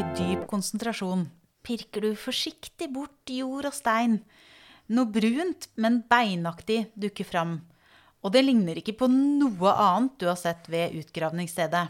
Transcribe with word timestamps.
i 0.00 0.04
dyp 0.16 0.46
konsentrasjon 0.48 1.26
pirker 1.66 2.04
du 2.04 2.14
forsiktig 2.16 2.86
bort 2.94 3.28
jord 3.28 3.66
og 3.68 3.74
stein. 3.76 4.20
Noe 4.96 5.08
brunt, 5.12 5.66
men 5.76 5.98
beinaktig 6.08 6.86
dukker 6.96 7.26
fram. 7.28 7.58
Og 8.24 8.32
det 8.32 8.42
ligner 8.46 8.78
ikke 8.80 8.94
på 8.96 9.10
noe 9.12 9.72
annet 9.74 10.14
du 10.22 10.24
har 10.30 10.38
sett 10.40 10.70
ved 10.72 10.94
utgravningsstedet. 11.02 11.82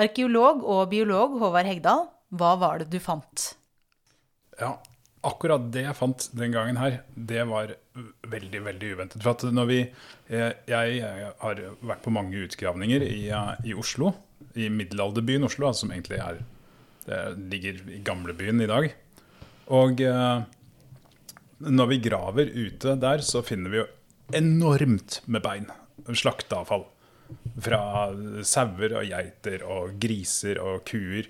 Arkeolog 0.00 0.62
og 0.64 0.86
biolog 0.92 1.34
Håvard 1.42 1.68
Hegdal, 1.68 2.06
hva 2.30 2.54
var 2.60 2.80
det 2.80 2.88
du 2.94 2.96
fant? 3.04 3.50
Ja, 4.60 4.78
akkurat 5.26 5.66
det 5.74 5.84
jeg 5.88 5.98
fant 5.98 6.28
den 6.36 6.54
gangen 6.54 6.78
her, 6.80 7.02
det 7.14 7.44
var 7.50 7.74
veldig, 8.32 8.62
veldig 8.70 8.94
uventet. 8.94 9.18
For 9.26 9.34
at 9.34 9.44
når 9.50 9.68
vi 9.68 9.80
eh, 9.82 10.54
Jeg 10.70 11.04
har 11.42 11.60
vært 11.82 12.06
på 12.06 12.14
mange 12.14 12.46
utgravninger 12.46 13.04
i, 13.04 13.28
eh, 13.28 13.52
i 13.66 13.76
Oslo. 13.76 14.14
I 14.56 14.70
middelalderbyen 14.72 15.44
Oslo, 15.44 15.74
som 15.76 15.92
egentlig 15.92 16.22
er 16.22 16.40
Ligger 17.50 17.80
i 17.90 18.00
gamlebyen 18.06 18.62
i 18.62 18.68
dag. 18.70 18.90
Og 19.70 20.02
eh, 20.02 20.44
når 21.66 21.90
vi 21.90 22.00
graver 22.04 22.52
ute 22.54 22.96
der, 23.00 23.24
så 23.26 23.42
finner 23.46 23.72
vi 23.72 23.80
jo 23.82 23.88
enormt 24.36 25.20
med 25.26 25.44
bein. 25.44 25.68
Slakteavfall. 26.06 26.86
Fra 27.62 27.82
sauer 28.46 28.96
og 28.98 29.06
geiter 29.06 29.62
og 29.66 29.98
griser 30.02 30.58
og 30.62 30.82
kuer. 30.88 31.28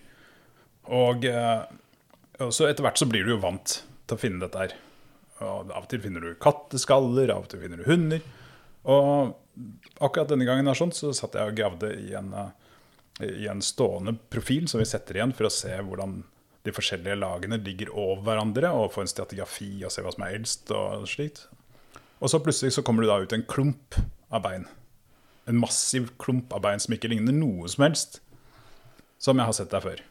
Og, 0.90 1.26
og 1.26 2.52
så 2.56 2.70
etter 2.70 2.86
hvert 2.86 3.00
så 3.00 3.08
blir 3.10 3.26
du 3.26 3.34
jo 3.34 3.42
vant 3.42 3.74
til 4.08 4.16
å 4.16 4.20
finne 4.20 4.40
dette 4.42 4.62
her. 4.62 4.76
Og 5.40 5.72
av 5.72 5.84
og 5.84 5.90
til 5.90 6.02
finner 6.04 6.24
du 6.24 6.36
katteskaller, 6.40 7.32
av 7.32 7.46
og 7.46 7.52
til 7.52 7.62
finner 7.62 7.80
du 7.80 7.88
hunder. 7.88 8.24
Og 8.88 9.36
akkurat 10.00 10.30
denne 10.30 10.48
gangen 10.48 10.68
her 10.68 10.78
sånn, 10.78 10.92
så 10.96 11.12
satt 11.16 11.36
jeg 11.36 11.52
og 11.52 11.56
gravde 11.56 11.92
i 11.96 12.12
en, 12.18 12.32
i 12.32 12.48
en 13.22 13.62
stående 13.64 14.16
profil 14.32 14.68
som 14.70 14.80
vi 14.82 14.88
setter 14.88 15.18
igjen 15.18 15.34
for 15.36 15.48
å 15.48 15.52
se 15.52 15.72
hvordan 15.76 16.20
de 16.66 16.74
forskjellige 16.76 17.16
lagene 17.16 17.58
ligger 17.64 17.92
over 17.96 18.26
hverandre, 18.26 18.72
og 18.76 18.92
få 18.94 19.04
en 19.04 19.10
stratigrafi 19.10 19.72
og 19.84 19.92
se 19.92 20.04
hva 20.04 20.12
som 20.12 20.26
er 20.26 20.36
eldst 20.36 20.72
og 20.76 21.06
slikt. 21.08 21.46
Og 22.20 22.28
så 22.32 22.40
plutselig 22.44 22.74
så 22.76 22.84
kommer 22.84 23.04
det 23.04 23.12
da 23.12 23.20
ut 23.22 23.36
en 23.36 23.46
klump 23.48 23.96
av 24.28 24.44
bein. 24.44 24.66
En 25.48 25.60
massiv 25.60 26.10
klump 26.20 26.52
av 26.52 26.62
bein 26.66 26.82
som 26.82 26.92
ikke 26.94 27.08
ligner 27.12 27.36
noe 27.36 27.70
som 27.72 27.86
helst 27.86 28.20
som 29.20 29.36
jeg 29.36 29.48
har 29.50 29.56
sett 29.56 29.72
der 29.72 29.84
før. 29.84 30.04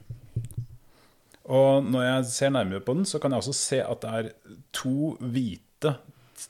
Og 1.50 1.86
når 1.90 2.04
jeg 2.06 2.26
ser 2.30 2.52
nærmere 2.54 2.84
på 2.86 2.94
den, 2.98 3.08
så 3.10 3.22
kan 3.22 3.34
jeg 3.34 3.42
også 3.42 3.56
se 3.58 3.80
at 3.82 4.04
det 4.04 4.18
er 4.20 4.28
to 4.76 5.16
hvite 5.18 5.96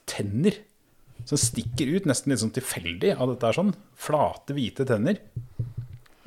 tenner 0.10 0.58
som 1.28 1.40
stikker 1.40 1.92
ut, 1.96 2.08
nesten 2.10 2.32
litt 2.32 2.42
sånn 2.42 2.56
tilfeldig 2.56 3.14
av 3.16 3.32
dette 3.32 3.48
er 3.48 3.56
sånn. 3.56 3.72
Flate, 4.00 4.56
hvite 4.58 4.86
tenner. 4.88 5.20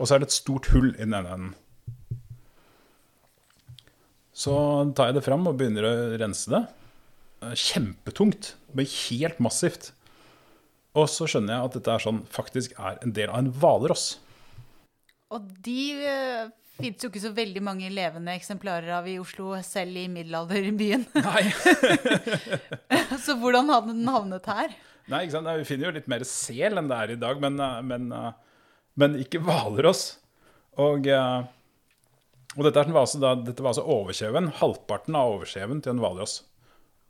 Og 0.03 0.09
så 0.09 0.17
er 0.17 0.23
det 0.23 0.33
et 0.33 0.35
stort 0.35 0.67
hull 0.75 0.91
i 0.97 1.05
den 1.05 1.15
ene 1.15 1.37
enden. 1.37 1.53
Så 4.35 4.55
tar 4.99 5.13
jeg 5.13 5.21
det 5.21 5.27
fram 5.27 5.47
og 5.47 5.59
begynner 5.61 5.87
å 5.87 5.97
rense 6.19 6.51
det. 6.51 6.65
Kjempetungt. 7.55 8.55
Det 8.67 8.81
blir 8.81 8.97
helt 9.07 9.39
massivt. 9.45 9.93
Og 10.99 11.07
så 11.09 11.29
skjønner 11.31 11.55
jeg 11.55 11.69
at 11.69 11.77
dette 11.79 11.95
er 11.95 12.03
sånn, 12.03 12.25
faktisk 12.35 12.75
er 12.81 12.99
en 13.05 13.15
del 13.15 13.31
av 13.31 13.45
en 13.45 13.53
hvalross. 13.63 14.07
Og 15.33 15.47
de 15.65 15.85
uh, 16.03 16.51
fins 16.77 17.05
jo 17.05 17.09
ikke 17.09 17.23
så 17.23 17.33
veldig 17.37 17.63
mange 17.65 17.89
levende 17.93 18.35
eksemplarer 18.37 18.91
av 18.99 19.07
i 19.09 19.17
Oslo, 19.23 19.55
selv 19.65 19.97
i 20.03 20.09
middelalderbyen. 20.13 21.07
Nei. 21.15 21.45
så 23.25 23.39
hvordan 23.41 23.71
hadde 23.73 23.95
den 23.95 24.11
havnet 24.11 24.51
her? 24.51 24.75
Nei? 25.13 25.25
Vi 25.31 25.69
finner 25.69 25.89
jo 25.89 25.95
litt 25.97 26.11
mer 26.11 26.27
sel 26.29 26.77
enn 26.81 26.91
det 26.91 26.99
er 26.99 27.15
i 27.15 27.21
dag, 27.21 27.41
men, 27.43 27.63
men, 27.89 28.11
men 29.01 29.19
ikke 29.21 29.41
hvalross. 29.45 30.19
Og, 30.81 31.07
og 31.09 32.65
dette, 32.65 32.85
var 32.89 33.03
altså 33.03 33.21
dette 33.21 33.61
var 33.61 33.73
altså 33.73 33.85
overkjeven. 33.85 34.51
Halvparten 34.61 35.17
av 35.19 35.37
overkjeven 35.37 35.83
til 35.85 35.95
en 35.95 36.03
hvalross. 36.03 36.39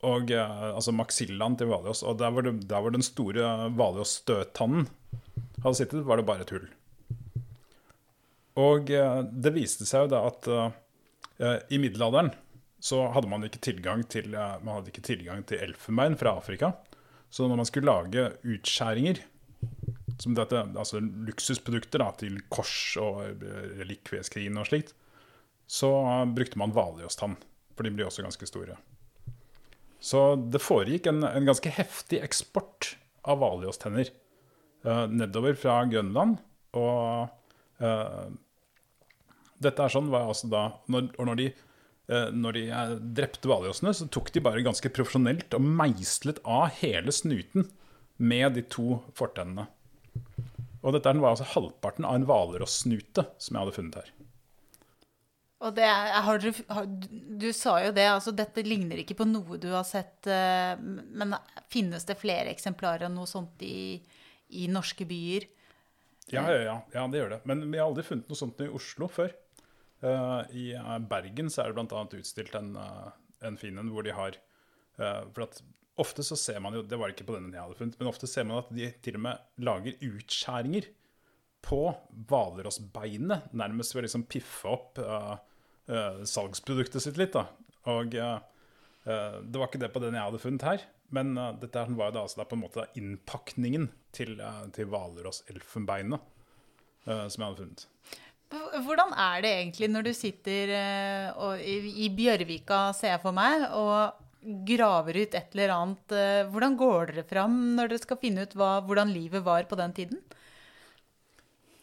Og 0.06 0.30
altså 0.34 0.94
maksillaen 0.94 1.54
til 1.58 1.70
hvalross. 1.70 2.02
Og 2.06 2.18
der 2.22 2.34
hvor, 2.34 2.46
det, 2.46 2.66
der 2.70 2.82
hvor 2.82 2.94
den 2.94 3.06
store 3.06 3.70
hvalrossstøttannen 3.78 4.88
hadde 5.62 5.78
sittet, 5.78 6.06
var 6.06 6.18
det 6.18 6.26
bare 6.26 6.46
et 6.46 6.54
hull. 6.54 6.68
Og 8.60 8.90
det 8.90 9.54
viste 9.54 9.86
seg 9.88 10.06
jo 10.06 10.12
da 10.12 10.22
at 10.28 10.48
uh, 10.50 11.58
i 11.72 11.80
middelalderen 11.80 12.32
så 12.82 13.06
hadde 13.14 13.30
man 13.30 13.46
ikke 13.46 13.62
tilgang 13.62 14.02
til, 14.10 14.34
uh, 14.34 14.58
man 14.64 14.78
hadde 14.78 14.92
ikke 14.92 15.06
tilgang 15.06 15.44
til 15.48 15.62
elfenbein 15.64 16.18
fra 16.20 16.36
Afrika. 16.40 16.74
Så 17.32 17.48
når 17.48 17.62
man 17.62 17.68
skulle 17.68 17.88
lage 17.88 18.26
utskjæringer, 18.44 19.22
som 20.20 20.34
dette, 20.36 20.64
altså 20.76 21.00
luksusprodukter 21.00 22.02
da, 22.02 22.10
til 22.20 22.40
kors 22.52 22.96
og 23.00 23.42
relikvieskrin 23.78 24.58
og 24.60 24.68
slikt, 24.68 24.94
så 25.70 25.90
uh, 26.04 26.24
brukte 26.28 26.60
man 26.60 26.74
hvalrosstann. 26.74 27.38
For 27.72 27.88
de 27.88 27.94
blir 27.94 28.08
også 28.08 28.24
ganske 28.24 28.48
store. 28.48 28.76
Så 30.02 30.34
det 30.52 30.60
foregikk 30.60 31.06
en, 31.08 31.22
en 31.24 31.46
ganske 31.48 31.70
heftig 31.72 32.18
eksport 32.20 32.96
av 33.22 33.38
hvalrosstenner 33.40 34.10
nedover 35.08 35.54
fra 35.54 35.76
Grønland. 35.86 36.40
og 36.74 37.30
Uh, 37.82 38.30
dette 39.62 39.82
er 39.82 39.92
sånn 39.92 40.10
var 40.12 40.28
altså 40.30 40.50
da 40.50 40.64
når, 40.90 41.08
Og 41.18 41.28
når 41.30 41.38
de, 41.40 41.46
uh, 42.12 42.28
når 42.34 42.58
de 42.58 42.64
uh, 42.70 42.96
drepte 43.18 43.50
hvalrossene, 43.50 43.94
så 43.96 44.08
tok 44.12 44.32
de 44.34 44.42
bare 44.44 44.64
ganske 44.64 44.92
profesjonelt 44.94 45.54
og 45.58 45.66
meislet 45.66 46.42
av 46.46 46.70
hele 46.82 47.14
snuten 47.14 47.68
med 48.22 48.58
de 48.58 48.66
to 48.70 49.00
fortennene. 49.18 49.66
Og 50.82 50.96
dette 50.96 51.14
var 51.14 51.32
altså 51.32 51.46
halvparten 51.54 52.06
av 52.08 52.18
en 52.18 52.26
hvalrossnute 52.26 53.24
som 53.38 53.56
jeg 53.56 53.62
hadde 53.62 53.76
funnet 53.76 53.98
her. 54.00 54.12
Og 55.62 55.76
det 55.76 55.84
er, 55.86 56.08
har 56.26 56.40
du, 56.42 56.48
har, 56.74 56.86
du 57.38 57.48
sa 57.54 57.76
jo 57.84 57.92
det, 57.94 58.08
altså 58.10 58.32
dette 58.34 58.64
ligner 58.66 58.98
ikke 58.98 59.14
på 59.20 59.28
noe 59.30 59.60
du 59.62 59.68
har 59.70 59.86
sett. 59.86 60.26
Men 60.26 61.36
finnes 61.70 62.02
det 62.08 62.18
flere 62.18 62.50
eksemplarer 62.50 63.06
av 63.06 63.14
noe 63.14 63.30
sånt 63.30 63.62
i, 63.62 64.00
i 64.58 64.66
norske 64.66 65.06
byer? 65.06 65.46
Ja, 66.32 66.42
ja, 66.50 66.58
ja, 66.66 66.74
ja, 66.94 67.06
det 67.12 67.20
gjør 67.20 67.32
det. 67.36 67.40
Men 67.48 67.62
vi 67.70 67.78
har 67.78 67.86
aldri 67.86 68.04
funnet 68.06 68.30
noe 68.30 68.38
sånt 68.38 68.60
i 68.64 68.70
Oslo 68.72 69.08
før. 69.10 69.30
Uh, 70.02 70.42
I 70.50 70.72
Bergen 71.06 71.50
så 71.52 71.62
er 71.62 71.70
det 71.70 71.78
bl.a. 71.78 72.02
utstilt 72.18 72.54
en, 72.58 72.72
uh, 72.74 73.12
en 73.46 73.58
fin 73.58 73.76
en 73.78 73.90
hvor 73.94 74.02
de 74.02 74.14
har 74.16 74.34
uh, 74.98 75.28
For 75.30 75.44
at 75.44 75.60
ofte 76.00 76.24
så 76.24 76.38
ser 76.40 76.60
man 76.64 76.76
jo 76.76 76.82
Det 76.86 76.96
var 76.98 77.12
ikke 77.12 77.26
på 77.28 77.34
denne 77.36 77.52
jeg 77.52 77.64
hadde 77.64 77.78
funnet, 77.78 77.98
men 78.00 78.10
ofte 78.10 78.28
ser 78.30 78.46
man 78.48 78.62
at 78.62 78.70
de 78.72 78.88
til 79.04 79.18
og 79.18 79.26
med 79.26 79.64
lager 79.66 80.06
utskjæringer 80.08 80.88
på 81.62 81.82
hvalrossbeinet, 82.30 83.52
nærmest 83.54 83.94
ved 83.94 84.02
å 84.02 84.06
liksom 84.08 84.24
piffe 84.26 84.72
opp 84.72 84.98
salgsproduktet 86.26 87.04
sitt 87.04 87.20
litt. 87.20 87.36
da. 87.36 87.44
Og 87.92 88.16
det 88.16 89.60
var 89.60 89.68
ikke 89.68 89.82
det 89.84 89.92
på 89.94 90.02
den 90.02 90.16
jeg 90.18 90.26
hadde 90.26 90.40
funnet 90.42 90.66
her. 90.66 90.82
Men 91.12 91.36
uh, 91.36 91.52
dette 91.60 91.84
var 91.92 92.10
jo 92.10 92.16
da, 92.16 92.24
altså, 92.24 92.40
da 92.40 92.48
på 92.48 92.56
en 92.56 92.64
måte 92.64 92.88
innpakningen 92.98 93.90
til, 94.16 94.38
uh, 94.40 94.64
til 94.74 94.88
hvalrosselfenbeinet 94.92 96.20
uh, 97.06 97.26
som 97.28 97.36
jeg 97.36 97.46
hadde 97.46 97.60
funnet. 97.60 97.86
Hvordan 98.52 99.14
er 99.16 99.44
det 99.44 99.50
egentlig 99.58 99.88
når 99.88 100.04
du 100.04 100.12
sitter 100.12 100.70
og, 101.40 101.60
i, 101.64 101.76
i, 102.04 102.10
Bjørvika, 102.12 102.90
ser 102.92 103.14
jeg 103.14 103.22
for 103.22 103.32
meg, 103.32 103.64
og 103.72 104.21
graver 104.42 105.20
ut 105.22 105.34
et 105.38 105.54
eller 105.54 105.74
annet? 105.74 106.14
hvordan 106.52 106.76
går 106.78 107.12
dere 107.12 107.26
fram 107.28 107.58
når 107.76 107.92
dere 107.92 108.02
skal 108.02 108.20
finne 108.22 108.46
ut 108.46 108.56
hva, 108.58 108.74
hvordan 108.86 109.12
livet 109.14 109.44
var 109.46 109.68
på 109.70 109.78
den 109.78 109.94
tiden? 109.96 110.22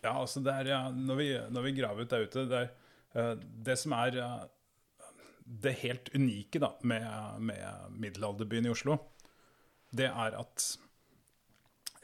Ja, 0.03 0.13
altså 0.15 0.41
det 0.43 0.53
er, 0.53 0.71
ja, 0.71 0.81
når, 0.91 1.19
vi, 1.19 1.29
når 1.51 1.65
vi 1.65 1.75
graver 1.75 2.05
ut 2.05 2.11
der 2.13 2.25
ute 2.27 2.45
Det, 2.47 2.61
er, 3.19 3.41
det 3.67 3.75
som 3.79 3.95
er 3.97 4.19
det 5.49 5.73
helt 5.81 6.11
unike 6.15 6.61
da, 6.61 6.73
med, 6.87 7.07
med 7.49 7.95
middelalderbyen 7.97 8.69
i 8.69 8.71
Oslo, 8.71 8.99
det 9.89 10.07
er 10.11 10.37
at 10.37 10.67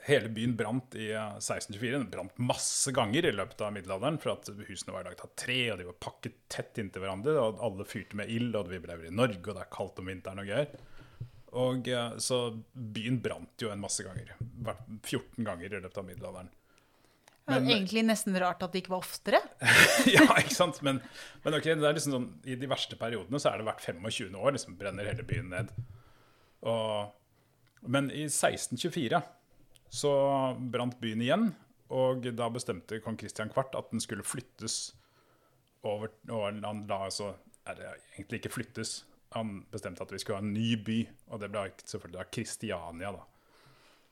hele 0.05 0.29
byen 0.29 0.55
brant 0.57 0.95
i 0.95 1.07
1624. 1.11 1.91
Den 1.97 2.09
brant 2.09 2.37
masse 2.37 2.91
ganger 2.93 3.25
i 3.25 3.31
løpet 3.33 3.61
av 3.65 3.73
middelalderen, 3.73 4.19
for 4.21 4.35
at 4.35 4.49
husene 4.67 4.93
var 4.93 5.07
laget 5.07 5.23
av 5.25 5.31
tre, 5.39 5.59
og 5.73 5.79
de 5.79 5.87
var 5.87 5.97
pakket 6.07 6.35
tett 6.51 6.81
inntil 6.81 7.01
hverandre, 7.01 7.33
og 7.41 7.63
alle 7.65 7.87
fyrte 7.89 8.19
med 8.19 8.29
ild, 8.29 8.53
og 8.57 8.69
vi 8.69 8.81
lever 8.83 9.09
i 9.09 9.15
Norge, 9.15 9.41
og 9.41 9.55
det 9.57 9.63
er 9.63 9.71
kaldt 9.73 10.03
om 10.03 10.11
vinteren 10.11 10.43
og 10.43 10.51
greier. 10.51 10.75
Og 11.55 11.89
Så 12.21 12.39
byen 12.73 13.17
brant 13.23 13.63
jo 13.63 13.71
en 13.71 13.81
masse 13.81 14.03
ganger. 14.03 14.35
14 15.01 15.41
ganger 15.47 15.73
i 15.73 15.81
løpet 15.81 15.99
av 16.01 16.07
middelalderen. 16.09 16.53
Men, 17.45 17.61
er 17.61 17.75
egentlig 17.75 18.01
nesten 18.07 18.37
rart 18.41 18.63
at 18.65 18.73
det 18.73 18.81
ikke 18.81 18.95
var 18.95 19.03
oftere. 19.05 19.39
ja, 20.15 20.25
ikke 20.41 20.53
sant. 20.53 20.81
Men, 20.85 20.99
men 21.43 21.57
okay, 21.57 21.77
det 21.77 21.85
er 21.85 21.97
liksom 21.97 22.15
sånn, 22.15 22.31
i 22.49 22.57
de 22.57 22.69
verste 22.69 22.97
periodene 22.97 23.41
så 23.41 23.51
er 23.51 23.61
det 23.61 23.67
hvert 23.69 23.85
25 23.85 24.33
år 24.33 24.57
liksom 24.57 24.77
brenner 24.79 25.05
hele 25.05 25.25
byen 25.25 25.53
ned. 25.53 25.69
Og 26.65 27.13
men 27.85 28.09
i 28.09 28.25
1624 28.25 29.19
så 29.89 30.11
brant 30.71 30.97
byen 31.01 31.23
igjen, 31.23 31.49
og 31.93 32.25
da 32.35 32.49
bestemte 32.49 32.99
kong 33.03 33.17
Kristian 33.19 33.51
Kvart 33.53 33.75
at 33.77 33.91
den 33.93 34.01
skulle 34.01 34.25
flyttes 34.25 34.95
over 35.85 36.09
Og 36.33 36.47
han 36.63 36.79
la 36.89 37.03
altså 37.05 37.35
egentlig 38.15 38.39
ikke 38.39 38.53
flyttes. 38.55 39.03
Han 39.35 39.59
bestemte 39.71 40.01
at 40.01 40.11
vi 40.11 40.19
skulle 40.19 40.39
ha 40.39 40.45
en 40.45 40.53
ny 40.55 40.75
by, 40.81 40.97
og 41.29 41.41
det 41.43 41.51
ble 41.53 41.67
selvfølgelig 41.83 42.17
da 42.17 42.25
Kristiania. 42.31 43.11
da. 43.11 43.21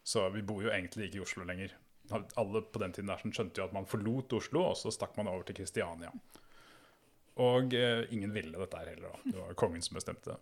Så 0.03 0.27
vi 0.29 0.43
bor 0.45 0.61
jo 0.61 0.69
egentlig 0.69 1.07
ikke 1.07 1.21
i 1.21 1.23
Oslo 1.23 1.47
lenger. 1.47 1.73
Alle 2.11 2.61
på 2.61 2.79
den 2.79 2.93
tiden 2.93 3.09
der 3.09 3.21
skjønte 3.23 3.61
jo 3.61 3.65
at 3.65 3.73
man 3.73 3.89
forlot 3.89 4.33
Oslo, 4.33 4.67
og 4.69 4.77
så 4.77 4.91
stakk 4.91 5.17
man 5.17 5.31
over 5.31 5.43
til 5.47 5.55
Kristiania. 5.55 6.11
Og 7.41 7.73
eh, 7.73 8.05
ingen 8.13 8.33
ville 8.33 8.59
dette 8.59 8.77
her 8.77 8.91
heller. 8.93 9.09
da. 9.09 9.31
Det 9.31 9.39
var 9.39 9.53
kongen 9.57 9.81
som 9.81 9.97
bestemte 9.97 10.35
det. 10.35 10.37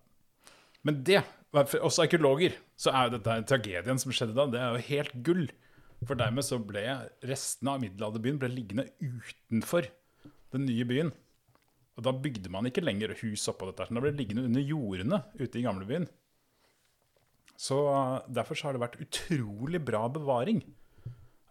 Men 0.88 1.02
det, 1.06 1.22
for 1.54 1.86
oss 1.86 2.00
arkeologer, 2.02 2.56
så 2.80 2.94
er 2.94 3.08
jo 3.08 3.18
dette 3.18 3.42
tragedien 3.50 4.00
som 4.02 4.14
skjedde 4.16 4.38
da, 4.38 4.48
det 4.50 4.62
er 4.62 4.76
jo 4.76 4.88
helt 4.90 5.18
gull. 5.26 5.46
For 6.08 6.18
dermed 6.18 6.46
så 6.46 6.58
ble 6.58 6.82
restene 7.30 7.76
av 7.76 7.84
middelalderbyen 7.84 8.40
ble 8.42 8.50
liggende 8.50 8.88
utenfor 9.04 9.90
den 10.56 10.66
nye 10.66 10.86
byen. 10.90 11.12
Og 12.00 12.06
da 12.08 12.14
bygde 12.16 12.50
man 12.50 12.66
ikke 12.66 12.84
lenger 12.84 13.14
hus 13.22 13.44
oppå 13.52 13.70
dette, 13.70 13.92
da 13.92 14.02
ble 14.02 14.14
det 14.14 14.22
liggende 14.24 14.48
under 14.50 14.64
jordene 14.66 15.22
ute 15.38 15.60
i 15.60 15.66
gamlebyen. 15.66 16.08
Så 17.62 17.78
eh, 17.92 18.22
derfor 18.34 18.58
så 18.58 18.68
har 18.68 18.78
det 18.78 18.82
vært 18.82 19.02
utrolig 19.04 19.82
bra 19.86 20.08
bevaring 20.10 20.64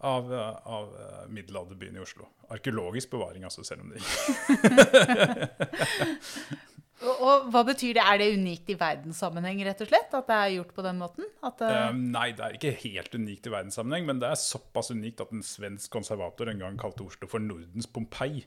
av, 0.02 0.32
eh, 0.34 0.56
av 0.66 0.96
eh, 0.98 1.28
middelalderbyen 1.36 2.00
i 2.00 2.02
Oslo. 2.02 2.26
Arkeologisk 2.50 3.12
bevaring, 3.12 3.44
altså, 3.46 3.62
selv 3.62 3.84
om 3.84 3.92
det 3.94 4.02
Og, 7.00 7.20
og 7.24 7.48
hva 7.52 7.62
betyr 7.64 7.96
det? 7.96 8.04
Er 8.04 8.20
det 8.20 8.28
unikt 8.36 8.70
i 8.72 8.76
verdenssammenheng, 8.78 9.62
rett 9.64 9.80
og 9.80 9.88
slett? 9.88 10.12
At 10.16 10.28
det 10.28 10.36
er 10.36 10.54
gjort 10.58 10.72
på 10.76 10.84
den 10.84 10.98
måten? 11.00 11.28
At, 11.46 11.62
uh... 11.64 11.76
Um, 11.88 12.02
nei, 12.12 12.30
det 12.36 12.44
er 12.44 12.56
ikke 12.58 12.72
helt 12.82 13.14
unikt 13.16 13.48
i 13.48 13.52
verdenssammenheng, 13.54 14.08
men 14.08 14.20
det 14.20 14.28
er 14.28 14.40
såpass 14.40 14.92
unikt 14.92 15.22
at 15.24 15.32
en 15.32 15.44
svensk 15.46 15.92
konservator 15.94 16.50
en 16.52 16.60
gang 16.60 16.76
kalte 16.80 17.06
Oslo 17.06 17.28
for 17.30 17.42
Nordens 17.42 17.88
Pompeii. 17.88 18.44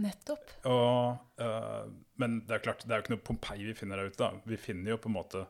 nettopp. 0.00 0.52
Og, 0.70 1.16
uh, 1.42 1.88
men 2.22 2.42
det 2.46 2.56
er 2.56 2.62
klart, 2.68 2.84
det 2.86 2.94
er 2.94 3.00
jo 3.00 3.06
ikke 3.06 3.16
noe 3.16 3.26
Pompeii 3.26 3.66
vi 3.66 3.78
finner 3.78 4.00
der 4.00 4.12
ute. 4.12 4.22
da. 4.22 4.44
Vi 4.46 4.60
finner 4.60 4.94
jo 4.94 5.00
på 5.02 5.10
en 5.10 5.16
måte 5.16 5.42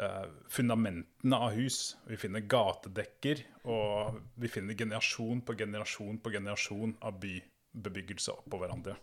uh, 0.00 0.24
fundamentene 0.52 1.42
av 1.48 1.58
hus. 1.58 1.80
Vi 2.08 2.16
finner 2.20 2.46
gatedekker, 2.56 3.44
og 3.68 4.22
vi 4.40 4.48
finner 4.50 4.78
generasjon 4.80 5.44
på 5.44 5.58
generasjon 5.60 6.22
på 6.24 6.32
generasjon 6.38 6.96
av 7.04 7.20
bybebyggelse 7.20 8.32
oppå 8.40 8.64
hverandre. 8.64 8.96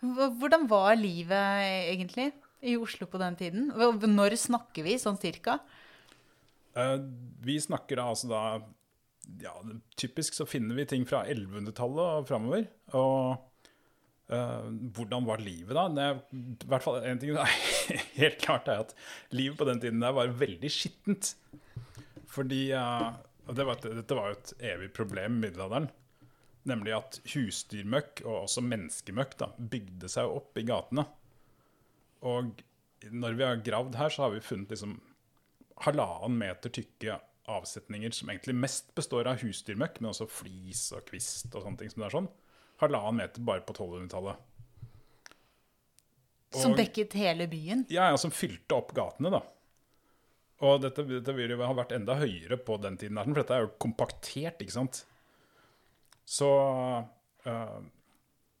Hvordan 0.00 0.68
var 0.70 0.94
livet 0.98 1.64
egentlig 1.90 2.30
i 2.62 2.76
Oslo 2.78 3.08
på 3.10 3.18
den 3.20 3.36
tiden? 3.38 3.68
Når 3.74 4.36
snakker 4.38 4.86
vi, 4.86 4.94
sånn 5.00 5.18
cirka? 5.18 5.58
Eh, 6.78 6.96
vi 7.42 7.58
snakker 7.60 8.02
altså 8.02 8.30
da 8.30 8.42
ja, 9.42 9.52
Typisk 9.98 10.36
så 10.36 10.46
finner 10.48 10.78
vi 10.78 10.86
ting 10.88 11.04
fra 11.08 11.24
1100-tallet 11.28 12.20
og 12.22 12.28
framover. 12.30 12.64
Og 12.96 13.36
uh, 14.32 14.68
hvordan 14.96 15.26
var 15.28 15.42
livet 15.44 15.76
da? 15.76 15.84
Det 15.92 16.06
I 16.64 16.70
hvert 16.70 16.84
fall 16.86 17.02
En 17.04 17.20
ting 17.20 17.34
er 17.34 17.58
helt 18.22 18.40
klart, 18.40 18.70
er 18.70 18.86
at 18.86 18.94
livet 19.36 19.58
på 19.60 19.68
den 19.68 19.82
tiden 19.82 20.00
der 20.04 20.16
var 20.16 20.32
veldig 20.32 20.72
skittent. 20.72 21.34
Fordi 22.32 22.70
uh, 22.72 23.10
det 23.52 23.68
var, 23.68 23.82
Dette 23.84 24.16
var 24.16 24.32
jo 24.32 24.38
et 24.38 24.54
evig 24.72 24.92
problem 24.96 25.38
i 25.38 25.48
middelalderen. 25.48 25.90
Nemlig 26.68 26.94
at 26.96 27.20
husdyrmøkk, 27.32 28.24
og 28.26 28.44
også 28.44 28.64
menneskemøkk, 28.64 29.36
da, 29.40 29.52
bygde 29.56 30.10
seg 30.12 30.28
opp 30.28 30.58
i 30.60 30.66
gatene. 30.68 31.06
Og 32.28 32.60
når 33.14 33.38
vi 33.38 33.46
har 33.46 33.62
gravd 33.64 33.96
her, 33.98 34.12
så 34.12 34.26
har 34.26 34.34
vi 34.34 34.44
funnet 34.44 34.74
liksom 34.74 34.98
halvannen 35.86 36.38
meter 36.40 36.72
tykke 36.74 37.20
avsetninger 37.48 38.12
som 38.12 38.28
egentlig 38.28 38.56
mest 38.58 38.90
består 38.98 39.30
av 39.30 39.40
husdyrmøkk, 39.42 40.02
men 40.02 40.10
også 40.10 40.28
flis 40.30 40.88
og 40.96 41.06
kvist 41.08 41.54
og 41.54 41.64
sånne 41.64 41.80
ting 41.80 41.92
som 41.92 42.02
det 42.02 42.08
er 42.10 42.16
sånn. 42.18 42.30
Halvannen 42.82 43.22
meter 43.22 43.44
bare 43.46 43.64
på 43.66 43.74
1200-tallet. 43.76 44.44
Som 46.58 46.74
dekket 46.76 47.14
hele 47.18 47.48
byen? 47.50 47.84
Ja, 47.92 48.08
ja, 48.08 48.18
som 48.20 48.32
fylte 48.32 48.76
opp 48.76 48.94
gatene, 48.96 49.32
da. 49.34 49.42
Og 50.64 50.80
dette, 50.82 51.04
dette 51.06 51.34
vil 51.36 51.52
jo 51.52 51.60
ha 51.60 51.74
vært 51.76 51.92
enda 51.94 52.16
høyere 52.18 52.58
på 52.58 52.78
den 52.82 52.96
tiden, 52.98 53.18
her, 53.20 53.28
for 53.28 53.42
dette 53.42 53.56
er 53.56 53.66
jo 53.66 53.74
kompaktert, 53.84 54.62
ikke 54.64 54.74
sant. 54.74 55.02
Så 56.28 56.48
uh, 57.48 57.78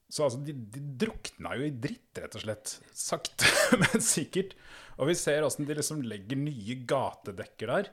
Så 0.08 0.24
altså, 0.24 0.40
de, 0.40 0.54
de 0.56 0.82
drukna 1.04 1.52
jo 1.58 1.66
i 1.68 1.74
dritt, 1.74 2.16
rett 2.16 2.38
og 2.38 2.44
slett. 2.46 2.74
Sakte, 2.96 3.50
men 3.82 4.04
sikkert. 4.04 4.56
Og 4.96 5.10
vi 5.10 5.16
ser 5.18 5.44
åssen 5.44 5.68
de 5.68 5.76
liksom 5.76 6.00
legger 6.08 6.40
nye 6.40 6.78
gatedekker 6.88 7.74
der. 7.74 7.90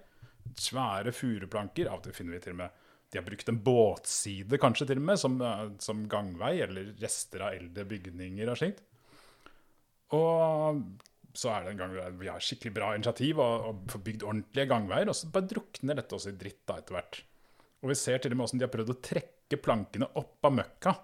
Svære 0.55 1.11
furuplanker. 1.15 1.91
Av 1.91 1.99
og 1.99 2.07
til 2.07 2.15
finner 2.15 2.37
vi 2.37 2.45
til 2.45 2.55
og 2.55 2.63
med 2.63 2.81
de 3.11 3.19
har 3.19 3.25
brukt 3.25 3.47
en 3.47 3.59
båtside, 3.63 4.57
kanskje 4.59 4.89
til 4.89 4.99
og 4.99 5.05
med, 5.07 5.19
som, 5.21 5.35
eh, 5.39 5.67
som 5.79 6.01
gangvei, 6.11 6.57
eller 6.65 6.89
rester 6.99 7.45
av 7.45 7.53
eldre 7.55 7.85
bygninger 7.87 8.49
og 8.51 8.57
slikt. 8.59 8.81
Og 10.17 10.81
så 11.35 11.51
er 11.51 11.63
det 11.63 11.71
en 11.73 11.79
gang 11.79 12.17
vi 12.19 12.27
har 12.31 12.43
skikkelig 12.43 12.73
bra 12.75 12.89
initiativ 12.95 13.39
og, 13.43 13.69
og 13.69 13.85
får 13.91 14.03
bygd 14.09 14.25
ordentlige 14.27 14.67
gangveier, 14.71 15.11
og 15.11 15.15
så 15.15 15.31
bare 15.31 15.47
drukner 15.51 15.99
dette 15.99 16.17
også 16.17 16.33
i 16.33 16.37
dritt 16.39 16.63
da 16.67 16.79
etter 16.81 16.97
hvert. 16.97 17.21
Og 17.83 17.91
vi 17.91 17.97
ser 17.99 18.19
til 18.19 18.33
og 18.33 18.39
med 18.39 18.47
hvordan 18.47 18.61
de 18.61 18.67
har 18.67 18.73
prøvd 18.75 18.93
å 18.93 18.99
trekke 19.09 19.34
plankene 19.53 20.09
opp 20.17 20.47
av 20.47 20.55
møkka 20.57 20.95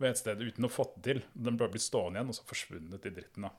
ved 0.00 0.10
et 0.10 0.20
sted 0.20 0.40
uten 0.40 0.68
å 0.68 0.72
få 0.72 0.88
det 0.96 1.02
til. 1.04 1.24
Den 1.32 1.58
bare 1.60 1.72
blir 1.72 1.82
stående 1.82 2.20
igjen 2.20 2.32
og 2.32 2.38
så 2.38 2.46
forsvunnet 2.48 3.08
i 3.08 3.12
dritten. 3.16 3.48
da. 3.48 3.52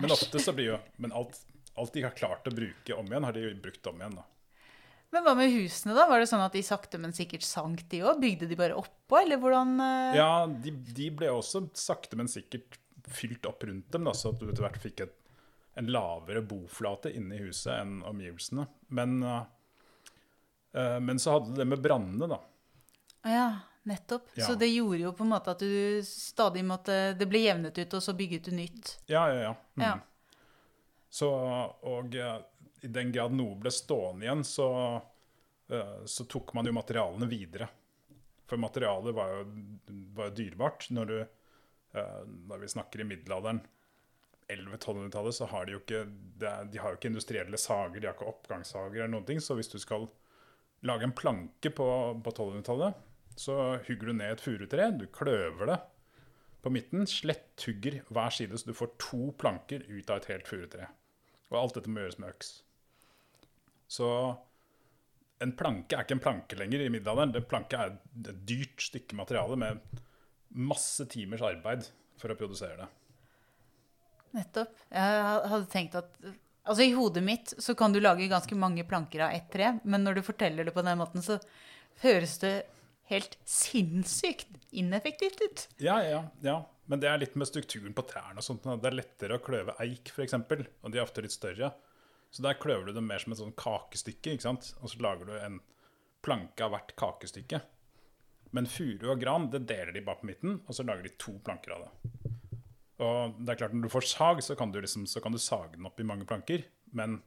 Men 0.00 0.14
ofte 0.14 0.40
så 0.40 0.54
blir 0.56 0.72
jo 0.72 0.78
Men 0.96 1.12
alt, 1.12 1.36
alt 1.76 1.92
de 1.92 2.04
har 2.06 2.14
klart 2.16 2.46
å 2.48 2.54
bruke 2.54 2.94
om 2.96 3.06
igjen, 3.10 3.26
har 3.26 3.36
de 3.36 3.44
jo 3.44 3.54
brukt 3.62 3.86
om 3.90 4.00
igjen. 4.00 4.18
da. 4.20 4.26
Men 5.12 5.26
hva 5.26 5.34
med 5.36 5.52
husene, 5.52 5.92
da? 5.96 6.06
Var 6.08 6.22
det 6.22 6.28
sånn 6.30 6.44
at 6.44 6.54
de 6.56 6.62
sakte, 6.64 6.98
men 7.00 7.12
sikkert 7.12 7.44
sank, 7.44 7.84
de 7.92 8.00
òg? 8.00 8.20
Bygde 8.22 8.48
de 8.48 8.56
bare 8.56 8.78
oppå, 8.80 9.18
eller 9.20 9.40
hvordan 9.42 9.74
eh, 9.84 10.16
Ja, 10.16 10.46
de, 10.48 10.72
de 10.72 11.08
ble 11.12 11.28
også 11.28 11.66
sakte, 11.76 12.16
men 12.16 12.30
sikkert 12.32 12.78
fylt 13.12 13.44
opp 13.50 13.66
rundt 13.68 13.90
dem, 13.92 14.06
da, 14.08 14.14
så 14.16 14.32
at 14.32 14.40
du 14.40 14.46
etter 14.48 14.64
hvert 14.64 14.80
fikk 14.80 15.02
et, 15.04 15.18
en 15.76 15.90
lavere 15.92 16.40
boflate 16.44 17.12
inne 17.12 17.36
i 17.36 17.42
huset 17.44 17.74
enn 17.74 18.00
omgivelsene. 18.08 18.64
Men, 18.96 19.18
uh, 19.24 20.98
men 21.00 21.20
så 21.20 21.36
hadde 21.36 21.58
det 21.58 21.68
med 21.68 21.84
brannene, 21.84 22.30
da. 22.30 22.40
Ja, 23.22 23.48
nettopp. 23.82 24.28
Ja. 24.34 24.46
Så 24.46 24.54
det 24.54 24.70
gjorde 24.72 25.02
jo 25.02 25.12
på 25.12 25.24
en 25.24 25.32
måte 25.32 25.54
at 25.54 25.62
du 25.62 26.02
stadig 26.06 26.64
måtte 26.66 27.12
Det 27.18 27.26
ble 27.30 27.44
jevnet 27.44 27.78
ut, 27.78 27.94
og 27.94 28.02
så 28.02 28.14
bygget 28.18 28.48
du 28.50 28.56
nytt. 28.56 28.96
Ja, 29.06 29.26
ja, 29.30 29.40
ja. 29.50 29.54
Mm. 29.74 29.84
Ja. 29.86 29.98
Så, 31.12 31.28
og 31.92 32.14
eh, 32.16 32.38
i 32.82 32.88
den 32.88 33.12
grad 33.12 33.34
noe 33.36 33.58
ble 33.60 33.70
stående 33.70 34.26
igjen, 34.26 34.44
så, 34.48 34.68
eh, 35.68 35.98
så 36.08 36.24
tok 36.24 36.54
man 36.56 36.66
jo 36.66 36.72
materialene 36.72 37.28
videre. 37.28 37.68
For 38.48 38.60
materialet 38.60 39.14
var 39.14 39.34
jo, 39.36 39.44
var 40.16 40.30
jo 40.30 40.36
dyrebart. 40.40 40.88
Når, 40.96 41.12
du, 41.12 41.20
eh, 42.00 42.18
når 42.48 42.64
vi 42.64 42.72
snakker 42.74 43.04
i 43.04 43.08
middelalderen, 43.10 43.62
1100-1200-tallet, 44.52 45.36
så 45.36 45.46
har 45.48 45.64
de 45.64 45.72
jo 45.72 45.78
ikke 45.80 46.00
De 46.42 46.80
har 46.82 46.90
jo 46.92 46.98
ikke 46.98 47.08
industrielle 47.08 47.60
sager, 47.60 48.00
de 48.00 48.08
har 48.08 48.16
ikke 48.16 48.28
oppgangssager 48.32 48.98
eller 48.98 49.12
noen 49.14 49.28
ting. 49.28 49.40
Så 49.40 49.56
hvis 49.56 49.70
du 49.72 49.78
skal 49.80 50.08
lage 50.82 51.06
en 51.06 51.14
planke 51.16 51.70
på, 51.70 51.86
på 52.24 52.34
1200-tallet, 52.34 52.98
så 53.38 53.56
hugger 53.86 54.10
du 54.10 54.12
ned 54.16 54.34
et 54.34 54.44
furutre, 54.44 54.90
du 54.98 55.06
kløver 55.12 55.72
det 55.72 55.78
på 56.62 56.70
midten, 56.70 57.06
sletthugger 57.10 58.02
hver 58.12 58.34
side, 58.34 58.58
så 58.58 58.68
du 58.68 58.76
får 58.76 58.92
to 59.02 59.32
planker 59.38 59.82
ut 59.88 60.10
av 60.10 60.20
et 60.20 60.28
helt 60.30 60.48
furutre. 60.50 60.86
Og 61.50 61.58
alt 61.58 61.78
dette 61.78 61.90
må 61.90 62.04
gjøres 62.04 62.20
med 62.22 62.30
øks. 62.30 62.52
Så 63.90 64.08
en 65.42 65.54
planke 65.58 65.96
er 65.96 66.06
ikke 66.06 66.16
en 66.16 66.22
planke 66.22 66.58
lenger 66.58 66.84
i 66.84 66.92
middelalderen. 66.92 67.34
En 67.36 67.50
planke 67.50 67.78
er 67.78 67.96
et 67.96 68.30
dyrt 68.46 68.86
stykke 68.86 69.18
materiale 69.18 69.58
med 69.58 70.02
masse 70.52 71.04
timers 71.10 71.42
arbeid 71.44 71.88
for 72.20 72.32
å 72.32 72.38
produsere 72.38 72.84
det. 72.84 72.88
Nettopp. 74.38 74.78
Jeg 74.92 75.20
hadde 75.52 75.68
tenkt 75.72 75.98
at 75.98 76.16
Altså, 76.62 76.84
i 76.86 76.92
hodet 76.94 77.24
mitt 77.26 77.52
så 77.58 77.74
kan 77.74 77.90
du 77.90 77.98
lage 77.98 78.28
ganske 78.30 78.54
mange 78.54 78.84
planker 78.86 79.24
av 79.26 79.32
ett 79.34 79.48
tre, 79.50 79.72
men 79.82 80.04
når 80.06 80.20
du 80.20 80.22
forteller 80.22 80.68
det 80.68 80.74
på 80.76 80.84
den 80.86 81.00
måten, 81.00 81.18
så 81.18 81.40
høres 82.04 82.36
det 82.38 82.52
helt 83.12 83.38
sinnssykt 83.48 84.58
ineffektivt 84.72 85.42
ut. 85.44 85.66
Ja, 85.82 86.00
ja, 86.04 86.24
ja. 86.44 86.58
Men 86.90 87.00
det 87.00 87.08
er 87.08 87.20
litt 87.22 87.36
med 87.38 87.48
strukturen 87.48 87.94
på 87.96 88.04
trærne 88.08 88.42
og 88.42 88.46
sånt. 88.46 88.66
Det 88.66 88.88
er 88.88 88.98
lettere 88.98 89.38
å 89.38 89.44
kløve 89.44 89.76
eik, 89.84 90.10
f.eks., 90.12 90.34
og 90.34 90.88
de 90.90 90.98
er 90.98 91.04
ofte 91.04 91.24
litt 91.24 91.34
større. 91.34 91.70
Så 92.32 92.42
der 92.44 92.58
kløver 92.60 92.88
du 92.88 92.96
dem 92.96 93.06
mer 93.08 93.22
som 93.22 93.34
et 93.34 93.40
sånn 93.40 93.54
kakestykke, 93.56 94.34
ikke 94.34 94.46
sant? 94.46 94.72
og 94.80 94.90
så 94.90 95.00
lager 95.04 95.28
du 95.28 95.36
en 95.36 95.60
planke 96.24 96.64
av 96.64 96.72
hvert 96.74 96.94
kakestykke. 96.98 97.60
Men 98.56 98.68
furu 98.68 99.10
og 99.12 99.20
gran 99.20 99.48
det 99.52 99.64
deler 99.68 99.92
de 99.94 100.04
bare 100.04 100.20
på 100.20 100.28
midten, 100.28 100.60
og 100.66 100.76
så 100.76 100.84
lager 100.84 101.06
de 101.06 101.14
to 101.20 101.36
planker 101.44 101.76
av 101.76 101.86
det. 101.86 102.12
Og 103.02 103.38
det 103.40 103.54
er 103.54 103.60
klart 103.62 103.74
Når 103.74 103.88
du 103.88 103.92
får 103.92 104.08
sag, 104.12 104.42
så 104.44 104.56
kan 104.56 104.72
du, 104.72 104.80
liksom, 104.80 105.06
så 105.10 105.20
kan 105.24 105.34
du 105.34 105.40
sage 105.40 105.76
den 105.76 105.88
opp 105.88 106.00
i 106.00 106.06
mange 106.06 106.26
planker. 106.28 106.64
Men 106.92 107.20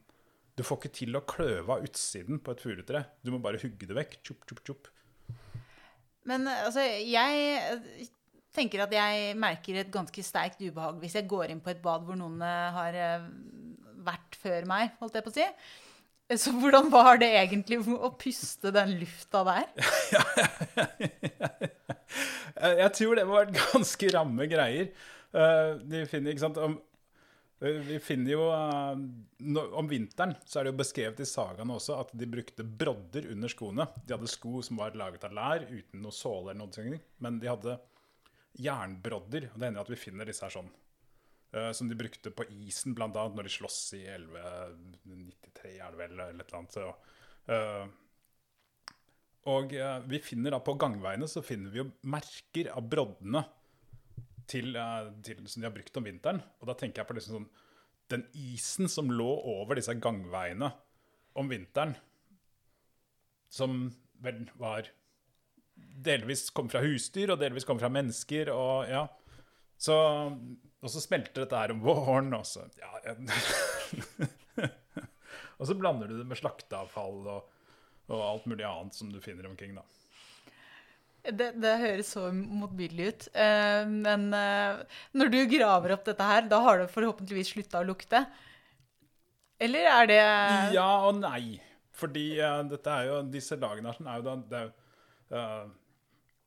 du 0.56 0.63
får 0.63 0.80
ikke 0.80 0.98
til 1.01 1.18
å 1.18 1.25
kløve 1.27 1.75
av 1.75 1.86
utsiden 1.86 2.39
på 2.39 2.54
et 2.54 2.62
furutre. 2.63 3.01
Du 3.25 3.34
må 3.34 3.42
bare 3.44 3.60
hugge 3.62 3.89
det 3.89 3.98
vekk. 3.98 4.20
Tjup, 4.24 4.46
tjup, 4.48 4.62
tjup. 4.68 4.92
Men 6.25 6.48
altså, 6.50 6.82
jeg 6.82 7.41
eh, 7.60 8.05
tenker 8.55 8.86
at 8.86 8.94
jeg 8.96 9.36
merker 9.38 9.82
et 9.84 9.91
ganske 9.94 10.24
sterkt 10.25 10.62
ubehag 10.63 10.98
hvis 11.01 11.17
jeg 11.20 11.27
går 11.29 11.51
inn 11.53 11.62
på 11.63 11.70
et 11.74 11.82
bad 11.84 12.05
hvor 12.08 12.17
noen 12.20 12.39
eh, 12.41 12.70
har 12.79 12.98
eh, 12.98 13.27
vært 14.05 14.38
før 14.41 14.65
meg, 14.70 14.96
holdt 15.01 15.17
jeg 15.20 15.25
på 15.25 15.34
å 15.34 15.38
si. 15.38 15.48
Så 16.41 16.50
hvordan 16.58 16.88
var 16.89 17.20
det 17.22 17.27
egentlig 17.38 17.77
å 17.94 18.10
puste 18.17 18.72
den 18.74 18.96
lufta 19.01 19.44
der? 19.46 19.67
Eh, 22.55 22.77
Jeg 22.79 22.91
tror 22.96 23.17
det 23.20 23.25
var 23.27 23.50
ganske 23.51 24.08
ramme 24.15 24.46
greier. 24.48 24.86
Eh, 25.36 25.72
De 25.91 26.05
finner, 26.08 26.32
ikke 26.32 26.44
sant, 26.46 26.55
eh, 26.63 26.75
vi 27.60 28.00
finner 28.04 28.32
jo 28.34 28.46
eh, 28.52 28.98
Om 29.80 29.88
vinteren 29.88 30.36
så 30.46 30.60
er 30.60 30.66
det 30.66 30.74
jo 30.74 30.80
beskrevet 30.82 31.22
i 31.24 31.28
sagaene 31.30 31.78
også 31.78 32.00
at 32.02 32.14
de 32.18 32.28
brukte 32.28 32.66
brodder 32.68 33.30
under 33.32 33.52
skoene. 33.52 33.88
De 34.04 34.16
hadde 34.16 34.32
sko 34.32 34.62
som 34.66 34.82
var 34.82 34.98
laget 35.00 35.24
av 35.28 35.36
lær 35.38 35.68
uten 35.70 36.04
noe 36.04 36.16
såle 36.16 36.52
eller 36.52 36.66
noe, 36.66 37.00
men 37.24 37.40
de 37.40 37.52
hadde 37.52 37.78
jernbrodder. 38.60 39.50
Og 39.54 39.60
det 39.60 39.70
hender 39.70 39.86
at 39.86 39.94
vi 39.94 40.00
finner 40.00 40.28
disse 40.28 40.46
her 40.46 40.56
sånn. 40.58 40.72
eh, 41.56 41.72
som 41.72 41.88
de 41.88 41.96
brukte 41.96 42.34
på 42.36 42.48
isen, 42.52 42.96
annet 43.24 43.38
når 43.40 43.48
de 43.48 43.56
sloss 43.56 43.80
i 43.96 44.04
1193, 44.04 45.78
er 45.80 45.94
det 45.94 46.02
vel, 46.02 46.18
eller 46.20 46.44
et 46.44 46.50
eller 46.50 46.60
annet. 46.60 46.80
Eh, 47.56 47.86
og 49.56 49.76
eh, 49.78 50.00
vi 50.10 50.20
finner 50.26 50.56
da 50.56 50.60
på 50.64 50.76
gangveiene 50.82 51.28
så 51.30 51.44
finner 51.46 51.72
vi 51.72 51.84
jo 51.84 51.92
merker 52.10 52.72
av 52.74 52.88
broddene 52.90 53.46
til, 54.50 54.75
eh, 54.80 55.12
til, 55.25 55.44
som 55.48 55.62
de 55.62 55.70
har 55.70 55.75
brukt 55.75 55.98
om 56.00 56.08
vinteren. 56.08 56.42
Og 56.62 56.70
da 56.70 56.75
tenker 56.78 57.02
jeg 57.02 57.10
på 57.10 57.18
liksom 57.18 57.40
sånn 57.40 57.54
den 58.14 58.25
isen 58.38 58.90
som 58.92 59.10
lå 59.10 59.32
over 59.50 59.80
disse 59.80 59.96
gangveiene 59.98 60.70
om 61.36 61.50
vinteren, 61.50 61.96
som 63.50 63.88
vel 64.22 64.44
var 64.62 64.92
delvis 65.75 66.52
kom 66.56 66.70
fra 66.70 66.84
husdyr, 66.86 67.34
og 67.34 67.42
delvis 67.42 67.66
kom 67.68 67.82
fra 67.82 67.90
mennesker, 67.92 68.52
og 68.54 68.92
ja. 68.92 69.08
Så, 69.75 69.96
og 69.96 70.92
så 70.92 71.02
smelter 71.04 71.44
dette 71.44 71.60
her 71.60 71.74
om 71.74 71.82
våren, 71.84 72.30
og 72.38 72.46
så 72.48 72.68
ja, 72.80 72.94
ja. 73.10 73.16
Og 75.56 75.70
så 75.70 75.75
blander 75.80 76.10
du 76.12 76.18
det 76.20 76.25
med 76.28 76.36
slakteavfall 76.36 77.28
og, 77.32 77.52
og 78.12 78.24
alt 78.25 78.48
mulig 78.52 78.66
annet 78.68 78.98
som 78.98 79.08
du 79.12 79.22
finner 79.24 79.48
omkring, 79.48 79.72
da. 79.78 79.86
Det, 81.34 81.48
det 81.58 81.72
høres 81.82 82.12
så 82.13 82.27
motbydelig 82.34 83.05
ut. 83.10 83.27
Eh, 83.34 83.84
men 83.89 84.27
eh, 84.36 84.82
når 85.17 85.32
du 85.34 85.39
graver 85.50 85.96
opp 85.96 86.05
dette 86.05 86.27
her, 86.27 86.46
da 86.51 86.60
har 86.65 86.82
det 86.82 86.91
forhåpentligvis 86.94 87.53
slutta 87.55 87.82
å 87.82 87.88
lukte? 87.88 88.22
Eller 89.62 89.88
er 89.89 90.10
det 90.12 90.20
Ja 90.75 90.89
og 91.08 91.17
nei. 91.24 91.58
Fordi 91.96 92.27
eh, 92.38 92.62
dette 92.70 92.94
er 92.94 93.10
jo, 93.10 93.20
disse 93.34 93.58
lagene 93.58 93.96
her 93.96 94.12
er 94.13 94.22
jo 94.22 94.38
det 94.51 94.62
er, 94.62 95.70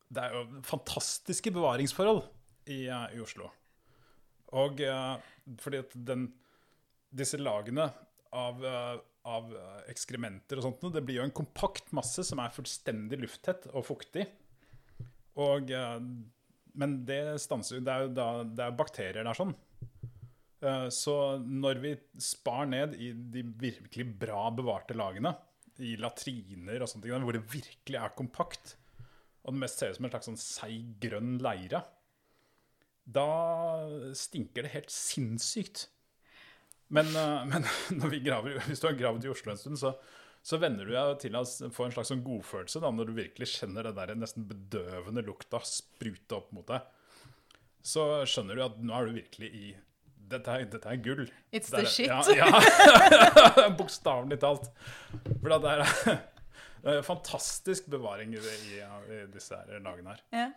det 0.08 0.24
er 0.24 0.34
jo 0.36 0.42
fantastiske 0.64 1.50
bevaringsforhold 1.52 2.22
i, 2.70 2.84
i 2.86 3.22
Oslo. 3.22 3.50
Og 4.54 4.78
fordi 5.60 5.80
at 5.82 5.96
den, 6.08 6.28
disse 7.10 7.40
lagene 7.40 7.88
av, 8.38 8.62
av 9.28 9.50
ekskrementer 9.90 10.60
og 10.60 10.68
sånt, 10.68 10.86
det 10.94 11.02
blir 11.04 11.18
jo 11.18 11.26
en 11.26 11.34
kompakt 11.34 11.90
masse 11.96 12.22
som 12.24 12.40
er 12.40 12.54
fullstendig 12.54 13.18
lufttett 13.20 13.66
og 13.74 13.84
fuktig. 13.90 14.28
Og, 15.38 15.70
eh, 15.70 15.98
men 16.78 16.94
det 17.06 17.38
stanser 17.42 17.78
jo 17.78 17.84
Det 17.86 17.96
det 18.14 18.64
er 18.64 18.78
bakterier 18.78 19.24
der 19.24 19.38
sånn. 19.38 19.54
Eh, 20.60 20.88
Så 20.90 21.14
når 21.42 21.82
vi 21.82 21.92
spar 22.18 22.66
ned 22.66 22.96
i 22.98 23.12
de 23.12 23.42
virkelig 23.42 24.08
bra 24.18 24.48
bevarte 24.50 24.96
lagene, 24.98 25.36
i 25.78 25.94
latriner 25.94 26.82
og 26.82 26.90
sånne 26.90 27.04
ting, 27.06 27.22
hvor 27.22 27.36
det 27.36 27.46
virkelig 27.52 27.98
er 28.00 28.16
kompakt, 28.18 28.74
og 29.44 29.54
det 29.54 29.62
mest 29.62 29.78
ser 29.78 29.92
ut 29.92 29.98
som 30.00 30.08
en 30.08 30.10
slags 30.10 30.26
sånn 30.26 30.40
seig, 30.42 30.88
grønn 30.98 31.36
leire, 31.38 31.84
da 33.08 33.28
stinker 34.18 34.66
det 34.66 34.74
helt 34.74 34.90
sinnssykt. 34.92 35.86
Men, 36.90 37.12
eh, 37.14 37.44
men 37.52 37.68
når 37.94 38.14
vi 38.16 38.24
graver, 38.26 38.58
hvis 38.66 38.82
du 38.82 38.88
har 38.90 38.98
gravd 38.98 39.28
i 39.28 39.32
Oslo 39.32 39.54
en 39.54 39.60
stund, 39.60 39.78
så, 39.80 39.94
så 40.48 40.56
venner 40.60 40.88
du 40.88 40.94
deg 40.94 41.18
til 41.20 41.34
å 41.36 41.42
få 41.44 41.84
en 41.84 41.92
slags 41.92 42.08
sånn 42.08 42.22
godfølelse 42.24 42.80
da, 42.80 42.92
når 42.94 43.10
du 43.10 43.18
virkelig 43.18 43.50
kjenner 43.52 43.84
det 43.84 43.96
der 43.98 44.14
nesten 44.16 44.46
bedøvende 44.48 45.24
lukta 45.26 45.60
sprute 45.68 46.38
opp 46.38 46.54
mot 46.56 46.64
deg. 46.70 46.86
Så 47.84 48.06
skjønner 48.28 48.56
du 48.56 48.64
at 48.64 48.78
nå 48.80 48.96
er 48.96 49.10
du 49.10 49.20
virkelig 49.20 49.52
i 49.52 49.68
Dette 50.28 50.52
er, 50.52 50.66
dette 50.68 50.90
er 50.92 50.98
gull. 51.00 51.22
It's 51.56 51.70
the 51.72 51.86
shit. 51.88 52.10
Ja, 52.10 52.20
ja. 52.36 53.68
bokstavelig 53.78 54.36
talt. 54.42 54.66
For 55.40 55.54
det 55.54 55.70
er, 55.70 55.84
det 56.82 56.96
er 56.98 57.06
fantastisk 57.06 57.88
bevaring 57.88 58.34
i, 58.36 58.42
i, 58.76 58.82
i 58.84 59.22
disse 59.32 59.56
her 59.56 59.80
lagene 59.80 60.12
her. 60.12 60.20
Ja. 60.36 60.50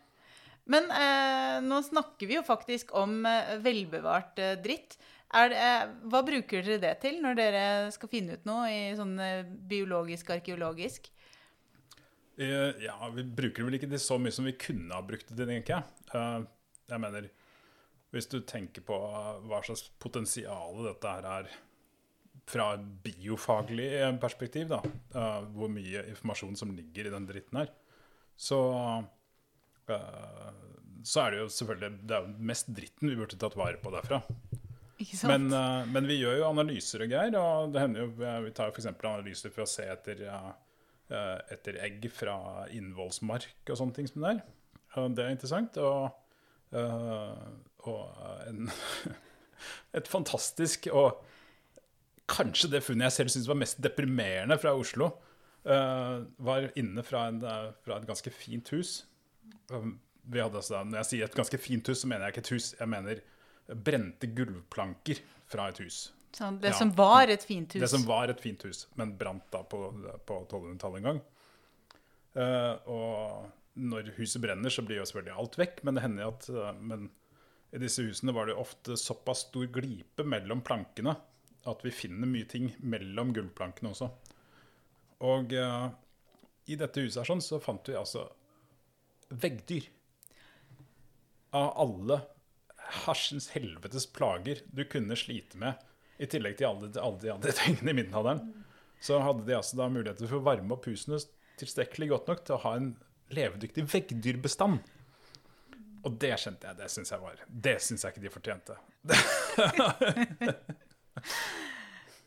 Men 0.71 0.91
eh, 0.91 1.61
nå 1.63 1.79
snakker 1.87 2.27
vi 2.27 2.35
jo 2.35 2.43
faktisk 2.43 2.91
om 2.99 3.21
eh, 3.25 3.55
velbevart 3.63 4.43
eh, 4.43 4.57
dritt. 4.59 4.99
Det, 5.31 5.55
eh, 5.55 5.83
hva 6.11 6.21
bruker 6.27 6.65
dere 6.65 6.81
det 6.81 6.95
til 7.05 7.21
når 7.23 7.37
dere 7.39 7.63
skal 7.95 8.11
finne 8.11 8.35
ut 8.35 8.47
noe 8.47 8.67
i 8.67 8.79
sånn 8.97 9.13
eh, 9.23 9.47
biologisk-arkeologisk? 9.47 11.07
Uh, 12.39 12.71
Ja, 12.81 12.97
vi 13.13 13.23
bruker 13.23 13.67
vel 13.67 13.77
ikke 13.77 13.89
det 13.91 14.01
så 14.03 14.17
mye 14.19 14.33
som 14.35 14.47
vi 14.47 14.57
kunne 14.59 14.95
ha 14.95 15.03
brukt 15.05 15.31
det 15.31 15.47
tenker 15.47 15.77
jeg. 15.77 15.83
Uh, 16.13 16.43
Jeg 16.91 16.99
mener, 16.99 17.29
hvis 18.11 18.27
du 18.27 18.41
tenker 18.43 18.83
på 18.83 18.97
hva 19.47 19.61
slags 19.63 19.85
potensial 20.03 20.81
dette 20.89 21.13
her 21.15 21.27
er 21.37 21.51
fra 22.51 22.73
et 22.75 22.83
biofaglig 23.05 23.87
perspektiv, 24.19 24.67
da, 24.73 24.81
uh, 25.15 25.47
hvor 25.55 25.71
mye 25.71 26.03
informasjon 26.11 26.57
som 26.59 26.73
ligger 26.75 27.07
i 27.07 27.13
den 27.13 27.29
dritten 27.29 27.61
her, 27.61 27.71
så 28.35 28.59
så 31.03 31.23
er 31.25 31.33
det 31.33 31.39
jo 31.41 31.47
selvfølgelig 31.51 32.07
Det 32.07 32.15
er 32.15 32.27
mest 32.47 32.69
dritten 32.71 33.09
vi 33.09 33.17
burde 33.19 33.39
tatt 33.39 33.57
vare 33.59 33.79
på 33.81 33.91
derfra. 33.91 34.21
Men, 35.29 35.47
uh, 35.53 35.87
men 35.91 36.07
vi 36.09 36.19
gjør 36.19 36.39
jo 36.39 36.49
analyser 36.49 37.05
og 37.05 37.11
greier, 37.11 37.37
og 37.39 37.73
det 37.73 37.83
hender 37.83 38.05
jo 38.05 38.11
Vi 38.45 38.53
tar 38.57 38.71
f.eks. 38.73 38.89
analyser 38.91 39.53
for 39.53 39.65
å 39.65 39.69
se 39.69 39.85
etter, 39.89 40.23
eh, 40.27 41.39
etter 41.53 41.79
egg 41.85 42.05
fra 42.13 42.67
innvollsmark 42.73 43.71
og 43.71 43.79
sånne 43.79 43.97
ting 43.97 44.09
som 44.09 44.25
det 44.25 44.35
er. 44.35 44.43
Og 45.01 45.15
det 45.17 45.25
er 45.25 45.35
interessant. 45.35 45.79
Og, 45.81 46.11
uh, 46.75 47.43
og 47.89 48.23
en, 48.47 48.71
et 49.97 50.11
fantastisk 50.11 50.87
og 50.91 51.21
kanskje 52.31 52.71
det 52.71 52.83
funnet 52.85 53.09
jeg 53.09 53.17
selv 53.17 53.33
syns 53.33 53.49
var 53.49 53.59
mest 53.59 53.81
deprimerende 53.83 54.55
fra 54.61 54.71
Oslo, 54.77 55.11
var 55.61 56.63
inne 56.79 57.03
fra, 57.05 57.25
en, 57.29 57.41
fra 57.83 57.97
et 57.99 58.07
ganske 58.07 58.31
fint 58.33 58.71
hus. 58.73 59.01
Um, 59.69 59.99
Vi 60.23 60.39
hadde 60.39 60.57
altså, 60.57 60.79
når 60.87 61.01
jeg 61.01 61.09
sier 61.09 61.27
et 61.27 61.35
ganske 61.37 61.59
fint 61.61 61.91
hus, 61.91 62.01
så 62.01 62.07
mener 62.09 62.25
jeg 62.25 62.33
ikke 62.33 62.43
et 62.45 62.53
hus. 62.55 62.69
Jeg 62.79 62.89
mener 62.89 63.21
brente 63.75 64.29
gulvplanker 64.35 65.21
fra 65.51 65.69
et 65.71 65.81
hus. 65.83 66.11
Sånn, 66.31 66.59
det 66.61 66.71
Ja. 66.71 66.77
som 66.77 66.91
var 66.95 67.27
et 67.27 67.43
fint 67.43 67.73
hus. 67.73 67.81
Det 67.81 67.89
som 67.89 68.05
var 68.07 68.29
et 68.29 68.39
fint 68.39 68.61
hus, 68.63 68.87
men 68.95 69.17
brant 69.17 69.43
da 69.51 69.63
på, 69.63 69.79
på 70.25 70.37
1200-tallet 70.47 71.01
en 71.01 71.09
gang. 71.09 71.21
Uh, 72.31 72.75
og 72.87 73.49
når 73.75 74.13
huset 74.15 74.41
brenner, 74.41 74.71
så 74.71 74.83
blir 74.87 75.01
jo 75.01 75.07
selvfølgelig 75.07 75.39
alt 75.43 75.57
vekk, 75.59 75.83
men 75.83 75.95
det 75.95 76.03
hender 76.05 76.29
at 76.29 76.47
uh, 76.49 76.71
men 76.79 77.09
i 77.71 77.79
disse 77.79 78.03
husene 78.03 78.33
var 78.35 78.47
det 78.47 78.55
ofte 78.59 78.95
såpass 78.99 79.45
stor 79.47 79.67
glipe 79.71 80.23
mellom 80.27 80.63
plankene 80.63 81.15
at 81.69 81.83
vi 81.85 81.91
finner 81.93 82.27
mye 82.27 82.47
ting 82.49 82.71
mellom 82.79 83.33
gulvplankene 83.35 83.91
også. 83.91 84.09
Og 85.27 85.53
uh, 85.53 85.87
i 86.71 86.77
dette 86.79 87.03
huset 87.03 87.21
her 87.21 87.29
sånn, 87.29 87.43
så 87.43 87.59
fant 87.61 87.87
vi 87.87 87.97
altså 87.97 88.25
veggdyr. 89.31 89.87
Av 91.59 91.73
alle 91.83 92.17
hersens 92.91 93.49
helvetes 93.55 94.07
plager 94.13 94.61
du 94.71 94.83
kunne 94.89 95.17
slite 95.19 95.59
med, 95.61 95.79
i 96.21 96.27
tillegg 96.29 96.59
til 96.59 96.69
alle, 96.69 96.91
alle 97.01 97.21
de 97.21 97.31
andre 97.33 97.53
tingene 97.61 97.93
i 97.93 97.97
middelalderen, 98.01 98.41
så 99.01 99.19
hadde 99.23 99.47
de 99.47 99.57
altså 99.57 99.79
da 99.79 99.89
muligheter 99.89 100.29
for 100.29 100.37
å 100.37 100.45
varme 100.45 100.75
opp 100.75 100.85
husene 100.89 101.17
tilstrekkelig 101.61 102.11
godt 102.11 102.29
nok 102.29 102.43
til 102.45 102.57
å 102.57 102.63
ha 102.65 102.75
en 102.77 102.91
levedyktig 103.33 103.85
veggdyrbestand. 103.89 104.81
Og 106.01 106.17
det 106.21 106.33
kjente 106.41 106.67
jeg, 106.67 106.77
det 106.79 106.89
syns 106.89 107.11
jeg 107.13 107.21
var 107.21 107.41
Det 107.45 107.75
syns 107.83 108.03
jeg 108.03 108.13
ikke 108.13 108.23
de 108.23 108.33
fortjente. 108.33 108.77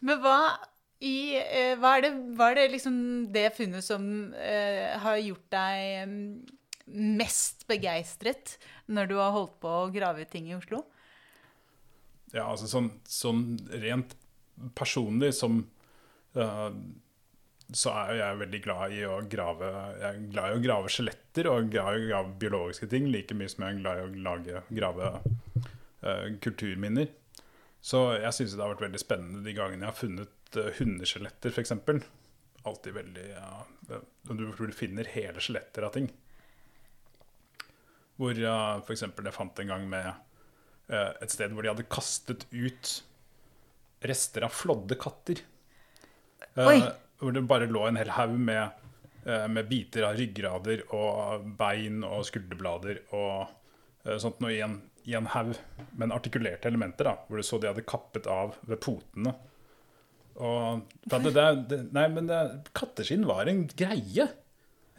Men 0.04 0.20
hva, 0.22 0.38
i, 1.02 1.34
eh, 1.40 1.74
hva, 1.80 1.96
er 1.96 2.04
det, 2.06 2.12
hva 2.38 2.50
er 2.52 2.60
det 2.60 2.66
liksom 2.76 2.96
det 3.34 3.48
funnet 3.56 3.86
som 3.86 4.04
uh, 4.34 4.84
har 5.02 5.22
gjort 5.22 5.48
deg 5.54 6.10
mm, 6.10 6.28
mest 6.90 7.64
begeistret 7.70 8.56
når 8.86 9.08
du 9.10 9.16
har 9.20 9.32
holdt 9.34 9.56
på 9.62 9.70
å 9.70 9.92
grave 9.94 10.24
ut 10.24 10.32
ting 10.32 10.50
i 10.50 10.56
Oslo? 10.56 10.82
Ja, 12.34 12.48
altså 12.50 12.68
sånn, 12.68 12.90
sånn 13.08 13.44
rent 13.82 14.16
personlig 14.76 15.32
som 15.36 15.62
uh, 16.38 16.70
så 17.72 17.92
er 17.96 18.10
jo 18.10 18.20
jeg 18.20 18.40
veldig 18.42 18.60
glad 18.64 18.94
i 18.94 19.02
å 19.08 19.18
grave 19.30 19.68
Jeg 19.98 20.08
er 20.08 20.24
glad 20.34 20.50
i 20.50 20.56
å 20.56 20.62
grave 20.62 20.90
skjeletter 20.92 21.48
og 21.50 21.70
glad 21.72 21.96
i 21.96 22.02
å 22.02 22.08
grave 22.10 22.34
biologiske 22.42 22.88
ting 22.92 23.08
like 23.12 23.36
mye 23.38 23.50
som 23.50 23.64
jeg 23.64 23.76
er 23.76 23.80
glad 23.80 24.00
i 24.00 24.04
å 24.04 24.24
lage, 24.26 24.64
grave 24.76 25.12
uh, 25.14 26.26
kulturminner. 26.44 27.08
Så 27.84 28.02
jeg 28.18 28.36
syns 28.36 28.56
det 28.56 28.64
har 28.64 28.74
vært 28.74 28.86
veldig 28.86 29.00
spennende 29.00 29.42
de 29.44 29.56
gangene 29.56 29.86
jeg 29.86 29.92
har 29.92 29.98
funnet 29.98 30.60
uh, 30.60 30.68
hundeskjeletter, 30.78 31.54
f.eks. 31.54 31.72
Alltid 32.64 32.96
veldig 32.96 33.24
ja, 33.28 33.64
Du 34.30 34.44
finner 34.72 35.08
hele 35.12 35.42
skjeletter 35.44 35.88
av 35.88 35.96
ting. 35.96 36.08
Hvor 38.20 38.38
uh, 38.38 38.82
f.eks. 38.84 39.04
jeg 39.06 39.34
fant 39.34 39.60
en 39.62 39.72
gang 39.72 39.88
med 39.90 40.06
uh, 40.10 41.10
et 41.22 41.32
sted 41.32 41.54
hvor 41.54 41.64
de 41.64 41.72
hadde 41.72 41.88
kastet 41.90 42.46
ut 42.52 42.94
rester 44.04 44.46
av 44.46 44.54
flådde 44.54 44.98
katter. 45.00 45.42
Uh, 46.54 46.68
Oi. 46.68 46.78
hvor 47.18 47.34
det 47.34 47.44
bare 47.48 47.70
lå 47.70 47.86
en 47.88 47.98
hel 47.98 48.12
haug 48.14 48.36
med, 48.38 48.84
uh, 49.26 49.46
med 49.50 49.70
biter 49.70 50.06
av 50.10 50.18
ryggrader 50.20 50.84
og 50.94 51.48
bein 51.58 52.04
og 52.06 52.26
skulderblader 52.28 53.06
og 53.16 53.60
sånt 54.20 54.42
noe 54.44 54.52
i 54.52 54.60
en, 54.60 54.74
i 55.08 55.14
en 55.16 55.30
haug, 55.32 55.54
men 55.96 56.12
artikulerte 56.12 56.68
elementer, 56.68 57.08
da, 57.08 57.14
hvor 57.24 57.40
du 57.40 57.46
så 57.46 57.56
de 57.56 57.70
hadde 57.70 57.86
kappet 57.88 58.26
av 58.28 58.52
ved 58.68 58.76
potene. 58.84 59.32
Og 60.34 60.82
det, 61.08 61.32
det, 61.70 61.78
Nei, 61.94 62.08
men 62.12 62.28
det, 62.28 62.40
katteskinn 62.76 63.26
var 63.28 63.48
en 63.50 63.64
greie. 63.70 64.28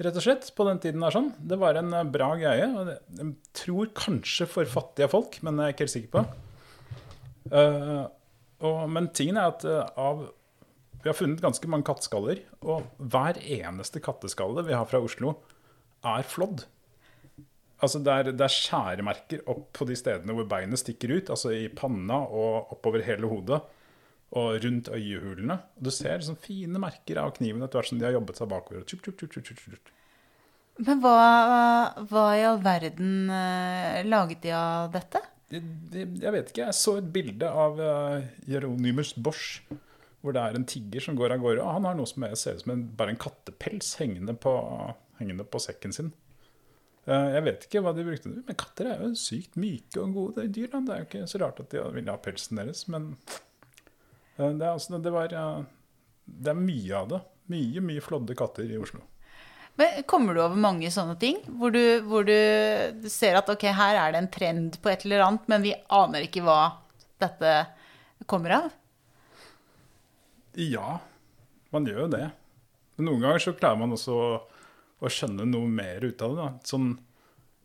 Rett 0.03 0.17
og 0.19 0.25
slett, 0.25 0.47
på 0.55 0.65
den 0.67 0.81
tiden. 0.83 1.03
der 1.03 1.15
sånn. 1.15 1.31
Det 1.39 1.59
var 1.61 1.79
en 1.79 1.93
eh, 1.93 2.07
bra 2.11 2.33
greie. 2.39 2.67
og 2.67 2.91
Jeg 2.91 3.31
tror 3.55 3.93
kanskje 3.95 4.47
for 4.49 4.69
fattige 4.69 5.11
folk, 5.11 5.39
men 5.45 5.61
jeg 5.61 5.67
er 5.67 5.75
ikke 5.75 5.85
helt 5.85 5.95
sikker 5.95 6.13
på. 6.15 6.25
Uh, 7.45 8.07
og, 8.65 8.79
men 8.89 9.11
tingen 9.13 9.37
er 9.37 9.51
at 9.51 9.61
eh, 9.69 9.89
av 10.01 10.23
Vi 11.03 11.11
har 11.11 11.13
funnet 11.13 11.43
ganske 11.43 11.69
mange 11.69 11.85
katteskaller, 11.85 12.39
og 12.65 12.87
hver 12.97 13.37
eneste 13.37 14.01
katteskalle 14.01 14.63
vi 14.65 14.73
har 14.73 14.87
fra 14.89 15.03
Oslo, 15.05 15.35
er 16.01 16.25
flådd. 16.25 16.63
Altså 17.85 17.99
det 18.01 18.13
er, 18.13 18.31
det 18.33 18.41
er 18.41 18.53
skjæremerker 18.55 19.43
opp 19.51 19.67
på 19.77 19.85
de 19.85 19.97
stedene 19.99 20.33
hvor 20.33 20.47
beinet 20.49 20.81
stikker 20.81 21.13
ut, 21.13 21.29
altså 21.29 21.51
i 21.53 21.67
panna 21.69 22.23
og 22.25 22.73
oppover 22.73 23.05
hele 23.05 23.29
hodet 23.29 23.61
og 24.35 24.57
rundt 24.63 24.89
øyehulene. 24.89 25.57
Og 25.77 25.85
du 25.87 25.91
ser 25.93 26.23
sånne 26.25 26.41
fine 26.41 26.81
merker 26.81 27.21
av 27.21 27.35
kniven 27.37 27.61
etter 27.63 27.79
hvert 27.79 27.91
som 27.91 27.99
de 28.01 28.07
har 28.07 28.15
jobbet 28.17 28.41
seg 28.41 28.49
bakover. 28.51 28.83
tjup, 28.89 29.05
tjup, 29.05 29.37
tjup. 29.45 29.91
Men 30.85 30.99
hva, 30.99 31.13
hva 32.09 32.25
i 32.35 32.43
all 32.43 32.59
verden 32.59 33.29
uh, 33.31 34.01
laget 34.03 34.41
de 34.43 34.51
av 34.57 34.89
dette? 34.91 35.21
Det, 35.47 35.61
det, 35.93 36.03
jeg 36.19 36.33
vet 36.35 36.49
ikke. 36.51 36.65
Jeg 36.65 36.75
så 36.81 36.97
et 36.99 37.11
bilde 37.15 37.47
av 37.47 37.79
uh, 37.79 38.25
Jeronimus 38.49 39.13
Bosch, 39.15 39.61
hvor 40.19 40.35
det 40.35 40.41
er 40.41 40.57
en 40.57 40.67
tigger 40.67 41.05
som 41.05 41.15
går 41.15 41.37
av 41.37 41.45
gårde. 41.45 41.63
Og 41.63 41.77
han 41.77 41.87
har 41.87 41.95
noe 41.95 42.09
som 42.09 42.25
er- 42.27 42.35
ser 42.35 42.57
ut 42.57 42.65
som 42.65 42.73
en, 42.75 42.83
bare 42.97 43.13
en 43.13 43.21
kattepels 43.21 43.93
hengende 44.01 44.35
på, 44.35 44.51
hengende 45.21 45.47
på 45.47 45.61
sekken 45.63 45.95
sin. 45.95 46.11
Eh, 47.05 47.27
jeg 47.35 47.43
vet 47.45 47.65
ikke 47.67 47.81
hva 47.85 47.93
de 47.95 48.05
brukte. 48.07 48.31
Men 48.33 48.57
katter 48.57 48.89
er 48.89 49.03
jo 49.05 49.11
sykt 49.19 49.57
myke 49.61 50.01
og 50.01 50.15
gode 50.17 50.47
dyr. 50.49 50.71
Da. 50.73 50.81
Det 50.81 50.95
er 50.95 51.03
jo 51.03 51.09
ikke 51.11 51.27
så 51.29 51.41
rart 51.43 51.61
at 51.61 51.75
de 51.75 51.83
ville 51.93 52.11
ha 52.11 52.17
pelsen 52.21 52.57
deres. 52.61 52.87
Men 52.91 53.11
eh, 53.13 53.35
det 54.35 54.47
er, 54.65 54.71
altså, 54.73 54.99
det, 54.99 55.11
var, 55.15 55.31
eh, 55.31 55.65
det 56.25 56.51
er 56.51 56.59
mye 56.59 56.95
av 56.97 57.11
det. 57.13 57.21
Mye, 57.53 57.83
mye 57.85 58.03
flådde 58.03 58.35
katter 58.37 58.67
i 58.67 58.79
Oslo. 58.81 59.03
Men 59.75 60.03
kommer 60.07 60.35
du 60.35 60.39
over 60.41 60.59
mange 60.59 60.89
sånne 60.91 61.17
ting? 61.19 61.41
Hvor 61.59 61.73
du, 61.75 61.81
hvor 62.07 62.23
du 62.27 63.09
ser 63.11 63.35
at 63.39 63.49
ok, 63.51 63.67
her 63.75 63.99
er 63.99 64.13
det 64.13 64.21
en 64.21 64.31
trend 64.31 64.79
på 64.81 64.91
et 64.91 65.03
eller 65.05 65.25
annet, 65.25 65.47
men 65.51 65.65
vi 65.65 65.75
aner 65.93 66.27
ikke 66.27 66.45
hva 66.45 66.59
dette 67.21 67.51
kommer 68.29 68.55
av? 68.61 68.69
Ja, 70.55 70.99
man 71.75 71.87
gjør 71.87 72.05
jo 72.05 72.11
det. 72.15 72.29
Men 72.95 73.09
noen 73.09 73.25
ganger 73.25 73.43
så 73.43 73.55
klarer 73.57 73.81
man 73.81 73.95
også 73.95 74.15
å, 74.15 74.27
å 75.03 75.11
skjønne 75.11 75.47
noe 75.49 75.67
mer 75.67 76.07
ut 76.07 76.23
av 76.23 76.35
det. 76.37 76.45
Da. 76.45 76.67
Sånn, 76.71 76.93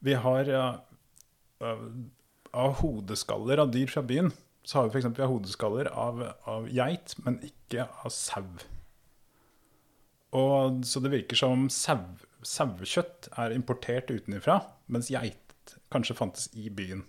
vi 0.02 0.16
har 0.18 0.50
av, 0.58 1.76
av 2.50 2.78
hodeskaller 2.82 3.62
av 3.62 3.70
dyr 3.70 3.90
fra 3.92 4.02
byen, 4.02 4.32
så 4.62 4.78
har 4.78 4.88
vi 4.88 5.00
f.eks. 5.00 5.18
hodeskaller 5.18 5.88
av, 5.92 6.22
av 6.48 6.68
geit, 6.70 7.14
men 7.24 7.40
ikke 7.46 7.86
av 8.04 8.12
sau. 8.14 8.44
Og, 10.36 10.82
så 10.86 11.02
det 11.02 11.12
virker 11.14 11.38
som 11.38 11.66
sau, 11.72 12.02
sauekjøtt 12.46 13.30
er 13.40 13.54
importert 13.56 14.12
utenfra, 14.12 14.60
mens 14.92 15.10
geit 15.10 15.74
kanskje 15.90 16.18
fantes 16.18 16.50
i 16.54 16.68
byen. 16.70 17.02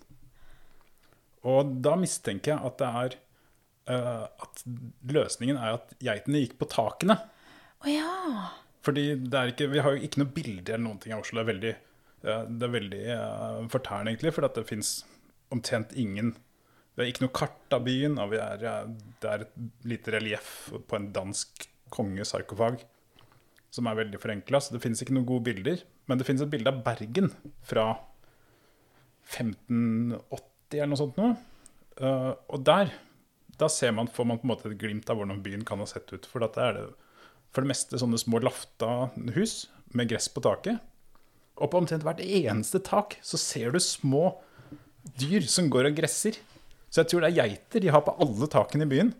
Og 1.48 1.78
da 1.82 1.94
mistenker 1.98 2.54
jeg 2.54 2.66
at 2.68 2.80
det 2.80 2.90
er 3.02 3.16
uh, 3.90 4.26
at 4.26 4.64
løsningen 5.10 5.58
er 5.58 5.78
at 5.78 5.94
geitene 6.02 6.42
gikk 6.44 6.58
på 6.60 6.68
takene. 6.70 7.18
Å 7.82 7.90
ja. 7.90 8.50
Fordi 8.86 9.08
det 9.22 9.46
ikke, 9.52 9.70
vi 9.70 9.82
har 9.82 9.94
jo 9.94 10.06
ikke 10.06 10.22
noe 10.22 10.34
bilde 10.34 10.74
eller 10.74 10.86
noen 10.86 11.02
ting 11.02 11.14
av 11.14 11.24
Oslo. 11.24 11.38
Det 11.40 11.44
er 11.44 11.50
veldig, 11.52 11.74
uh, 12.26 12.44
det 12.46 12.68
er 12.68 12.74
veldig 12.76 13.02
uh, 13.10 13.60
fortærende, 13.74 14.14
egentlig, 14.14 14.34
for 14.34 14.46
det 14.46 14.66
fins 14.70 14.94
omtrent 15.52 15.94
ingen 15.98 16.34
Vi 16.92 17.02
har 17.02 17.10
ikke 17.10 17.24
noe 17.24 17.34
kart 17.36 17.74
av 17.74 17.84
byen, 17.86 18.18
og 18.20 18.34
er, 18.36 18.64
det 19.22 19.28
er 19.28 19.44
et 19.46 19.54
lite 19.88 20.12
relieff 20.12 20.50
på 20.88 20.98
en 20.98 21.08
dansk 21.14 21.68
kongesarkofag 21.92 22.82
som 23.72 23.88
er 23.88 23.96
veldig 24.02 24.20
forenkla, 24.20 24.60
så 24.60 24.74
det 24.74 24.82
fins 24.84 25.00
ikke 25.00 25.14
noen 25.16 25.28
gode 25.28 25.46
bilder. 25.48 25.80
Men 26.10 26.20
det 26.20 26.26
fins 26.28 26.42
et 26.44 26.50
bilde 26.52 26.68
av 26.68 26.82
Bergen 26.84 27.30
fra 27.64 27.86
1580 29.32 30.76
eller 30.76 30.92
noe 30.92 31.00
sånt 31.00 31.16
nå. 31.20 31.30
Eh, 31.96 32.32
og 32.52 32.66
der 32.68 32.92
da 33.60 33.68
ser 33.72 33.94
man, 33.96 34.10
får 34.10 34.28
man 34.28 34.40
på 34.40 34.46
en 34.46 34.52
måte 34.52 34.68
et 34.68 34.78
glimt 34.80 35.08
av 35.12 35.18
hvordan 35.18 35.42
byen 35.44 35.64
kan 35.68 35.80
ha 35.80 35.88
sett 35.88 36.12
ut. 36.12 36.28
For 36.28 36.42
det 36.44 36.52
er 36.60 36.76
det 36.76 36.86
for 37.52 37.64
det 37.64 37.72
meste 37.72 38.00
sånne 38.00 38.20
små 38.20 38.40
lafta 38.40 39.10
hus 39.36 39.66
med 39.92 40.08
gress 40.12 40.30
på 40.32 40.40
taket. 40.44 40.80
Og 41.60 41.68
på 41.72 41.82
omtrent 41.82 42.04
hvert 42.06 42.22
eneste 42.24 42.80
tak 42.84 43.18
så 43.24 43.40
ser 43.40 43.74
du 43.74 43.80
små 43.82 44.30
dyr 45.20 45.44
som 45.50 45.68
går 45.72 45.90
og 45.90 45.98
gresser. 45.98 46.38
Så 46.92 47.00
jeg 47.00 47.08
tror 47.08 47.24
det 47.24 47.32
er 47.32 47.40
geiter 47.40 47.80
de 47.80 47.92
har 47.94 48.02
på 48.04 48.12
alle 48.20 48.46
takene 48.52 48.84
i 48.84 48.90
byen. 48.90 49.14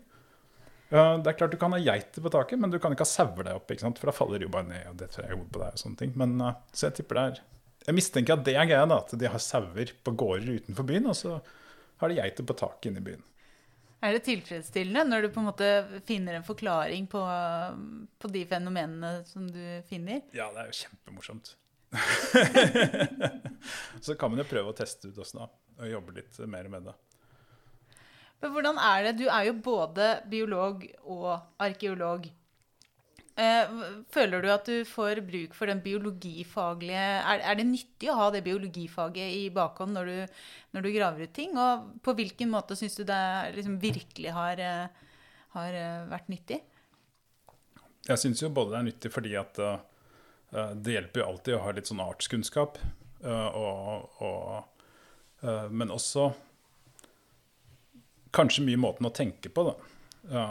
Det 0.93 1.31
er 1.31 1.37
klart 1.39 1.51
Du 1.51 1.57
kan 1.57 1.73
ha 1.73 1.79
geiter 1.81 2.21
på 2.21 2.29
taket, 2.29 2.59
men 2.61 2.69
du 2.69 2.77
kan 2.77 2.93
ikke 2.93 3.01
ha 3.01 3.09
sauer 3.09 3.47
der 3.47 3.57
oppe. 3.57 3.79
For 3.81 4.11
da 4.11 4.13
faller 4.13 4.37
de 4.37 4.45
jo 4.45 4.53
bare 4.53 4.69
ned. 4.69 4.85
og 4.91 4.99
det 5.01 5.09
tror 5.09 5.25
jeg 5.25 5.39
hodet 5.39 5.53
på 5.55 5.63
deg 5.63 5.73
og 5.73 5.81
sånne 5.81 5.99
ting. 6.03 6.13
Men, 6.21 6.35
eh, 6.41 6.59
så 6.71 6.87
jeg 6.87 6.99
tipper 6.99 7.17
det 7.17 7.25
er 7.25 7.41
Jeg 7.87 7.95
mistenker 7.97 8.37
at 8.37 8.45
det 8.45 8.53
er 8.55 8.69
greia, 8.69 8.85
da, 8.87 9.01
at 9.01 9.17
de 9.19 9.27
har 9.27 9.41
sauer 9.43 9.89
på 10.05 10.11
gårder 10.15 10.61
utenfor 10.61 10.85
byen, 10.87 11.09
og 11.11 11.17
så 11.19 11.41
har 11.99 12.09
de 12.09 12.15
geiter 12.15 12.45
på 12.47 12.55
taket 12.55 12.91
inne 12.91 13.01
i 13.01 13.07
byen. 13.09 13.25
Er 14.03 14.13
det 14.13 14.21
tilfredsstillende 14.23 15.03
når 15.03 15.25
du 15.25 15.33
på 15.33 15.41
en 15.41 15.49
måte 15.49 15.67
finner 16.07 16.37
en 16.37 16.45
forklaring 16.47 17.09
på, 17.11 17.19
på 18.19 18.31
de 18.31 18.45
fenomenene 18.47 19.11
som 19.27 19.49
du 19.51 19.59
finner? 19.89 20.23
Ja, 20.31 20.47
det 20.55 20.63
er 20.63 20.71
jo 20.71 20.79
kjempemorsomt. 20.79 21.55
så 24.05 24.15
kan 24.15 24.31
man 24.31 24.39
jo 24.39 24.47
prøve 24.47 24.71
å 24.71 24.77
teste 24.77 25.11
ut 25.11 25.19
også, 25.19 25.43
da. 25.43 25.49
Og 25.83 25.91
jobbe 25.91 26.15
litt 26.21 26.39
mer 26.47 26.71
med 26.71 26.87
det. 26.87 26.95
Men 28.41 28.51
hvordan 28.51 28.79
er 28.81 29.03
det? 29.07 29.17
Du 29.21 29.27
er 29.29 29.47
jo 29.47 29.53
både 29.63 30.07
biolog 30.31 30.81
og 31.03 31.29
arkeolog. 31.63 32.25
Eh, 33.33 33.71
Føler 34.13 34.43
du 34.43 34.49
at 34.53 34.67
du 34.69 34.83
får 34.85 35.23
bruk 35.25 35.55
for 35.57 35.65
den 35.65 35.79
biologifaglige 35.81 37.05
Er, 37.25 37.55
det 37.57 37.65
nyttig 37.65 38.11
å 38.13 38.17
ha 38.19 38.27
det 38.29 38.43
biologifaget 38.45 39.37
i 39.39 39.47
bakhånd 39.53 39.97
når 39.97 40.11
du, 40.11 40.35
når 40.75 40.85
du 40.85 40.89
graver 40.93 41.25
ut 41.25 41.33
ting? 41.33 41.55
Og 41.57 41.95
på 42.05 42.13
hvilken 42.19 42.51
måte 42.53 42.77
syns 42.77 42.99
du 42.99 43.03
det 43.09 43.23
liksom 43.55 43.79
virkelig 43.81 44.35
har, 44.37 44.61
eh, 44.61 45.09
har 45.57 45.79
eh, 45.79 46.05
vært 46.11 46.29
nyttig? 46.29 46.61
Jeg 48.05 48.21
syns 48.21 48.43
jo 48.43 48.53
både 48.53 48.75
det 48.75 48.79
er 48.81 48.87
nyttig 48.91 49.13
fordi 49.15 49.35
at 49.39 49.59
det 50.53 50.91
hjelper 50.93 51.21
jo 51.21 51.25
alltid 51.25 51.55
å 51.55 51.61
ha 51.63 51.71
litt 51.73 51.87
sånn 51.89 52.01
artskunnskap. 52.03 52.75
og, 53.23 54.19
og, 54.21 54.83
men 55.71 55.89
også 55.89 56.27
kanskje 58.33 58.65
mye 58.67 58.79
måten 58.81 59.07
å 59.07 59.13
tenke 59.13 59.51
på, 59.53 59.67
da. 59.69 60.43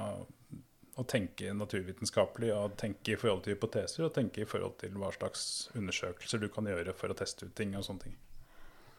Å 0.93 1.05
tenke 1.09 1.55
naturvitenskapelig 1.57 2.51
og 2.53 2.77
tenke 2.81 3.15
i 3.15 3.19
forhold 3.19 3.47
til 3.47 3.57
hypoteser 3.57 4.05
og 4.07 4.13
tenke 4.15 4.43
i 4.45 4.49
forhold 4.49 4.77
til 4.83 4.93
hva 5.01 5.09
slags 5.15 5.71
undersøkelser 5.79 6.43
du 6.43 6.51
kan 6.53 6.69
gjøre 6.69 6.93
for 6.97 7.13
å 7.13 7.17
teste 7.17 7.49
ut 7.49 7.55
ting 7.57 7.73
og 7.79 7.87
sånne 7.87 8.09
ting. 8.09 8.19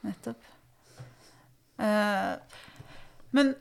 Nettopp. 0.03 0.49
Uh, 1.77 2.41
men 3.33 3.53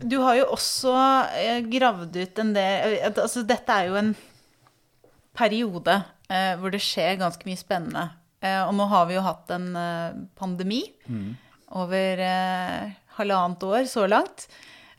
du 0.00 0.18
har 0.20 0.36
jo 0.36 0.46
også 0.52 0.92
eh, 1.40 1.58
gravd 1.72 2.16
ut 2.16 2.38
en 2.40 2.52
del 2.56 2.94
eh, 2.98 3.04
altså 3.10 3.42
Dette 3.48 3.72
er 3.72 3.90
jo 3.90 3.98
en 4.00 4.12
periode 5.36 5.96
uh, 6.02 6.54
hvor 6.60 6.72
det 6.72 6.82
skjer 6.84 7.18
ganske 7.20 7.48
mye 7.48 7.60
spennende. 7.60 8.06
Uh, 8.44 8.68
og 8.68 8.76
nå 8.76 8.86
har 8.92 9.08
vi 9.08 9.16
jo 9.16 9.24
hatt 9.24 9.52
en 9.56 9.68
pandemi 10.36 10.82
over 11.74 12.18
eh, 12.18 12.90
halvannet 13.18 13.66
år 13.66 13.86
så 13.90 14.06
langt. 14.10 14.48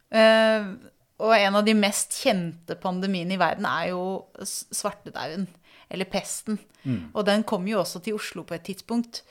Eh, 0.10 0.70
og 1.18 1.34
en 1.34 1.58
av 1.58 1.66
de 1.66 1.74
mest 1.78 2.14
kjente 2.22 2.78
pandemiene 2.80 3.36
i 3.36 3.42
verden 3.42 3.66
er 3.66 3.90
jo 3.90 4.04
svartedauden, 4.46 5.48
eller 5.90 6.10
pesten. 6.12 6.60
Og 6.88 7.26
den 7.28 7.44
kom 7.48 7.66
jo 7.68 7.82
også 7.82 8.00
til 8.04 8.16
Oslo 8.16 8.46
på 8.48 8.56
et 8.56 8.64
tidspunkt. 8.70 9.24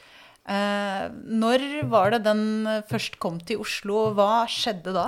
Eh, 0.46 1.06
når 1.10 1.62
var 1.90 2.12
det 2.12 2.24
den 2.26 2.66
først 2.90 3.18
kom 3.22 3.38
til 3.40 3.62
Oslo, 3.64 4.08
og 4.08 4.18
hva 4.18 4.44
skjedde 4.50 4.92
da? 4.94 5.06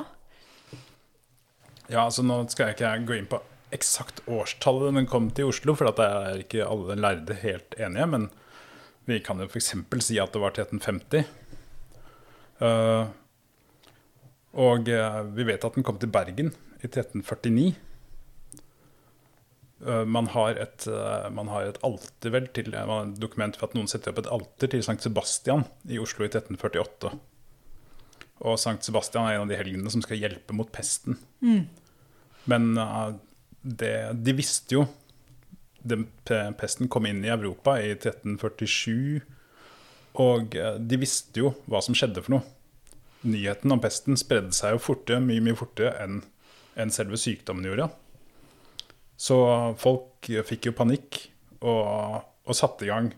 Ja, 1.88 2.04
altså 2.04 2.24
Nå 2.26 2.42
skal 2.52 2.70
jeg 2.70 2.78
ikke 2.78 2.94
gå 3.08 3.18
inn 3.18 3.30
på 3.30 3.40
eksakt 3.74 4.22
årstallet 4.28 4.96
den 4.96 5.08
kom 5.08 5.28
til 5.34 5.50
Oslo, 5.50 5.74
for 5.76 5.90
at 5.90 5.98
det 6.00 6.08
er 6.08 6.42
ikke 6.44 6.66
alle 6.66 6.96
lærde 7.00 7.36
helt 7.42 7.76
enige. 7.78 8.06
Men 8.14 8.28
vi 9.08 9.20
kan 9.24 9.40
jo 9.40 9.48
f.eks. 9.48 9.74
si 10.04 10.18
at 10.20 10.34
det 10.34 10.42
var 10.42 10.56
til 10.56 10.68
1850. 10.68 11.24
Eh, 12.64 13.10
og 14.56 14.88
eh, 14.88 15.20
vi 15.37 15.46
vet 15.48 15.64
at 15.64 15.76
den 15.76 15.84
kom 15.87 15.98
til 16.00 16.12
Bergen 16.12 16.54
i 16.78 16.87
1349. 16.88 17.74
Eh, 19.87 20.04
man, 20.04 20.26
har 20.34 20.58
et, 20.58 20.87
eh, 20.90 21.30
man 21.30 21.50
har 21.52 21.68
et 21.68 21.78
alter 21.87 22.32
vel 22.34 22.48
til 22.54 22.72
man 22.74 23.12
et 23.12 23.20
dokument 23.22 23.54
for 23.54 23.68
at 23.68 23.76
noen 23.78 23.90
setter 23.90 24.11
opp 24.11 24.24
et 24.24 24.30
alter 24.34 24.72
til 24.72 24.82
Sankt 24.82 25.06
Sebastian 25.06 25.64
i 25.87 26.00
Oslo 26.02 26.26
i 26.26 26.30
1348. 26.32 27.12
Og 28.48 28.58
Sankt 28.58 28.87
Sebastian 28.87 29.26
er 29.26 29.37
en 29.37 29.46
av 29.46 29.52
de 29.52 29.58
helgenene 29.58 29.92
som 29.92 30.02
skal 30.02 30.18
hjelpe 30.18 30.56
mot 30.56 30.70
pesten. 30.74 31.18
Men 32.50 32.72
eh, 32.78 33.12
det, 33.62 33.94
de 34.18 34.34
visste 34.38 34.80
jo 34.80 34.88
den 35.88 36.08
Pesten 36.58 36.88
kom 36.90 37.06
inn 37.06 37.22
i 37.24 37.30
Europa 37.30 37.76
i 37.80 37.92
1347, 37.94 39.22
og 40.20 40.56
de 40.58 40.98
visste 41.00 41.40
jo 41.40 41.52
hva 41.70 41.78
som 41.80 41.94
skjedde 41.96 42.24
for 42.26 42.34
noe. 42.34 42.58
Nyheten 43.26 43.72
om 43.74 43.81
pesten 43.83 44.18
spredde 44.20 44.54
seg 44.54 44.76
jo 44.76 44.83
fortere, 44.83 45.22
mye 45.24 45.42
mye 45.42 45.59
fortere 45.59 45.94
enn 46.04 46.20
en 46.78 46.92
selve 46.94 47.18
sykdommen 47.18 47.66
gjorde. 47.66 47.88
Så 49.18 49.38
folk 49.83 50.28
fikk 50.46 50.68
jo 50.68 50.76
panikk 50.78 51.24
og, 51.59 52.20
og 52.46 52.54
satte 52.54 52.87
i 52.87 52.92
gang 52.92 53.11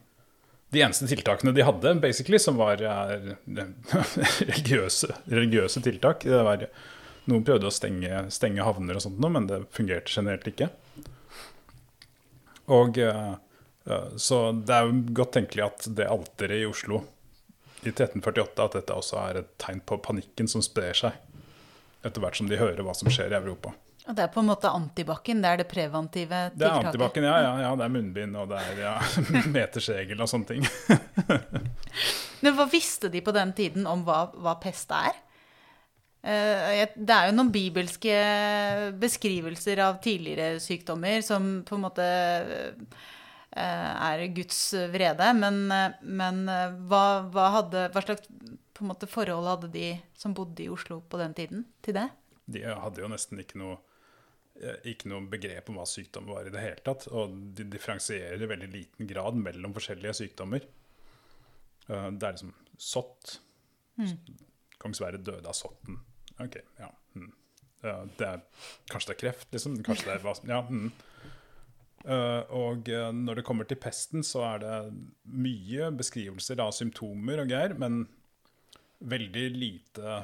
de 0.71 0.83
eneste 0.85 1.09
tiltakene 1.11 1.53
de 1.53 1.65
hadde, 1.67 1.95
basically, 2.03 2.39
som 2.39 2.59
var 2.61 2.83
er, 2.83 3.35
religiøse, 4.53 5.11
religiøse 5.27 5.83
tiltak. 5.83 6.25
Det 6.25 6.43
var, 6.47 6.67
noen 7.31 7.45
prøvde 7.47 7.69
å 7.69 7.75
stenge, 7.75 8.25
stenge 8.33 8.65
havner 8.65 8.99
og 8.99 9.05
sånt, 9.05 9.19
men 9.21 9.49
det 9.51 9.65
fungerte 9.75 10.15
generelt 10.15 10.47
ikke. 10.47 10.71
Og 12.71 13.01
eh, 13.03 13.33
eh, 13.91 14.11
Så 14.15 14.39
det 14.63 14.77
er 14.77 14.87
jo 14.87 15.01
godt 15.19 15.35
tenkelig 15.41 15.67
at 15.67 15.89
det 15.99 16.07
alteret 16.07 16.63
i 16.63 16.69
Oslo 16.71 17.03
i 17.81 17.91
1348 17.93 18.65
at 18.65 18.79
dette 18.79 18.97
også 18.97 19.21
er 19.23 19.43
et 19.43 19.53
tegn 19.61 19.81
på 19.87 19.99
panikken 20.05 20.49
som 20.51 20.65
sprer 20.65 20.97
seg 20.97 21.17
etter 22.05 22.23
hvert 22.23 22.37
som 22.39 22.49
de 22.49 22.59
hører 22.61 22.83
hva 22.85 22.95
som 22.97 23.11
skjer 23.13 23.33
i 23.33 23.39
Europa. 23.39 23.73
Og 24.09 24.17
det 24.17 24.25
er 24.25 24.31
på 24.33 24.41
en 24.41 24.49
måte 24.49 24.71
antibac-en? 24.73 25.43
Det 25.45 25.49
er 25.51 25.61
det 25.61 25.67
preventive 25.69 26.39
tiltaket? 26.51 26.59
Det 26.59 26.69
er 26.69 26.89
antibac-en, 26.89 27.27
ja, 27.29 27.37
ja, 27.45 27.51
ja. 27.67 27.73
Det 27.77 27.85
er 27.85 27.93
munnbind, 27.95 28.39
og 28.41 28.49
det 28.51 28.61
er 28.65 28.81
ja, 28.87 28.95
metersregel 29.57 30.25
og 30.25 30.31
sånne 30.33 30.49
ting. 30.49 30.69
Men 32.45 32.57
hva 32.57 32.67
visste 32.73 33.11
de 33.13 33.21
på 33.25 33.35
den 33.37 33.53
tiden 33.57 33.89
om 33.89 34.07
hva, 34.07 34.23
hva 34.33 34.57
pest 34.63 34.93
er? 34.97 35.13
Eh, 36.21 36.83
det 36.97 37.15
er 37.17 37.29
jo 37.29 37.37
noen 37.37 37.53
bibelske 37.53 38.17
beskrivelser 39.01 39.85
av 39.85 40.01
tidligere 40.05 40.61
sykdommer 40.61 41.25
som 41.25 41.61
på 41.69 41.79
en 41.79 41.85
måte 41.85 42.09
er 43.51 44.25
Guds 44.35 44.59
vrede. 44.93 45.27
Men, 45.35 45.65
men 46.03 46.43
hva, 46.91 47.05
hva, 47.35 47.47
hadde, 47.57 47.89
hva 47.95 48.03
slags 48.05 48.29
måte, 48.87 49.09
forhold 49.11 49.49
hadde 49.49 49.73
de 49.75 49.89
som 50.17 50.33
bodde 50.37 50.63
i 50.65 50.71
Oslo 50.73 51.01
på 51.03 51.19
den 51.21 51.35
tiden, 51.37 51.65
til 51.85 51.99
det? 51.99 52.07
De 52.51 52.63
hadde 52.65 53.03
jo 53.03 53.11
nesten 53.11 53.43
ikke 53.43 53.59
noe 53.61 53.81
Eh, 54.61 54.77
ikke 54.93 55.09
noe 55.09 55.25
begrep 55.31 55.71
om 55.73 55.79
hva 55.81 55.87
sykdom 55.89 56.27
var 56.29 56.45
i 56.45 56.53
det 56.53 56.63
hele 56.63 56.85
tatt. 56.85 57.07
Og 57.17 57.33
de 57.57 57.67
differensierer 57.73 58.43
i 58.43 58.49
veldig 58.51 58.71
liten 58.73 59.09
grad 59.09 59.39
mellom 59.41 59.75
forskjellige 59.77 60.19
sykdommer. 60.23 60.67
Eh, 61.89 62.09
det 62.13 62.27
er 62.27 62.37
liksom 62.37 62.53
sott. 62.77 63.39
Mm. 64.01 64.17
Kong 64.81 64.97
Sverre 64.97 65.21
døde 65.21 65.49
av 65.49 65.57
sotten. 65.57 66.01
Ok, 66.41 66.61
ja. 66.81 66.91
Mm. 67.17 67.31
Det 67.81 68.27
er, 68.27 68.43
kanskje 68.93 69.09
det 69.09 69.15
er 69.15 69.21
kreft, 69.23 69.47
liksom. 69.55 69.79
Kanskje 69.85 70.11
det 70.11 70.19
er 70.19 70.25
hva 70.25 70.35
Ja. 70.49 70.61
Mm. 70.69 70.91
Uh, 72.01 72.43
og 72.57 72.89
når 73.13 73.41
det 73.41 73.45
kommer 73.45 73.69
til 73.69 73.77
pesten, 73.81 74.25
så 74.25 74.45
er 74.55 74.63
det 74.63 74.77
mye 75.29 75.91
beskrivelser 75.93 76.63
av 76.65 76.73
symptomer 76.73 77.43
og 77.43 77.51
greier, 77.53 77.77
men 77.77 78.07
veldig 79.01 79.47
lite 79.53 80.23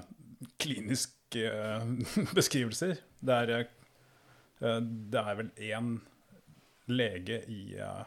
kliniske 0.61 1.51
uh, 1.53 1.85
beskrivelser. 2.39 2.97
Det 3.21 3.41
er 3.43 3.67
Eh, 4.61 4.81
det 5.13 5.23
er 5.23 5.41
vel 5.41 5.51
én 5.61 5.97
lege 6.89 7.43
i 7.51 7.77
eh, 7.77 8.05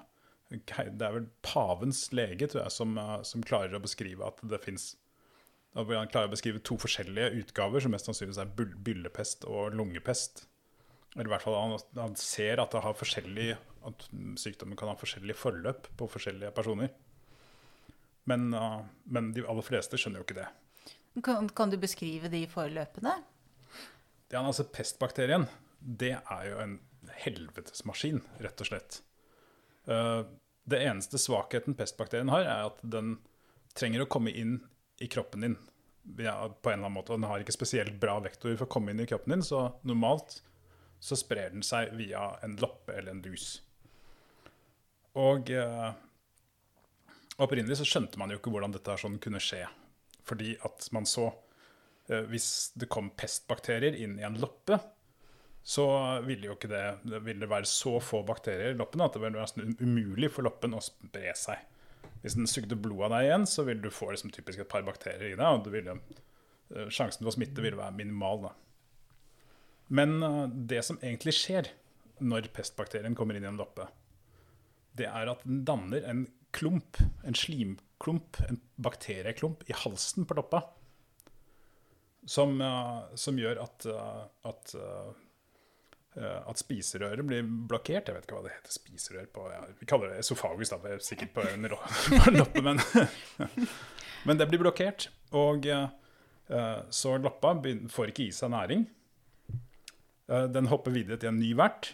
Det 0.50 1.06
er 1.06 1.14
vel 1.14 1.28
pavens 1.46 2.08
lege, 2.16 2.48
tror 2.48 2.64
jeg, 2.64 2.74
som, 2.74 2.98
eh, 2.98 3.20
som 3.28 3.46
klarer 3.46 3.78
å 3.78 3.84
beskrive 3.84 4.26
at 4.26 4.42
det 4.50 4.62
fins 4.64 4.96
Han 5.78 6.10
klarer 6.10 6.26
å 6.26 6.34
beskrive 6.34 6.62
to 6.66 6.80
forskjellige 6.82 7.44
utgaver, 7.44 7.80
som 7.80 7.94
mest 7.94 8.08
sannsynligvis 8.10 8.40
er 8.42 8.54
byllepest 8.58 9.46
og 9.46 9.76
lungepest. 9.78 10.48
Eller 11.16 11.30
i 11.30 11.34
hvert 11.34 11.46
fall 11.46 11.58
han, 11.58 11.78
han 11.98 12.16
ser 12.20 12.62
at, 12.62 12.76
at, 12.78 14.10
sykdommen 14.38 14.78
kan 14.78 14.92
ha 14.92 14.98
forskjellig 15.00 15.36
forløp 15.38 15.90
på 15.98 16.10
forskjellige 16.12 16.54
personer. 16.56 16.92
Men, 18.30 18.52
uh, 18.54 18.84
men, 19.10 19.32
de 19.34 19.46
aller 19.50 19.66
fleste 19.66 19.98
skjønner 19.98 20.22
jo 20.22 20.28
ikke 20.28 20.42
det. 20.42 20.50
Kan, 21.26 21.50
kan 21.50 21.72
du 21.74 21.80
beskrive 21.82 22.30
de 22.30 22.44
forløpene? 22.52 23.16
Ja, 24.30 24.44
altså 24.44 24.68
Pestbakterien 24.70 25.48
det 25.80 26.18
er 26.20 26.44
jo 26.46 26.60
en 26.62 26.76
helvetesmaskin, 27.24 28.22
rett 28.44 28.62
og 28.62 28.70
slett. 28.70 29.00
Uh, 29.90 30.28
det 30.70 30.84
eneste 30.86 31.18
svakheten 31.18 31.74
pestbakterien 31.74 32.30
har, 32.30 32.46
er 32.46 32.68
at 32.68 32.82
den 32.84 33.16
trenger 33.78 34.04
å 34.04 34.12
komme 34.12 34.34
inn 34.36 34.60
i 35.02 35.08
kroppen 35.10 35.46
din 35.46 35.56
ja, 36.20 36.36
på 36.50 36.70
en 36.70 36.80
eller 36.80 36.90
annen 36.90 36.98
måte. 36.98 37.16
Den 37.16 37.28
har 37.30 37.42
ikke 37.42 37.56
spesielt 37.56 37.96
bra 38.02 38.20
vektor 38.22 38.54
for 38.56 38.68
å 38.68 38.72
komme 38.72 38.94
inn 38.94 39.02
i 39.02 39.08
kroppen 39.10 39.38
din, 39.38 39.46
så 39.46 39.70
normalt 39.88 40.42
så 41.00 41.18
sprer 41.20 41.54
den 41.54 41.64
seg 41.66 41.94
via 41.98 42.34
en 42.44 42.58
loppe 42.60 42.94
eller 42.98 43.16
en 43.16 43.24
dus. 43.24 43.62
Og 45.20 45.50
eh, 45.52 45.90
opprinnelig 47.40 47.80
så 47.80 47.88
skjønte 47.88 48.20
man 48.22 48.32
jo 48.32 48.40
ikke 48.40 48.52
hvordan 48.54 48.76
dette 48.76 48.98
sånn 49.00 49.18
kunne 49.24 49.42
skje. 49.44 49.64
Fordi 50.28 50.54
at 50.68 50.86
man 50.94 51.08
så 51.10 51.32
eh, 52.12 52.26
Hvis 52.30 52.72
det 52.78 52.92
kom 52.92 53.10
pestbakterier 53.18 53.98
inn 53.98 54.20
i 54.20 54.28
en 54.28 54.38
loppe, 54.42 54.78
så 55.64 55.86
ville 56.26 56.48
jo 56.48 56.56
ikke 56.56 56.70
det, 56.72 56.84
det 57.04 57.50
være 57.50 57.68
så 57.68 57.98
få 58.02 58.24
bakterier 58.26 58.74
i 58.74 58.78
loppen 58.78 59.04
at 59.04 59.14
det 59.14 59.22
ville 59.22 59.42
være 59.42 59.76
umulig 59.84 60.32
for 60.34 60.48
loppen 60.48 60.78
å 60.78 60.82
spre 60.82 61.34
seg. 61.38 61.60
Hvis 62.24 62.36
den 62.36 62.50
sugde 62.50 62.78
blod 62.80 63.06
av 63.08 63.14
deg 63.16 63.28
igjen, 63.28 63.46
så 63.48 63.64
ville 63.68 63.84
du 63.84 63.94
få 63.94 64.10
liksom 64.12 64.32
typisk 64.36 64.64
et 64.64 64.72
par 64.72 64.84
bakterier 64.88 65.34
i 65.34 65.38
deg. 65.38 65.46
og 65.46 65.68
ville, 65.72 66.00
eh, 66.76 66.90
Sjansen 66.90 67.24
for 67.24 67.32
å 67.32 67.36
smitte 67.38 67.64
ville 67.64 67.80
være 67.80 67.96
minimal. 67.96 68.48
Da. 68.48 68.54
Men 69.94 70.20
uh, 70.24 70.48
det 70.48 70.84
som 70.86 71.00
egentlig 71.02 71.36
skjer 71.38 71.72
når 72.20 72.50
pestbakterien 72.56 73.16
kommer 73.18 73.38
inn 73.38 73.48
i 73.48 73.52
en 73.52 73.60
loppe, 73.60 73.88
det 75.00 75.08
er 75.08 75.32
at 75.32 75.46
den 75.46 75.64
danner 75.68 76.04
en 76.10 76.26
klump, 76.56 77.00
en 77.24 77.38
slimklump, 77.38 78.42
en 78.50 78.60
bakterieklump, 78.82 79.64
i 79.70 79.78
halsen 79.86 80.28
på 80.28 80.38
loppa. 80.38 80.64
Som, 82.30 82.60
uh, 82.62 83.10
som 83.18 83.40
gjør 83.40 83.64
at, 83.64 83.90
uh, 83.90 84.28
at 84.50 84.76
Eh, 86.18 86.40
at 86.50 86.58
spiserøret 86.58 87.22
blir 87.26 87.46
blokkert. 87.46 88.10
Jeg 88.10 88.18
vet 88.18 88.26
ikke 88.26 88.38
hva 88.40 88.46
det 88.48 88.56
heter. 88.56 88.74
Spiserør 88.74 89.28
på 89.34 89.46
ja, 89.52 89.62
Vi 89.80 89.88
kaller 89.90 90.14
det 90.14 90.24
esofagus, 90.24 90.72
da, 90.74 90.96
sikkert 91.06 91.36
på 91.36 91.46
en 91.46 91.70
loppe, 91.70 92.64
men, 92.68 92.82
men 94.28 94.40
det 94.40 94.50
blir 94.50 94.64
blokkert. 94.64 95.10
Og 95.38 95.68
så 96.90 97.12
loppa 97.22 97.52
får 97.94 98.10
ikke 98.10 98.26
i 98.26 98.32
seg 98.34 98.50
næring. 98.50 98.88
Uh, 100.30 100.46
den 100.52 100.70
hopper 100.70 100.94
videre 100.94 101.18
til 101.20 101.32
en 101.32 101.40
ny 101.42 101.54
vert 101.58 101.94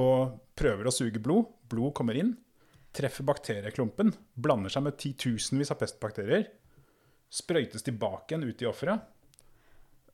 og 0.00 0.40
prøver 0.58 0.88
å 0.88 0.94
suge 0.94 1.22
blod. 1.22 1.48
Blod 1.70 1.94
kommer 1.94 2.18
inn, 2.18 2.34
treffer 2.96 3.26
bakterieklumpen, 3.26 4.12
blander 4.34 4.72
seg 4.72 4.86
med 4.86 4.98
titusenvis 4.98 5.70
av 5.70 5.78
pestbakterier. 5.82 6.48
Sprøytes 7.30 7.86
tilbake 7.86 8.34
igjen 8.34 8.48
ut 8.48 8.64
i 8.64 8.68
offeret. 8.70 9.06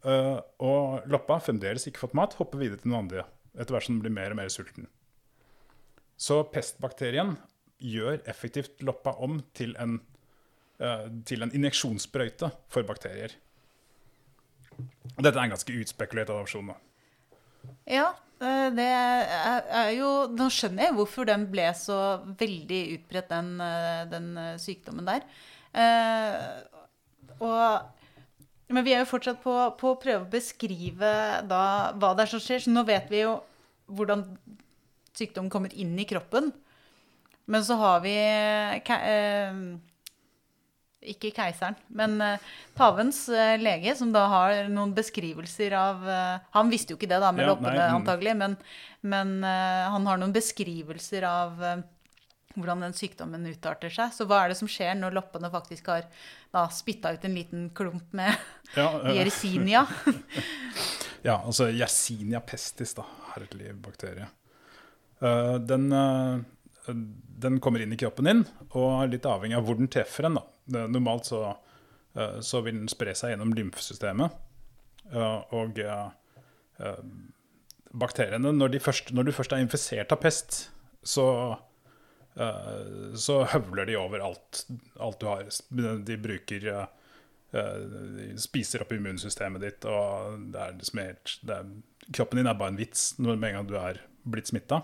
Uh, 0.07 0.39
og 0.63 1.09
loppa, 1.11 1.41
fremdeles 1.43 1.89
ikke 1.89 2.05
fått 2.05 2.15
mat, 2.15 2.37
hopper 2.39 2.61
videre 2.61 2.79
til 2.83 2.93
noen 2.93 3.07
andre 3.07 3.25
etter 3.57 3.73
hvert 3.73 3.87
som 3.87 3.97
den 3.97 4.05
blir 4.05 4.13
mer 4.13 4.35
og 4.35 4.39
mer 4.39 4.51
sulten. 4.53 4.91
Så 6.21 6.43
pestbakterien 6.53 7.35
gjør 7.83 8.21
effektivt 8.29 8.85
loppa 8.85 9.17
om 9.25 9.41
til 9.57 9.75
en, 9.81 9.99
uh, 10.81 11.09
til 11.29 11.45
en 11.45 11.53
injeksjonssprøyte 11.57 12.53
for 12.73 12.89
bakterier. 12.89 13.35
Dette 15.17 15.33
er 15.33 15.43
en 15.47 15.55
ganske 15.55 15.79
utspekulert 15.81 16.33
adopsjon. 16.33 16.73
Da. 16.73 16.77
Ja, 17.89 18.11
eh, 18.43 18.69
det 18.77 18.87
er 18.87 19.91
jo 19.97 20.13
Nå 20.33 20.49
skjønner 20.53 20.89
jeg 20.89 20.97
hvorfor 20.99 21.29
den 21.29 21.49
ble 21.53 21.69
så 21.79 21.99
veldig 22.39 22.81
utbredt, 22.99 23.31
den, 23.33 23.53
den 24.13 24.33
sykdommen 24.63 25.09
der. 25.09 25.27
og 27.37 27.93
men 28.67 28.83
vi 28.83 28.97
er 28.97 29.05
jo 29.05 29.11
fortsatt 29.13 29.39
på, 29.45 29.53
på, 29.79 29.93
å 29.93 29.99
prøve 30.03 30.25
å 30.25 30.31
beskrive 30.31 31.11
da, 31.47 31.63
hva 31.95 32.13
det 32.19 32.25
er 32.25 32.31
som 32.33 32.43
skjer. 32.43 32.65
Så 32.65 32.73
nå 32.73 32.83
vet 32.89 33.07
vi 33.13 33.21
jo 33.23 33.37
hvordan 33.87 34.25
sykdommen 35.17 35.53
kommer 35.53 35.75
inn 35.79 35.95
i 35.99 36.07
kroppen. 36.09 36.51
Men 37.47 37.63
så 37.63 37.77
har 37.79 38.01
vi 38.03 38.15
eh, 38.19 39.53
Ikke 41.05 41.29
keiseren, 41.37 41.77
men 41.93 42.17
eh, 42.25 42.45
pavens 42.75 43.27
eh, 43.29 43.59
lege, 43.61 43.93
som 43.99 44.15
da 44.15 44.25
har 44.33 44.71
noen 44.73 44.95
beskrivelser 44.97 45.75
av 45.77 46.07
eh, 46.09 46.47
Han 46.57 46.73
visste 46.73 46.95
jo 46.95 46.99
ikke 46.99 47.11
det 47.11 47.21
da 47.23 47.29
med 47.37 47.45
ja, 47.45 47.51
loppene, 47.53 47.75
nei, 47.77 47.91
mm. 47.93 47.99
antagelig, 48.01 48.33
men, 48.41 48.57
men 49.07 49.35
han 49.45 50.09
har 50.09 50.19
noen 50.19 50.33
beskrivelser 50.35 51.29
av 51.29 51.61
hvordan 52.57 52.87
den 52.87 52.97
sykdommen 52.97 53.45
utarter 53.51 53.93
seg. 53.93 54.15
Så 54.17 54.27
hva 54.29 54.43
er 54.43 54.53
det 54.53 54.59
som 54.59 54.71
skjer 54.71 54.97
når 54.99 55.15
loppene 55.19 55.51
faktisk 55.53 55.91
har 55.93 56.09
da 56.55 56.65
spytta 56.73 57.13
ut 57.15 57.29
en 57.29 57.37
liten 57.37 57.69
klump 57.77 58.17
med 58.17 58.33
ja, 58.75 58.89
Yersinia? 59.19 59.85
ja, 61.29 61.37
altså 61.37 61.69
Yersinia 61.69 62.41
pestis, 62.41 62.97
da. 62.97 63.05
Herlig 63.35 63.75
bakterie. 63.85 64.31
Uh, 65.21 65.57
den, 65.61 65.91
uh, 65.93 66.41
den, 66.89 67.61
kommer 67.61 67.85
inn 67.85 67.93
i 67.93 68.01
kroppen 68.01 68.29
din, 68.29 68.45
og 68.73 69.03
er 69.03 69.13
litt 69.13 69.29
avhengig 69.29 69.59
av 69.59 69.69
hvor 69.69 69.79
den 69.79 69.93
treffer 69.93 70.29
en. 70.29 70.41
da. 70.41 70.47
Normalt 70.73 71.29
så, 71.29 71.43
uh, 72.19 72.39
så, 72.41 72.63
vil 72.67 72.81
den 72.81 72.91
spre 72.91 73.15
seg 73.17 73.35
gjennom 73.35 73.55
lymfesystemet. 73.57 74.43
og 75.55 75.79
bakteriene, 77.97 78.51
når, 78.53 78.75
først, 78.83 79.13
når, 79.15 79.29
du 79.29 79.33
først 79.33 79.53
er 79.55 79.63
infisert 79.63 80.11
av 80.13 80.19
pest, 80.21 80.59
så 81.07 81.27
Eh, 82.37 83.15
så 83.17 83.41
høvler 83.49 83.89
de 83.89 83.97
over 83.97 84.21
alt, 84.25 84.67
alt 85.01 85.21
du 85.21 85.27
har. 85.31 85.49
De 86.05 86.19
bruker 86.21 86.69
De 87.57 88.27
spiser 88.43 88.83
opp 88.85 88.93
immunsystemet 88.93 89.63
ditt, 89.63 89.87
og 89.89 90.43
det 90.53 90.61
er 90.61 90.75
liksom 90.77 91.01
helt 91.01 91.37
det 91.47 91.61
Kroppen 92.07 92.39
din 92.39 92.47
er 92.47 92.59
bare 92.59 92.71
en 92.75 92.79
vits 92.79 93.17
med 93.19 93.33
en 93.49 93.57
gang 93.57 93.65
du 93.67 93.73
er 93.81 93.97
blitt 94.23 94.47
smitta. 94.47 94.83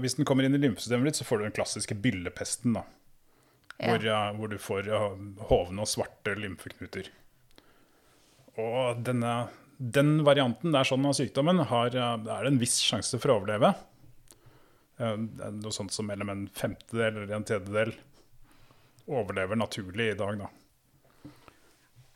hvis 0.00 0.14
den 0.16 0.24
kommer 0.24 0.46
inn 0.46 0.54
i 0.56 0.60
lymfesystemet 0.62 1.10
ditt, 1.10 1.18
så 1.20 1.26
får 1.28 1.38
du 1.38 1.44
den 1.44 1.56
klassiske 1.58 1.96
byllepesten. 2.00 2.78
da. 2.78 2.86
Hvor, 3.82 4.04
hvor 4.38 4.48
du 4.52 4.58
får 4.62 4.88
hovne 5.48 5.82
og 5.82 5.88
svarte 5.90 6.36
lymfeknuter. 6.38 7.08
Og 8.62 9.00
denne, 9.06 9.32
den 9.78 10.20
varianten 10.26 10.74
der 10.74 10.86
sånn 10.86 11.06
av 11.08 11.16
sykdommen 11.18 11.58
har, 11.70 11.94
er 11.96 12.20
det 12.22 12.50
en 12.52 12.60
viss 12.60 12.76
sjanse 12.84 13.18
for 13.18 13.32
å 13.32 13.38
overleve. 13.40 13.72
Noe 15.02 15.72
sånt 15.74 15.90
som 15.94 16.06
mellom 16.06 16.30
en 16.30 16.42
femtedel 16.54 17.22
eller 17.24 17.34
en 17.40 17.46
tredjedel 17.48 17.94
overlever 19.10 19.58
naturlig 19.58 20.12
i 20.12 20.18
dag, 20.20 20.36
da. 20.44 20.50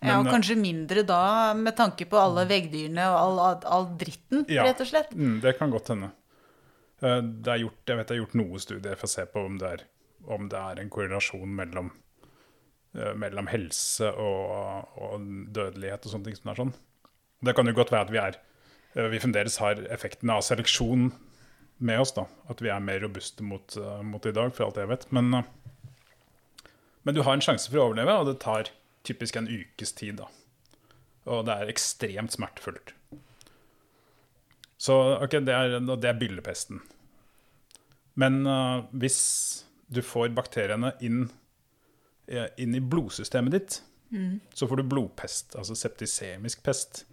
ja, 0.07 0.21
og 0.21 0.29
eh, 0.29 0.31
kanskje 0.31 0.55
mindre 0.61 1.03
da, 1.09 1.53
med 1.59 1.75
tanke 1.77 2.07
på 2.07 2.21
alle 2.21 2.45
veggdyrene 2.47 3.09
og 3.11 3.17
all, 3.19 3.41
all, 3.49 3.59
all 3.75 3.89
dritten, 3.99 4.45
Ja. 4.53 4.69
rett 4.69 4.85
og 4.85 4.91
slett. 4.93 5.11
Ja, 5.17 5.33
det 5.43 5.57
kan 5.59 5.73
godt 5.75 5.91
hende. 5.91 6.13
Eh, 7.03 7.19
Det 7.43 7.53
er 7.57 7.65
gjort, 7.65 7.83
jeg 7.91 7.99
vet 7.99 8.07
det 8.13 8.15
er 8.15 8.23
gjort 8.23 8.39
noe 8.39 8.63
studier 8.63 8.95
for 9.01 9.09
å 9.11 9.15
se 9.17 9.27
på 9.27 9.43
om 9.49 9.59
det 9.59 9.73
er, 9.73 9.83
om 10.33 10.49
det 10.53 10.59
er 10.59 10.81
en 10.81 10.91
korrelasjon 10.93 11.53
mellom, 11.59 11.93
eh, 12.97 13.15
mellom 13.19 13.51
helse 13.51 14.11
og, 14.13 14.91
og 14.97 15.29
dødelighet 15.57 16.07
og 16.07 16.15
sånne 16.15 16.31
ting 16.31 16.39
som 16.39 16.53
er 16.53 16.61
sånn. 16.63 16.75
Det 17.47 17.55
kan 17.57 17.69
jo 17.69 17.77
godt 17.77 17.93
være 17.95 18.09
at 18.09 18.15
vi 18.15 18.23
er 18.23 18.39
eh, 18.95 19.11
vi 19.13 19.23
fremdeles 19.23 19.61
har 19.63 19.83
effekten 19.93 20.33
av 20.33 20.45
seleksjon 20.47 21.11
med 21.79 22.01
oss. 22.03 22.15
da, 22.17 22.27
At 22.53 22.63
vi 22.65 22.73
er 22.73 22.83
mer 22.83 23.03
robuste 23.05 23.45
mot, 23.45 23.77
eh, 23.77 24.03
mot 24.03 24.27
i 24.27 24.35
dag, 24.35 24.55
for 24.57 24.69
alt 24.69 24.81
jeg 24.81 24.91
vet. 24.93 25.07
Men, 25.13 25.43
men 27.03 27.15
du 27.15 27.23
har 27.23 27.37
en 27.37 27.45
sjanse 27.45 27.71
for 27.71 27.83
å 27.83 27.89
overleve, 27.91 28.19
og 28.21 28.31
det 28.31 28.41
tar 28.45 28.73
typisk 29.07 29.37
en 29.39 29.49
ukes 29.49 29.93
tid. 29.95 30.23
da. 30.23 30.31
Og 31.27 31.47
det 31.47 31.55
er 31.55 31.71
ekstremt 31.71 32.35
smertefullt. 32.35 32.95
Så 34.79 34.95
ok, 35.25 35.39
det 35.47 35.55
er, 35.55 35.79
det 35.81 36.09
er 36.09 36.19
byllepesten. 36.21 36.83
Men 38.21 38.45
uh, 38.49 38.85
hvis 38.97 39.66
du 39.89 40.03
får 40.03 40.33
bakteriene 40.35 40.93
inn, 41.07 41.27
inn 42.59 42.75
i 42.75 42.81
blodsystemet 42.83 43.55
ditt, 43.55 43.83
så 44.55 44.67
får 44.69 44.81
du 44.81 44.89
blodpest, 44.91 45.57
altså 45.59 45.75
septisemisk 45.79 46.63
pest. 46.67 47.05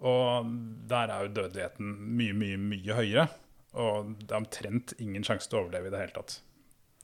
Og 0.00 0.48
der 0.88 1.10
er 1.12 1.26
jo 1.26 1.34
dødeligheten 1.36 1.90
mye, 2.16 2.34
mye, 2.34 2.58
mye 2.58 2.96
høyere. 2.96 3.26
Og 3.78 4.14
det 4.18 4.32
er 4.32 4.40
omtrent 4.40 4.94
ingen 4.98 5.22
sjanse 5.26 5.50
til 5.50 5.58
å 5.58 5.64
overleve 5.64 5.90
i 5.90 5.92
det 5.94 6.00
hele 6.00 6.16
tatt. 6.16 6.40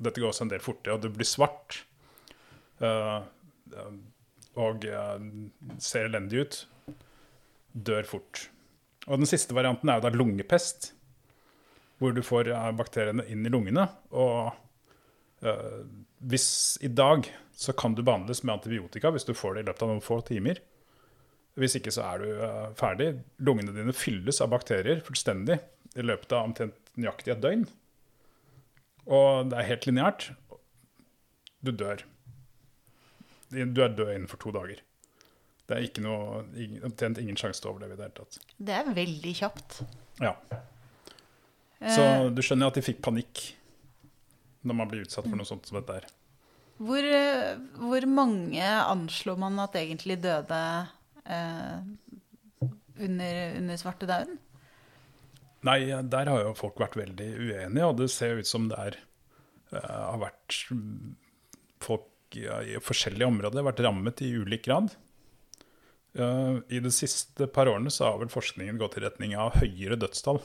Dette 0.03 0.21
går 0.21 0.33
også 0.33 0.47
en 0.47 0.53
del 0.53 0.65
fortere, 0.65 0.97
og 0.97 1.05
du 1.05 1.11
blir 1.13 1.29
svart. 1.29 1.85
eh, 2.81 3.23
eh, 3.73 3.97
og 4.57 4.85
eh, 4.89 5.25
ser 5.79 6.09
elendig 6.09 6.43
ut. 6.43 6.59
Dør 7.73 8.09
fort. 8.09 8.49
Og 9.07 9.21
den 9.21 9.29
siste 9.29 9.55
varianten 9.55 9.89
er 9.89 10.01
jo 10.01 10.07
da 10.09 10.17
lungepest, 10.17 10.93
hvor 12.01 12.13
du 12.17 12.23
får 12.25 12.51
bakteriene 12.77 13.25
inn 13.29 13.45
i 13.47 13.53
lungene. 13.53 13.87
Og 14.11 14.51
hvis 16.27 16.49
i 16.85 16.91
dag 16.93 17.29
så 17.57 17.73
kan 17.73 17.95
du 17.97 18.03
behandles 18.05 18.43
med 18.45 18.59
antibiotika 18.59 19.13
hvis 19.15 19.27
du 19.29 19.33
får 19.37 19.57
det 19.57 19.65
i 19.65 19.69
løpet 19.71 19.85
av 19.87 19.93
noen 19.93 20.05
få 20.05 20.21
timer. 20.27 20.61
Hvis 21.57 21.79
ikke 21.79 21.93
så 21.95 22.05
er 22.05 22.21
du 22.21 22.27
eh, 22.45 22.67
ferdig. 22.77 23.13
Lungene 23.41 23.73
dine 23.73 23.95
fylles 23.97 24.43
av 24.45 24.51
bakterier 24.53 25.01
fullstendig 25.05 25.57
i 25.97 26.05
løpet 26.05 26.35
av 26.37 26.51
omtrent 26.51 26.77
nøyaktig 27.01 27.33
et 27.33 27.41
døgn. 27.41 27.65
Og 29.07 29.49
det 29.53 29.61
er 29.61 29.71
helt 29.71 29.87
lineært. 29.89 30.29
Du 31.65 31.73
dør. 31.73 32.05
Du 33.49 33.81
er 33.81 33.95
død 33.95 34.13
innenfor 34.13 34.43
to 34.43 34.53
dager. 34.53 34.83
Det 35.67 35.75
er 35.75 35.87
ikke 35.89 36.03
noe, 36.05 36.45
omtrent 36.87 37.19
ingen 37.19 37.39
sjanse 37.41 37.63
til 37.63 37.71
å 37.71 37.75
overleve 37.75 37.97
i 37.97 37.99
det 37.99 38.07
hele 38.07 38.19
tatt. 38.21 38.39
Det 38.69 38.75
er 38.77 38.91
veldig 38.95 39.33
kjapt. 39.41 39.81
Ja. 40.23 40.37
Så 41.81 42.03
Eh, 42.05 42.29
du 42.33 42.41
skjønner 42.45 42.71
at 42.71 42.79
de 42.79 42.85
fikk 42.85 43.03
panikk 43.05 43.56
når 44.67 44.79
man 44.81 44.91
blir 44.91 45.05
utsatt 45.07 45.29
for 45.29 45.39
noe 45.39 45.49
sånt 45.49 45.69
som 45.69 45.79
dette 45.79 46.01
her. 46.01 46.09
hvor, 46.77 47.01
eh, 47.01 47.55
hvor 47.81 48.07
mange 48.11 48.65
anslo 48.65 49.37
man 49.41 49.59
at 49.63 49.79
egentlig 49.81 50.19
døde 50.25 50.61
eh, 51.25 51.79
under, 52.99 53.39
under 53.61 53.81
svartedauden? 53.81 54.37
Nei, 55.67 55.81
der 55.89 56.31
har 56.31 56.45
jo 56.45 56.53
folk 56.59 56.79
vært 56.79 56.99
veldig 56.99 57.31
uenige, 57.41 57.87
og 57.87 57.97
det 57.99 58.11
ser 58.13 58.39
ut 58.39 58.49
som 58.49 58.69
det 58.71 58.77
er, 58.79 58.99
eh, 59.73 59.89
har 59.89 60.21
vært 60.21 60.61
folk 61.83 62.37
ja, 62.37 62.61
i 62.63 62.77
forskjellige 62.83 63.31
områder 63.31 63.65
vært 63.67 63.83
rammet 63.87 64.23
i 64.27 64.35
ulik 64.37 64.67
grad. 64.69 64.93
Uh, 66.17 66.63
I 66.73 66.81
de 66.81 66.91
siste 66.95 67.45
par 67.53 67.69
årene 67.69 67.93
så 67.93 68.07
har 68.09 68.21
vel 68.23 68.33
forskningen 68.33 68.79
gått 68.81 68.97
i 68.97 69.03
retning 69.05 69.35
av 69.37 69.59
høyere 69.61 69.99
dødstall. 70.01 70.41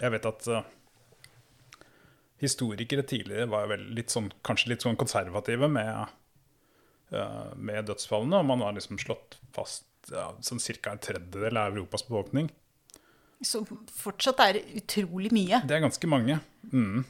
Jeg 0.00 0.14
vet 0.14 0.26
at 0.26 0.48
eh, 0.50 0.68
historikere 2.40 3.04
tidligere 3.04 3.48
var 3.50 3.76
litt 3.76 4.12
sånn, 4.12 4.30
kanskje 4.46 4.72
litt 4.72 4.84
sånn 4.84 4.98
konservative 5.00 5.68
med, 5.70 6.10
uh, 7.12 7.52
med 7.56 7.88
dødsfallene, 7.90 8.40
og 8.40 8.48
man 8.48 8.64
har 8.64 8.76
liksom 8.76 9.00
slått 9.00 9.38
fast 9.56 9.86
ja, 10.08 10.30
sånn 10.44 10.62
ca. 10.80 10.94
en 10.94 11.04
tredjedel 11.04 11.60
av 11.60 11.74
Europas 11.74 12.06
befolkning. 12.08 12.50
Som 13.44 13.64
fortsatt 13.96 14.40
er 14.44 14.60
utrolig 14.76 15.32
mye. 15.32 15.62
Det 15.68 15.76
er 15.76 15.84
ganske 15.84 16.10
mange. 16.10 16.40
Mm. 16.72 17.04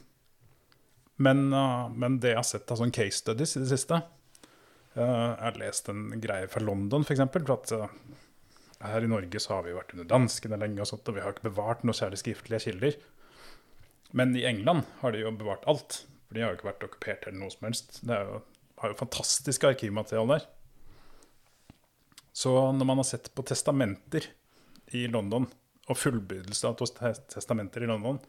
Men, 1.21 1.45
uh, 1.53 1.87
men 1.91 2.19
det 2.19 2.35
jeg 2.35 2.41
har 2.41 2.47
sett 2.47 2.71
av 2.71 2.81
sånn 2.81 2.93
case 2.95 3.21
studies 3.21 3.55
i 3.55 3.61
det 3.61 3.69
siste 3.69 3.99
uh, 3.99 5.01
Jeg 5.03 5.43
har 5.43 5.59
lest 5.59 5.91
en 5.91 6.07
greie 6.23 6.47
fra 6.51 6.63
London, 6.63 7.05
f.eks. 7.07 7.23
For, 7.31 7.55
at 7.55 8.87
her 8.91 9.05
i 9.05 9.09
Norge 9.09 9.39
så 9.39 9.57
har 9.57 9.65
vi 9.67 9.75
vært 9.75 9.93
under 9.95 10.07
danskene 10.09 10.59
lenge, 10.59 10.81
og 10.81 10.89
sånt, 10.89 11.07
og 11.07 11.15
vi 11.15 11.23
har 11.23 11.35
ikke 11.35 11.49
bevart 11.51 11.83
noe 11.85 11.95
særlig 11.95 12.19
skriftlige 12.23 12.63
kilder. 12.65 12.97
Men 14.11 14.35
i 14.35 14.45
England 14.45 14.87
har 14.99 15.11
de 15.11 15.23
jo 15.23 15.31
bevart 15.31 15.67
alt. 15.71 16.01
For 16.27 16.35
de 16.35 16.43
har 16.43 16.53
jo 16.53 16.59
ikke 16.59 16.69
vært 16.69 16.83
okkupert 16.87 17.27
eller 17.27 17.39
noe 17.41 17.53
som 17.53 17.67
helst. 17.67 18.01
Det 18.07 18.17
jo, 18.17 18.41
har 18.83 18.93
jo 18.93 18.99
fantastisk 18.99 19.65
arkivmateriale 19.67 20.37
der. 20.37 20.49
Så 22.31 22.53
når 22.71 22.87
man 22.87 23.01
har 23.01 23.07
sett 23.07 23.33
på 23.35 23.43
testamenter 23.43 24.29
i 24.95 25.05
London, 25.11 25.47
og 25.91 25.97
fullbyrdelse 25.99 26.69
av 26.69 26.77
testamenter 26.79 27.83
i 27.83 27.89
London, 27.89 28.19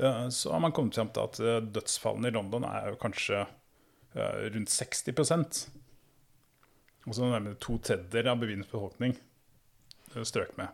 eh, 0.00 0.28
så 0.28 0.54
har 0.54 0.62
man 0.64 0.72
kommet 0.72 0.96
fram 0.96 1.10
til 1.12 1.26
at 1.26 1.40
eh, 1.40 1.60
dødsfallene 1.76 2.30
i 2.30 2.36
London 2.36 2.64
er 2.68 2.92
jo 2.92 3.00
kanskje 3.02 3.42
eh, 3.42 4.46
rundt 4.54 4.72
60 4.72 5.12
Og 7.04 7.12
så 7.12 7.28
nærmere 7.28 7.60
to 7.60 7.76
tredjedeler 7.78 8.32
av 8.32 8.40
byens 8.40 8.70
befolkning 8.70 9.18
strøk 10.14 10.56
med. 10.56 10.68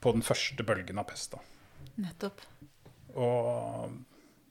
På 0.00 0.10
den 0.16 0.24
første 0.26 0.64
bølgen 0.64 0.98
av 0.98 1.06
pest. 1.10 1.36
Nettopp. 1.98 2.42
Og, 3.18 3.94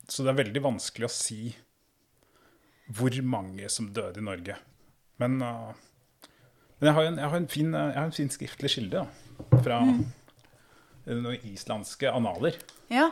så 0.07 0.25
det 0.25 0.33
er 0.33 0.41
veldig 0.41 0.63
vanskelig 0.65 1.07
å 1.07 1.13
si 1.13 1.41
hvor 2.97 3.13
mange 3.23 3.67
som 3.71 3.89
døde 3.95 4.21
i 4.21 4.25
Norge. 4.25 4.55
Men, 5.19 5.39
uh, 5.43 5.71
men 6.79 6.89
jeg, 6.89 6.95
har 6.97 7.09
en, 7.09 7.17
jeg, 7.19 7.31
har 7.31 7.39
en 7.41 7.49
fin, 7.51 7.73
uh, 7.75 7.87
jeg 7.89 7.99
har 7.99 8.07
en 8.09 8.15
fin 8.15 8.31
skriftlig 8.31 8.71
kilde 8.75 9.03
fra 9.63 9.81
mm. 9.83 10.03
noen 11.17 11.49
islandske 11.49 12.11
analer. 12.11 12.59
Ja. 12.93 13.09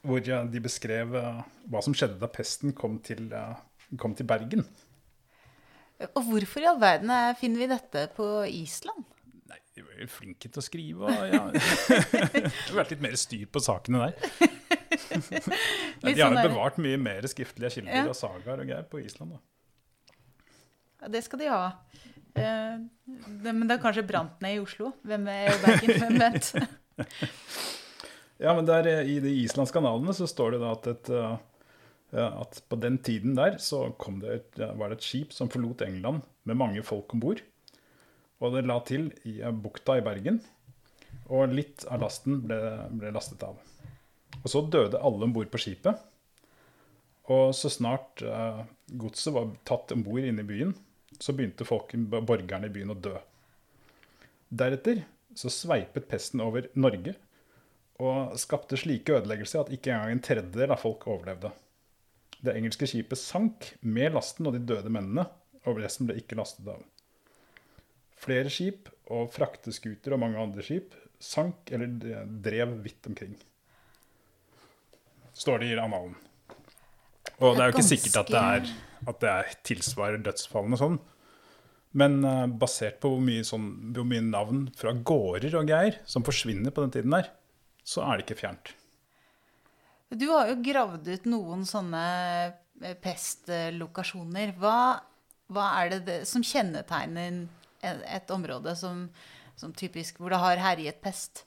Hvor 0.00 0.20
uh, 0.20 0.44
de 0.48 0.64
beskrev 0.64 1.16
uh, 1.16 1.40
hva 1.68 1.84
som 1.84 1.96
skjedde 1.96 2.20
da 2.20 2.28
pesten 2.32 2.76
kom 2.76 2.98
til, 3.04 3.28
uh, 3.32 3.56
kom 4.00 4.16
til 4.16 4.28
Bergen. 4.28 4.64
Og 6.14 6.22
hvorfor 6.24 6.64
i 6.64 6.68
all 6.70 6.80
verden 6.80 7.10
er- 7.12 7.36
finner 7.36 7.60
vi 7.60 7.66
dette 7.68 8.06
på 8.16 8.26
Island? 8.48 9.04
De 9.80 9.86
var 9.88 10.00
jo 10.04 10.08
flinke 10.12 10.50
til 10.52 10.60
å 10.60 10.64
skrive. 10.64 11.08
Og, 11.08 11.22
ja. 11.32 11.42
det 12.34 12.42
har 12.52 12.76
vært 12.76 12.92
litt 12.92 13.04
mer 13.04 13.16
styr 13.16 13.46
på 13.48 13.62
sakene 13.64 14.10
der. 14.10 14.12
De 15.10 16.12
har 16.12 16.18
sånn 16.18 16.36
jo 16.36 16.42
bevart 16.50 16.76
mye 16.82 16.98
mer 17.00 17.26
skriftlige 17.30 17.78
kilder 17.78 17.96
Ja. 18.02 18.06
og 18.10 18.16
sagaer 18.18 18.60
og 18.60 18.68
greier 18.68 18.86
på 18.90 19.00
Island. 19.00 19.36
da. 19.38 20.16
Ja, 21.00 21.10
det 21.14 21.22
skal 21.24 21.40
de 21.40 21.48
ha. 21.48 21.62
Eh, 22.36 22.76
det, 23.16 23.52
men 23.54 23.64
det 23.66 23.78
har 23.78 23.82
kanskje 23.86 24.04
brant 24.06 24.42
ned 24.44 24.58
i 24.58 24.62
Oslo. 24.62 24.92
Hvem 25.06 25.28
er 25.32 25.48
i 25.48 25.60
Bergen? 25.64 25.94
Hvem 26.02 26.18
vet? 26.20 26.50
Ja, 28.40 28.52
men 28.56 28.66
der 28.68 28.86
eh, 28.90 29.08
I 29.14 29.16
de 29.24 29.32
islandske 29.42 29.78
kanalene 29.80 30.14
så 30.16 30.28
står 30.28 30.54
det 30.56 30.60
da 30.62 30.74
at, 30.76 30.90
et, 30.92 31.10
eh, 31.16 32.26
at 32.44 32.60
på 32.68 32.78
den 32.82 32.98
tiden 33.06 33.38
der 33.38 33.56
så 33.62 33.86
kom 34.00 34.20
det 34.22 34.36
et, 34.36 34.60
var 34.78 34.92
det 34.92 35.00
et 35.00 35.08
skip 35.08 35.32
som 35.36 35.50
forlot 35.52 35.86
England 35.88 36.26
med 36.48 36.60
mange 36.60 36.84
folk 36.86 37.16
om 37.16 37.22
bord. 37.24 37.40
Og 38.40 38.54
det 38.54 38.64
la 38.68 38.78
til 38.88 39.10
i 39.28 39.38
bukta 39.52 39.98
i 39.98 40.04
Bergen. 40.04 40.40
Og 41.30 41.52
litt 41.52 41.84
av 41.90 42.00
lasten 42.02 42.40
ble, 42.44 42.58
ble 42.96 43.12
lastet 43.14 43.42
av. 43.46 43.58
Og 44.40 44.48
så 44.48 44.62
døde 44.64 45.00
alle 45.00 45.26
om 45.26 45.34
bord 45.34 45.50
på 45.52 45.60
skipet. 45.60 45.98
Og 47.30 47.52
så 47.54 47.70
snart 47.70 48.22
eh, 48.26 48.62
godset 48.98 49.34
var 49.36 49.50
tatt 49.68 49.92
om 49.94 50.02
bord 50.06 50.24
inne 50.24 50.42
i 50.42 50.48
byen, 50.48 50.72
så 51.20 51.34
begynte 51.36 51.66
folk, 51.68 51.92
borgerne 52.26 52.66
i 52.70 52.74
byen 52.74 52.94
å 52.94 52.98
dø. 52.98 53.14
Deretter 54.50 55.04
så 55.38 55.52
sveipet 55.52 56.08
pesten 56.10 56.42
over 56.42 56.66
Norge 56.74 57.14
og 58.00 58.38
skapte 58.40 58.78
slike 58.80 59.20
ødeleggelser 59.20 59.62
at 59.62 59.74
ikke 59.74 59.92
engang 59.92 60.16
en 60.16 60.24
tredjedel 60.24 60.72
av 60.74 60.80
folk 60.82 61.04
overlevde. 61.06 61.52
Det 62.40 62.56
engelske 62.56 62.88
skipet 62.88 63.20
sank 63.20 63.74
med 63.84 64.16
lasten 64.16 64.48
og 64.48 64.56
de 64.56 64.64
døde 64.64 64.90
mennene, 64.90 65.26
og 65.68 65.82
resten 65.82 66.08
ble 66.08 66.16
ikke 66.18 66.38
lastet 66.40 66.66
av. 66.72 66.80
Flere 68.20 68.52
skip 68.52 68.90
og 69.10 69.30
frakteskuter 69.34 70.14
og 70.14 70.22
mange 70.22 70.40
andre 70.40 70.64
skip 70.64 70.94
sank 71.20 71.70
eller 71.74 72.24
drev 72.42 72.74
vidt 72.84 73.06
omkring. 73.10 73.36
Står 75.36 75.60
det 75.62 75.70
i 75.70 75.78
annalen. 75.78 76.16
Og 77.40 77.56
det 77.56 77.62
er 77.62 77.70
jo 77.70 77.76
ikke 77.76 77.86
sikkert 77.86 78.18
at 78.22 78.32
det, 78.32 78.40
er, 78.40 78.70
at 79.08 79.20
det 79.22 79.30
er 79.32 79.54
tilsvarer 79.68 80.22
dødsfallene 80.24 80.78
sånn. 80.80 80.98
Men 81.96 82.20
uh, 82.22 82.46
basert 82.46 83.00
på 83.02 83.10
hvor 83.14 83.22
mye, 83.24 83.44
sånn, 83.46 83.68
hvor 83.96 84.06
mye, 84.06 84.22
navn 84.22 84.66
fra 84.78 84.92
gårder 84.94 85.56
og 85.58 85.70
greier 85.70 85.98
som 86.08 86.26
forsvinner 86.26 86.74
på 86.74 86.84
den 86.84 86.92
tiden 86.94 87.16
der, 87.16 87.30
så 87.82 88.04
er 88.06 88.18
det 88.18 88.26
ikke 88.26 88.40
fjernt. 88.42 88.74
Du 90.10 90.26
har 90.30 90.50
jo 90.50 90.58
gravd 90.62 91.08
ut 91.08 91.26
noen 91.30 91.64
sånne 91.66 92.02
eh, 92.82 92.96
pestlokasjoner. 93.02 94.52
Hva, 94.58 94.76
hva 95.54 95.66
er 95.80 95.94
det, 95.94 96.00
det 96.08 96.18
som 96.30 96.44
kjennetegner 96.46 97.44
et 97.82 98.30
område 98.30 98.74
som, 98.76 99.06
som 99.56 99.72
typisk, 99.76 100.20
hvor 100.20 100.32
det 100.32 100.40
har 100.42 100.60
herjet 100.62 101.00
pest? 101.02 101.44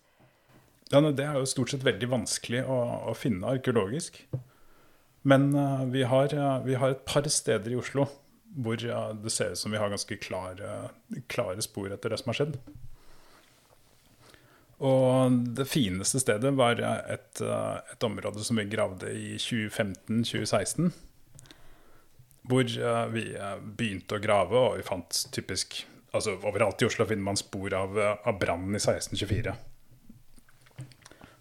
Ja, 0.91 1.01
Det 1.01 1.25
er 1.25 1.39
jo 1.39 1.49
stort 1.49 1.71
sett 1.73 1.85
veldig 1.85 2.09
vanskelig 2.11 2.65
å, 2.69 2.79
å 3.09 3.13
finne 3.17 3.49
arkeologisk. 3.55 4.19
Men 5.23 5.53
uh, 5.55 5.85
vi, 5.89 6.03
har, 6.03 6.33
uh, 6.35 6.59
vi, 6.65 6.75
har, 6.75 6.93
et 6.93 7.05
par 7.07 7.27
steder 7.31 7.73
i 7.73 7.79
Oslo 7.79 8.07
hvor 8.53 8.77
uh, 8.85 9.13
det 9.17 9.31
ser 9.33 9.55
ut 9.55 9.57
som 9.57 9.73
vi 9.73 9.79
har 9.81 9.89
ganske 9.89 10.17
klare, 10.21 10.89
klare 11.31 11.63
spor 11.65 11.93
etter 11.95 12.13
det 12.13 12.19
som 12.21 12.29
har 12.29 12.37
skjedd. 12.41 12.59
Og 14.83 15.39
det 15.57 15.65
fineste 15.71 16.19
stedet 16.19 16.51
var 16.59 16.81
et, 16.83 17.39
et 17.39 18.03
område 18.03 18.43
som 18.43 18.59
vi 18.59 18.67
gravde 18.67 19.13
i 19.15 19.37
2015-2016. 19.39 20.91
Hvor 22.51 22.67
vi 23.13 23.23
begynte 23.79 24.17
å 24.17 24.19
grave, 24.19 24.59
og 24.59 24.75
vi 24.75 24.83
fant 24.83 25.21
typisk 25.31 25.85
altså 26.13 26.37
Overalt 26.37 26.81
i 26.81 26.87
Oslo 26.87 27.07
finner 27.09 27.25
man 27.25 27.39
spor 27.39 27.73
av, 27.77 27.97
av 27.99 28.39
brannen 28.39 28.75
i 28.75 28.81
1624. 28.81 29.55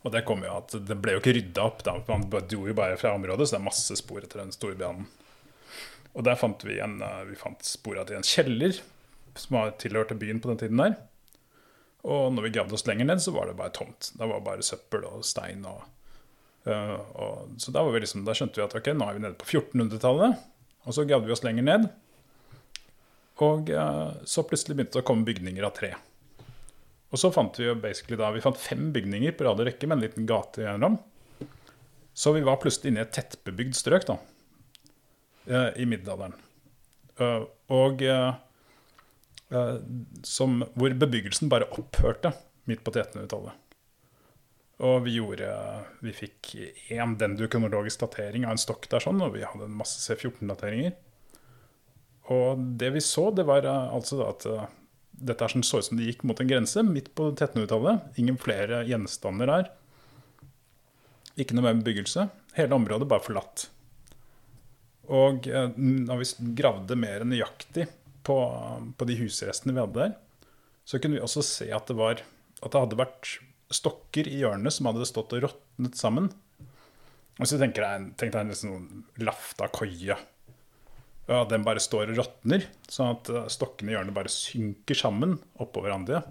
Og 0.02 0.10
det 0.10 0.24
kom 0.26 0.42
jo 0.42 0.54
at 0.56 0.74
det 0.82 0.96
ble 0.98 1.14
jo 1.14 1.22
ikke 1.22 1.36
rydda 1.36 1.66
opp. 1.68 1.82
Da. 1.86 1.94
Man 2.08 2.26
dro 2.30 2.64
jo 2.66 2.74
bare 2.74 2.98
fra 2.98 3.14
området, 3.14 3.46
så 3.46 3.56
det 3.56 3.60
er 3.60 3.68
masse 3.68 3.98
spor 4.00 4.24
etter 4.24 4.42
den 4.42 4.54
store 4.54 4.78
brannen. 4.78 5.06
Og 6.12 6.26
der 6.26 6.36
fant 6.36 6.64
vi, 6.66 6.80
en, 6.82 6.98
eh, 7.00 7.22
vi 7.30 7.38
fant 7.38 7.62
spor 7.64 8.00
av 8.00 8.10
en 8.12 8.26
kjeller 8.26 8.74
som 9.38 9.56
tilhørte 9.80 10.18
byen 10.18 10.42
på 10.42 10.50
den 10.50 10.60
tiden 10.60 10.82
der. 10.82 10.98
Og 12.02 12.32
når 12.34 12.48
vi 12.48 12.54
gravde 12.56 12.76
oss 12.76 12.84
lenger 12.88 13.08
ned, 13.08 13.22
så 13.22 13.32
var 13.32 13.46
det 13.48 13.56
bare 13.56 13.72
tomt. 13.72 14.10
Det 14.18 14.28
var 14.28 14.42
bare 14.44 14.66
søppel 14.66 15.06
og 15.06 15.22
stein. 15.24 15.62
Og, 15.70 15.84
uh, 16.66 16.98
og, 17.14 17.52
så 17.62 17.72
da, 17.74 17.84
liksom, 17.86 18.26
da, 18.26 18.34
skjønte 18.34 18.58
vi 18.58 18.64
at 18.66 18.74
ok, 18.74 18.90
nå 18.98 19.06
er 19.06 19.16
vi 19.16 19.22
nede 19.22 19.38
på 19.38 19.46
1400-tallet. 19.46 20.42
Og 20.82 20.96
så 20.96 21.06
gravde 21.06 21.30
vi 21.30 21.36
oss 21.36 21.44
lenger 21.46 21.68
ned. 21.68 21.86
Og 23.42 23.70
så 24.28 24.44
plutselig 24.46 24.76
begynte 24.76 24.98
det 24.98 25.02
å 25.02 25.08
komme 25.08 25.26
bygninger 25.26 25.66
av 25.66 25.74
tre. 25.76 25.94
Og 27.12 27.20
så 27.20 27.28
fant 27.32 27.58
vi 27.60 27.66
jo 27.66 27.74
basically 27.76 28.16
da, 28.16 28.30
vi 28.32 28.42
fant 28.44 28.58
fem 28.58 28.88
bygninger 28.94 29.34
på 29.36 29.44
rad 29.44 29.60
og 29.60 29.68
rekke 29.68 29.88
med 29.88 29.98
en 29.98 30.04
liten 30.06 30.28
gate 30.28 30.64
gjennom. 30.64 30.96
Så 32.16 32.32
vi 32.32 32.44
var 32.44 32.60
plutselig 32.60 32.92
inne 32.92 33.02
i 33.02 33.06
et 33.06 33.12
tettbebygd 33.12 33.76
strøk 33.76 34.06
da, 34.08 34.16
eh, 35.48 35.68
i 35.82 35.88
middelalderen. 35.88 36.36
Eh, 37.20 37.44
og 37.72 38.04
eh, 38.04 38.32
som, 40.24 40.62
hvor 40.72 40.96
bebyggelsen 40.96 41.52
bare 41.52 41.68
opphørte 41.76 42.32
midt 42.70 42.84
på 42.84 42.94
1300-tallet. 42.94 43.58
Og 44.82 45.04
vi 45.04 45.12
gjorde 45.14 45.46
Vi 46.02 46.14
fikk 46.16 46.54
én 46.90 47.12
dendrokronologisk 47.20 48.00
datering 48.02 48.46
av 48.46 48.56
en 48.56 48.60
stokk 48.60 48.88
der, 48.90 49.04
sånn, 49.04 49.20
og 49.22 49.36
vi 49.36 49.44
hadde 49.44 49.68
en 49.68 49.76
masse 49.78 50.00
C14-dateringer. 50.00 50.96
Og 52.30 52.60
det 52.78 52.92
vi 52.94 53.02
så, 53.02 53.30
det 53.34 53.46
var 53.48 53.66
altså 53.66 54.20
da 54.20 54.30
at 54.30 54.46
dette 55.22 55.44
er 55.44 55.52
sånn, 55.52 55.64
så 55.66 55.80
ut 55.80 55.86
som 55.86 55.98
det 55.98 56.08
gikk 56.08 56.24
mot 56.26 56.38
en 56.40 56.50
grense 56.50 56.82
midt 56.86 57.12
på 57.18 57.30
1300-tallet. 57.32 58.18
Ingen 58.20 58.38
flere 58.40 58.82
gjenstander 58.88 59.50
her. 59.52 59.70
Ikke 61.40 61.56
noe 61.56 61.66
mer 61.66 61.78
bebyggelse. 61.78 62.26
Hele 62.56 62.76
området 62.76 63.08
bare 63.10 63.24
forlatt. 63.24 63.66
Og 65.12 65.48
eh, 65.50 65.70
når 65.76 66.22
vi 66.22 66.52
gravde 66.58 66.98
mer 66.98 67.24
nøyaktig 67.28 67.88
på, 68.26 68.36
på, 68.96 69.08
de 69.08 69.18
husrestene 69.18 69.74
vi 69.74 69.82
hadde 69.82 69.98
der, 69.98 70.14
så 70.86 70.98
kunne 70.98 71.18
vi 71.18 71.24
også 71.24 71.44
se 71.46 71.68
at 71.74 71.90
det, 71.90 71.96
var, 71.98 72.22
at 72.62 72.74
det 72.74 72.82
hadde 72.84 73.00
vært 73.00 73.36
stokker 73.72 74.28
i 74.28 74.42
hjørnet 74.42 74.74
som 74.74 74.90
hadde 74.90 75.08
stått 75.08 75.34
og 75.36 75.46
råtnet 75.46 75.98
sammen. 75.98 76.30
Og 77.40 77.48
så 77.48 77.58
tenker 77.60 77.86
jeg, 77.86 78.12
tenk 78.20 78.34
deg 78.34 78.42
en 78.44 78.58
sånn 78.58 79.04
lafta 79.22 79.70
koie 79.72 80.18
ja, 81.30 81.42
den 81.48 81.64
bare 81.66 81.82
står 81.82 82.12
og 82.12 82.18
råtner, 82.18 82.64
sånn 82.90 83.14
at 83.14 83.30
eh, 83.30 83.50
stokkene 83.52 83.92
i 83.92 83.96
hjørnet 83.96 84.16
bare 84.16 84.32
synker 84.32 84.98
sammen 84.98 85.36
oppå 85.62 85.84
hverandre. 85.84 86.22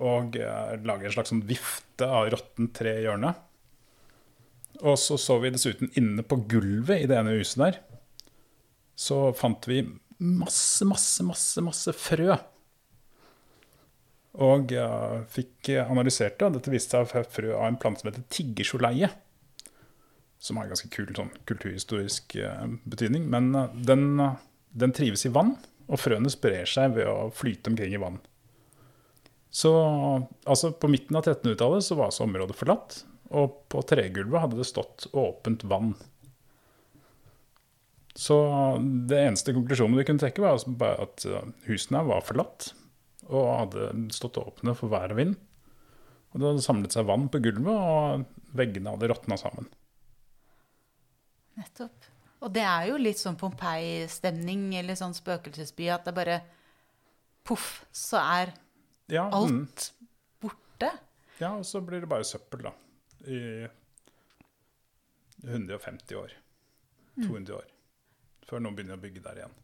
Og 0.00 0.38
uh, 0.40 0.76
lager 0.86 1.10
en 1.10 1.12
slags 1.12 1.28
sånn 1.28 1.42
vifte 1.44 2.06
av 2.08 2.30
råttent 2.32 2.70
tre 2.78 2.94
i 2.96 3.02
hjørnet. 3.04 3.42
Og 4.80 4.94
så 4.96 5.18
så 5.20 5.36
vi 5.42 5.50
dessuten 5.52 5.90
inne 6.00 6.24
på 6.24 6.38
gulvet 6.48 7.02
i 7.02 7.08
det 7.10 7.18
ene 7.18 7.34
huset 7.36 7.60
der, 7.60 7.80
så 8.96 9.26
fant 9.36 9.68
vi 9.68 9.82
masse, 10.24 10.86
masse, 10.88 11.26
masse, 11.26 11.64
masse 11.66 11.92
frø. 11.92 12.38
Og 14.40 14.72
uh, 14.72 15.20
fikk 15.34 15.74
analysert 15.82 16.38
det, 16.38 16.48
og 16.48 16.56
dette 16.56 16.72
viste 16.72 16.96
seg 16.96 17.04
å 17.04 17.10
være 17.10 17.34
frø 17.34 17.52
av 17.58 17.66
en 17.66 17.80
plante 17.82 18.00
som 18.00 18.12
heter 18.12 18.24
tiggersoleie 18.32 19.10
som 20.40 20.56
har 20.56 20.70
ganske 20.70 20.88
kul 20.92 21.10
sånn, 21.14 21.30
kulturhistorisk 21.48 22.34
uh, 22.40 22.64
betydning. 22.88 23.26
Men 23.30 23.52
uh, 23.54 23.66
den, 23.74 24.14
uh, 24.20 24.38
den, 24.72 24.94
trives 24.96 25.26
i 25.28 25.32
vann, 25.34 25.54
og 25.90 26.00
frøene 26.00 26.32
sprer 26.32 26.68
seg 26.68 26.96
ved 26.96 27.08
å 27.10 27.28
flyte 27.34 27.72
omkring 27.72 27.94
i 27.94 28.00
vann. 28.00 28.16
Så 29.50 29.72
altså, 30.46 30.72
på 30.72 30.88
midten 30.88 31.18
av 31.18 31.26
1300-tallet 31.26 31.84
så 31.84 31.98
var 31.98 32.08
altså 32.08 32.24
området 32.24 32.56
forlatt, 32.56 33.02
og 33.36 33.60
på 33.70 33.82
tregulvet 33.86 34.46
hadde 34.46 34.58
det 34.58 34.68
stått 34.70 35.10
åpent 35.12 35.66
vann. 35.70 35.92
Så 38.16 38.36
det 39.10 39.20
eneste 39.20 39.54
konklusjonen 39.54 39.98
vi 39.98 40.06
kunne 40.06 40.22
trekke, 40.22 40.42
var 40.42 40.56
altså 40.56 40.72
at 41.02 41.26
husene 41.68 42.02
var 42.06 42.24
forlatt 42.26 42.72
og 43.30 43.46
hadde 43.46 43.90
stått 44.14 44.38
åpne 44.40 44.74
for 44.78 44.90
vær 44.92 45.14
og 45.14 45.20
vind. 45.20 45.36
Og 46.30 46.40
det 46.40 46.48
hadde 46.48 46.64
samlet 46.64 46.94
seg 46.94 47.06
vann 47.10 47.28
på 47.30 47.42
gulvet, 47.42 47.74
og 47.74 48.56
veggene 48.58 48.94
hadde 48.94 49.10
råtna 49.10 49.38
sammen. 49.40 49.68
Nettopp. 51.58 52.08
Og 52.40 52.52
det 52.54 52.62
er 52.64 52.86
jo 52.88 53.00
litt 53.00 53.20
sånn 53.20 53.36
Pompeii-stemning 53.40 54.70
eller 54.78 54.96
sånn 54.96 55.16
spøkelsesby 55.16 55.90
at 55.92 56.06
det 56.08 56.14
bare 56.16 56.38
Poff, 57.44 57.84
så 57.92 58.20
er 58.20 58.52
ja, 59.10 59.24
alt 59.26 59.50
mm. 59.50 60.08
borte. 60.44 60.90
Ja, 61.40 61.54
og 61.56 61.64
så 61.66 61.80
blir 61.84 62.04
det 62.04 62.10
bare 62.10 62.26
søppel, 62.28 62.68
da. 62.68 62.72
I 63.26 63.66
150 65.48 66.20
år. 66.20 66.36
200 67.16 67.40
mm. 67.40 67.56
år. 67.56 67.66
Før 68.48 68.62
noen 68.62 68.76
begynner 68.76 69.00
å 69.00 69.02
bygge 69.02 69.24
der 69.24 69.42
igjen. 69.42 69.56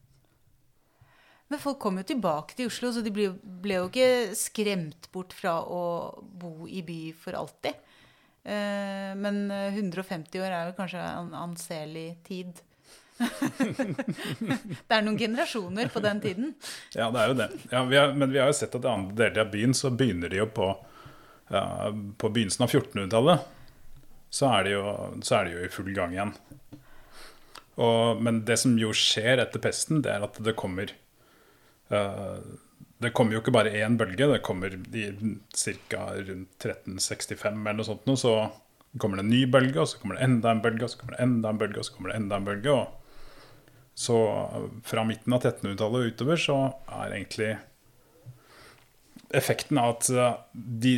Men 1.47 1.63
folk 1.63 1.79
kom 1.79 2.01
jo 2.01 2.07
tilbake 2.09 2.57
til 2.59 2.71
Oslo, 2.71 2.91
så 2.91 3.05
de 3.07 3.13
ble, 3.15 3.29
ble 3.39 3.79
jo 3.79 3.91
ikke 3.91 4.35
skremt 4.39 5.07
bort 5.15 5.35
fra 5.37 5.61
å 5.63 5.83
bo 6.27 6.67
i 6.67 6.83
by 6.87 7.01
for 7.19 7.39
alltid. 7.39 7.77
Eh, 8.47 9.13
men 9.19 9.51
150 9.51 10.39
år 10.39 10.53
er 10.55 10.71
jo 10.71 10.77
kanskje 10.79 11.03
en 11.03 11.33
anselig 11.35 12.09
tid. 12.27 12.63
det 14.87 14.93
er 14.93 15.05
noen 15.05 15.19
generasjoner 15.19 15.89
på 15.93 16.03
den 16.05 16.21
tiden. 16.23 16.53
Ja, 16.95 17.09
det 17.11 17.23
er 17.23 17.33
jo 17.33 17.39
det. 17.39 17.49
Ja, 17.73 17.85
vi 17.89 17.99
har, 17.99 18.13
men 18.15 18.31
vi 18.33 18.41
har 18.43 18.53
jo 18.53 18.59
sett 18.59 18.77
at 18.77 18.85
i 18.87 18.93
andre 18.93 19.17
deler 19.25 19.47
av 19.47 19.53
byen 19.55 19.75
så 19.75 19.91
begynner 19.91 20.33
de 20.33 20.43
jo 20.43 20.49
på, 20.53 20.69
ja, 21.51 21.65
på 21.91 22.31
begynnelsen 22.33 22.67
av 22.67 22.75
1400-tallet. 22.75 23.53
Så, 24.29 24.51
så, 25.23 25.39
er 25.39 25.49
de 25.49 25.57
jo 25.57 25.65
i 25.65 25.73
full 25.73 25.91
gang 25.97 26.15
igjen. 26.15 26.35
Og, 27.77 28.23
men 28.23 28.45
det 28.49 28.59
som 28.61 28.77
jo 28.81 28.93
skjer 28.97 29.43
etter 29.43 29.63
pesten, 29.65 30.03
det 30.05 30.13
er 30.13 30.25
at 30.27 30.39
det 30.45 30.57
kommer 30.59 30.93
uh, 31.93 32.39
det 33.03 33.13
kommer 33.17 33.37
jo 33.37 33.43
ikke 33.43 33.53
bare 33.53 33.75
én 33.77 33.99
bølge. 34.01 34.29
Det 34.31 34.43
kommer 34.45 34.73
ca. 34.73 36.05
rundt 36.17 36.65
1365 36.65 37.67
eller 37.67 37.77
noe 37.77 37.89
sånt. 37.89 38.09
Så 38.19 38.37
kommer 38.99 39.21
det 39.21 39.27
en 39.27 39.35
ny 39.35 39.43
bølge, 39.53 39.83
og 39.83 39.91
så 39.91 40.01
kommer 40.01 40.17
det 40.17 40.25
enda 40.25 40.53
en 40.53 40.63
bølge, 40.65 40.87
og 40.87 40.93
så 40.93 41.01
kommer 41.01 41.17
det 41.17 41.25
enda 41.27 41.53
en 41.53 41.61
bølge, 41.61 41.81
og 41.81 41.89
så 41.89 41.97
kommer 41.97 42.13
det 42.13 42.21
enda 42.23 42.39
en 42.39 42.49
bølge. 42.49 42.77
Og 42.77 42.87
så 43.97 44.17
fra 44.85 45.05
midten 45.09 45.33
av 45.33 45.45
1300-tallet 45.45 46.03
og 46.03 46.13
utover 46.13 46.41
så 46.41 46.57
er 46.85 47.15
egentlig 47.17 47.53
effekten 49.37 49.81
av 49.81 49.95
at 49.95 50.11
eh, 50.13 50.35
de 50.53 50.95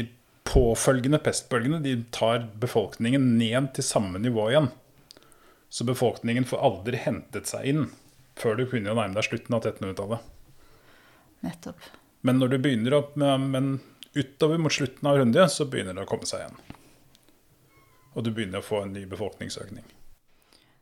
påfølgende 0.49 1.20
pestbølgene 1.22 1.78
de 1.84 1.94
tar 2.14 2.49
befolkningen 2.59 3.36
ned 3.38 3.72
til 3.76 3.86
samme 3.86 4.18
nivå 4.22 4.49
igjen. 4.51 4.70
Så 5.68 5.84
befolkningen 5.86 6.46
får 6.49 6.64
aldri 6.64 7.01
hentet 7.03 7.51
seg 7.51 7.68
inn 7.70 7.86
før 8.38 8.59
du 8.59 8.66
kunne 8.70 8.94
nærme 8.94 9.14
deg 9.18 9.26
slutten 9.26 9.59
av 9.59 9.66
1300-tallet. 9.66 10.38
Nettopp. 11.47 11.86
Men 12.26 12.41
når 12.41 12.55
du 12.55 12.59
begynner 12.62 12.99
opp 12.99 13.14
med, 13.20 13.47
men 13.53 13.70
utover 14.14 14.59
mot 14.59 14.74
slutten 14.74 15.09
av 15.09 15.20
rundet, 15.20 15.53
så 15.55 15.68
begynner 15.70 15.95
det 15.95 16.05
å 16.07 16.11
komme 16.11 16.26
seg 16.28 16.43
igjen. 16.43 16.59
Og 18.16 18.24
du 18.26 18.32
begynner 18.34 18.62
å 18.62 18.66
få 18.66 18.82
en 18.84 18.95
ny 18.97 19.05
befolkningsøkning. 19.11 19.86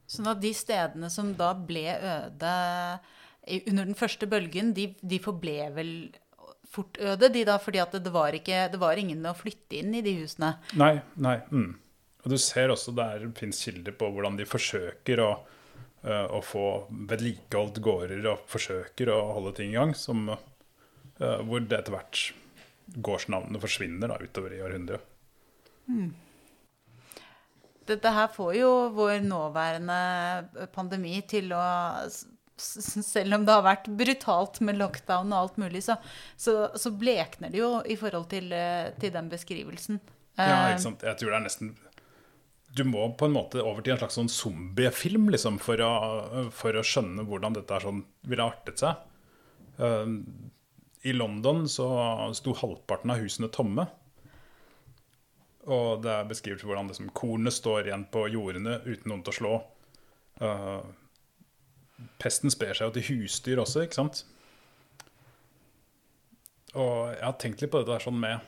Sånn 0.06 0.30
at 0.30 0.40
de 0.40 0.52
stedene 0.56 1.10
som 1.12 1.32
da 1.36 1.50
ble 1.58 1.90
øde 1.98 2.52
under 3.46 3.84
den 3.84 3.98
første 3.98 4.28
bølgen, 4.30 4.72
de, 4.74 4.88
de 5.02 5.18
forble 5.22 5.68
vel 5.74 5.90
fortøde, 6.70 7.30
de 7.32 7.42
da, 7.46 7.58
fordi 7.62 7.82
det 7.92 8.12
var, 8.14 8.34
ikke, 8.34 8.66
det 8.72 8.80
var 8.80 8.98
ingen 9.00 9.26
å 9.28 9.34
flytte 9.36 9.80
inn 9.80 9.94
i 9.96 10.02
de 10.04 10.16
husene. 10.20 10.56
Nei, 10.78 10.96
nei. 11.22 11.36
Mm. 11.50 11.74
Og 12.24 12.32
du 12.32 12.38
ser 12.42 12.72
også 12.74 12.94
der 12.96 13.28
fins 13.38 13.60
kilder 13.62 13.94
på 13.94 14.08
hvordan 14.10 14.38
de 14.38 14.48
forsøker 14.48 15.22
å, 15.22 15.30
å 16.06 16.38
få 16.44 16.66
vedlikeholdt 17.10 17.80
gårder 17.82 18.28
og 18.30 18.44
forsøker 18.50 19.10
å 19.10 19.16
holde 19.38 19.56
ting 19.58 19.72
i 19.72 19.78
gang, 19.78 19.94
som, 19.98 20.28
uh, 20.30 21.40
hvor 21.42 21.64
det 21.64 21.80
etter 21.80 21.96
hvert 21.96 22.20
gårdsnavnene 22.86 23.58
forsvinner 23.58 24.12
da, 24.12 24.20
utover 24.22 24.54
i 24.54 24.62
århundret. 24.62 25.02
Mm. 25.90 26.14
Dette 27.86 28.10
her 28.14 28.30
får 28.34 28.54
jo 28.58 28.70
vår 28.94 29.20
nåværende 29.26 30.68
pandemi 30.74 31.20
til 31.30 31.52
å 31.54 31.62
selv 32.56 33.34
om 33.36 33.44
det 33.44 33.52
har 33.52 33.64
vært 33.66 33.88
brutalt 33.98 34.62
med 34.64 34.78
lockdown 34.80 35.32
og 35.32 35.38
alt 35.38 35.58
mulig, 35.60 35.82
så, 35.84 35.98
så, 36.40 36.70
så 36.78 36.92
blekner 36.96 37.52
det 37.52 37.60
jo 37.60 37.70
i 37.84 37.98
forhold 38.00 38.30
til, 38.30 38.48
eh, 38.56 38.94
til, 39.00 39.12
den 39.12 39.28
beskrivelsen. 39.32 40.00
Ja, 40.36 40.46
ikke 40.46 40.78
eh, 40.78 40.84
sant. 40.86 41.04
Jeg 41.04 41.20
tror 41.20 41.32
det 41.32 41.36
er 41.36 41.44
nesten 41.44 41.74
Du 42.76 42.82
må 42.84 43.06
på 43.16 43.28
en 43.28 43.36
måte 43.36 43.62
over 43.62 43.84
til 43.84 43.94
en 43.94 44.00
slags 44.02 44.18
sånn 44.18 44.32
zombiefilm 44.32 45.30
liksom, 45.32 45.56
for, 45.62 45.80
å, 45.80 46.48
for 46.52 46.76
å 46.76 46.84
skjønne 46.84 47.24
hvordan 47.28 47.56
dette 47.56 47.78
sånn, 47.80 48.02
ville 48.28 48.44
artet 48.44 48.82
seg. 48.82 49.00
Uh, 49.80 50.20
I 51.06 51.14
London 51.16 51.64
så 51.72 51.86
sto 52.36 52.52
halvparten 52.58 53.14
av 53.14 53.22
husene 53.22 53.48
tomme. 53.54 53.86
Og 55.66 56.04
det 56.04 56.12
er 56.12 56.28
beskrevet 56.28 56.62
hvordan 56.66 56.92
liksom, 56.92 57.10
kornet 57.16 57.56
står 57.56 57.88
igjen 57.88 58.06
på 58.12 58.26
jordene 58.30 58.78
uten 58.84 59.10
noen 59.10 59.24
til 59.26 59.32
å 59.32 59.38
slå. 59.40 59.56
Uh, 60.42 60.84
pesten 62.20 62.52
sprer 62.52 62.76
seg 62.76 62.90
jo 62.90 62.96
til 62.98 63.08
husdyr 63.08 63.62
også, 63.62 63.86
ikke 63.86 63.98
sant? 63.98 64.22
Og 66.76 67.14
jeg 67.14 67.24
har 67.24 67.36
tenkt 67.40 67.62
litt 67.64 67.72
på 67.72 67.80
dette 67.80 67.94
der 67.94 68.04
sånn 68.04 68.18
med 68.20 68.42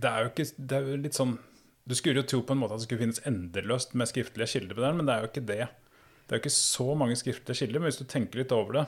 Det 0.00 0.08
er 0.08 0.24
jo 0.24 0.30
ikke 0.30 0.46
det 0.56 0.78
er 0.78 0.86
jo 0.88 1.00
litt 1.02 1.18
sånn 1.18 1.34
Du 1.88 1.94
skulle 1.98 2.22
jo 2.22 2.28
tro 2.28 2.42
på 2.46 2.54
en 2.54 2.60
måte 2.62 2.76
at 2.76 2.82
det 2.82 2.86
skulle 2.86 3.02
finnes 3.02 3.22
endeløst 3.26 3.96
med 3.98 4.10
skriftlige 4.10 4.52
kilder 4.54 4.78
på 4.78 4.84
den, 4.84 4.98
men 4.98 5.08
det 5.08 5.14
er 5.14 5.24
jo 5.24 5.30
ikke 5.32 5.46
det. 5.48 5.64
Det 6.22 6.34
er 6.34 6.38
jo 6.38 6.42
ikke 6.44 6.54
så 6.54 6.86
mange 6.98 7.16
skriftlige 7.18 7.58
kilder, 7.58 7.82
men 7.82 7.90
hvis 7.90 7.98
du 7.98 8.06
tenker 8.08 8.42
litt 8.42 8.54
over 8.54 8.78
det, 8.78 8.84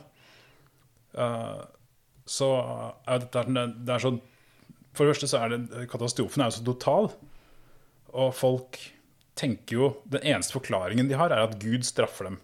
uh, 1.18 1.64
så 2.24 2.50
er 3.10 3.24
dette 3.24 3.42
det 3.50 3.92
er 3.92 4.00
sånn 4.00 4.22
For 4.94 5.04
det 5.04 5.12
første 5.12 5.28
så 5.28 5.42
er 5.42 5.52
det 5.52 5.88
katastrofen 5.92 6.40
er 6.40 6.48
jo 6.48 6.56
så 6.56 6.64
total, 6.64 7.10
og 8.14 8.30
folk 8.38 8.78
tenker 9.36 9.76
jo 9.76 9.88
Den 10.06 10.22
eneste 10.22 10.54
forklaringen 10.54 11.10
de 11.10 11.18
har, 11.18 11.34
er 11.34 11.42
at 11.48 11.58
Gud 11.60 11.84
straffer 11.84 12.30
dem. 12.30 12.38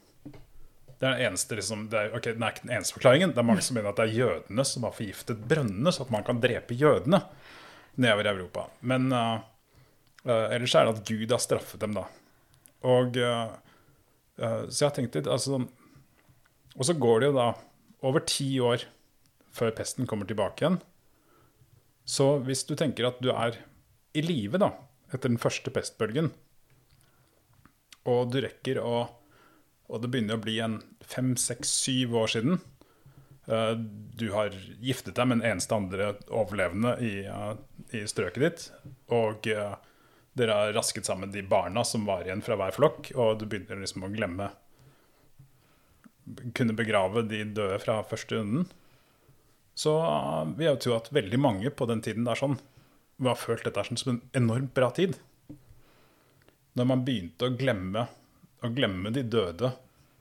Det 1.00 1.06
er 1.06 1.14
den 1.14 1.30
eneste, 1.30 1.56
liksom, 1.56 1.86
det 1.88 1.96
er, 1.96 2.10
okay, 2.12 2.34
det 2.34 2.42
er 2.42 2.52
ikke 2.52 2.66
den 2.66 2.74
eneste 2.76 2.96
forklaringen. 2.98 3.30
Det 3.32 3.40
er 3.40 3.46
mange 3.48 3.62
som 3.64 3.78
mener 3.78 3.88
at 3.88 4.02
det 4.02 4.10
er 4.10 4.18
jødene 4.18 4.64
som 4.68 4.84
har 4.84 4.92
forgiftet 4.92 5.46
brønnene, 5.48 5.94
så 5.94 6.04
at 6.04 6.10
man 6.12 6.26
kan 6.26 6.42
drepe 6.42 6.76
jødene 6.76 7.22
nedover 7.96 8.26
i 8.26 8.32
Europa. 8.34 8.66
Men 8.90 9.06
uh, 9.14 9.38
ellers 10.24 10.74
er 10.76 10.86
det 10.86 10.94
at 10.98 11.08
Gud 11.08 11.32
har 11.32 11.42
straffet 11.42 11.80
dem, 11.80 11.94
da. 11.96 12.06
Og 12.84 13.16
uh, 13.20 13.52
Så 14.68 14.82
jeg 14.82 14.86
har 14.86 14.94
tenkt 14.96 15.16
litt 15.18 15.26
altså, 15.28 15.58
Og 16.74 16.86
så 16.88 16.94
går 16.96 17.20
det 17.20 17.28
jo 17.28 17.34
da 17.36 17.48
over 18.08 18.24
ti 18.24 18.48
år 18.64 18.86
før 19.52 19.74
pesten 19.76 20.08
kommer 20.08 20.24
tilbake 20.24 20.62
igjen. 20.64 20.78
Så 22.08 22.38
hvis 22.46 22.62
du 22.64 22.72
tenker 22.78 23.10
at 23.10 23.18
du 23.20 23.28
er 23.32 23.58
i 24.16 24.22
live 24.24 24.60
da, 24.62 24.70
etter 25.12 25.28
den 25.28 25.40
første 25.42 25.72
pestbølgen, 25.74 26.30
og 28.08 28.30
du 28.32 28.38
rekker 28.40 28.80
å 28.80 28.94
og 29.90 30.04
det 30.04 30.10
begynner 30.12 30.38
å 30.38 30.42
bli 30.44 30.58
en 30.62 30.78
fem, 31.02 31.34
seks, 31.38 31.72
syv 31.82 32.14
år 32.22 32.30
siden. 32.36 32.60
Eh, 33.50 33.72
du 34.20 34.28
har 34.36 34.54
giftet 34.78 35.16
deg 35.18 35.26
med 35.26 35.40
den 35.40 35.52
eneste 35.52 35.76
andre 35.76 36.12
overlevende 36.28 36.94
i, 37.02 37.14
eh, 37.26 37.54
i 37.98 38.04
strøket 38.10 38.44
ditt. 38.44 38.66
Og 39.16 39.48
eh, 39.50 39.74
dere 40.40 40.56
har 40.56 40.74
rasket 40.76 41.08
sammen 41.08 41.32
de 41.32 41.44
barna 41.46 41.84
som 41.86 42.06
var 42.08 42.26
igjen 42.26 42.42
fra 42.44 42.56
hver 42.58 42.74
flokk, 42.76 43.12
og 43.14 43.38
du 43.40 43.46
begynner 43.46 43.82
liksom 43.82 44.06
å 44.06 44.12
glemme 44.12 44.50
Kunne 46.54 46.76
begrave 46.78 47.24
de 47.26 47.40
døde 47.56 47.80
fra 47.82 47.96
første 48.06 48.36
runden. 48.38 48.68
Så 49.74 49.90
vi 50.54 50.66
har 50.68 50.76
jo 50.76 50.82
tro 50.84 50.92
at 50.94 51.08
veldig 51.10 51.40
mange 51.42 51.72
på 51.74 51.88
den 51.90 52.02
tiden 52.04 52.28
der 52.28 52.38
sånn 52.38 52.54
har 53.24 53.38
følt 53.40 53.66
dette 53.66 53.82
som 53.88 54.12
en 54.12 54.20
enormt 54.38 54.70
bra 54.76 54.92
tid. 54.94 55.16
Når 56.78 56.86
man 56.86 57.02
begynte 57.04 57.48
å 57.48 57.56
glemme 57.58 58.06
å 58.60 58.70
glemme 58.74 59.12
de 59.14 59.24
døde 59.24 59.72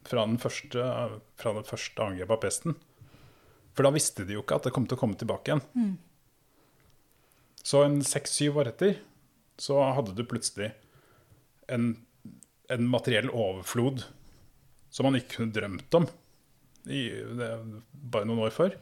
fra, 0.07 0.23
den 0.23 0.39
første, 0.41 0.83
fra 1.39 1.53
det 1.57 1.65
første 1.67 2.05
angrepet 2.05 2.35
av 2.35 2.43
pesten. 2.43 2.77
For 3.75 3.85
da 3.85 3.93
visste 3.95 4.25
de 4.27 4.37
jo 4.37 4.43
ikke 4.43 4.59
at 4.59 4.67
det 4.67 4.73
kom 4.75 4.87
til 4.87 4.97
å 4.97 5.01
komme 5.01 5.19
tilbake 5.19 5.51
igjen. 5.51 5.63
Mm. 5.75 5.97
Så 7.59 7.83
en 7.83 7.99
seks-syv 8.05 8.61
år 8.61 8.71
etter 8.71 8.99
så 9.59 9.79
hadde 9.95 10.15
du 10.15 10.23
plutselig 10.27 10.71
en, 11.69 11.91
en, 12.69 12.85
materiell 12.89 13.29
overflod 13.29 14.05
som 14.89 15.07
man 15.07 15.19
ikke 15.19 15.39
kunne 15.39 15.55
drømt 15.55 15.97
om 15.99 16.07
i, 16.89 17.09
det, 17.11 17.49
bare 17.91 18.25
noen 18.25 18.45
år 18.47 18.53
før. 18.55 18.77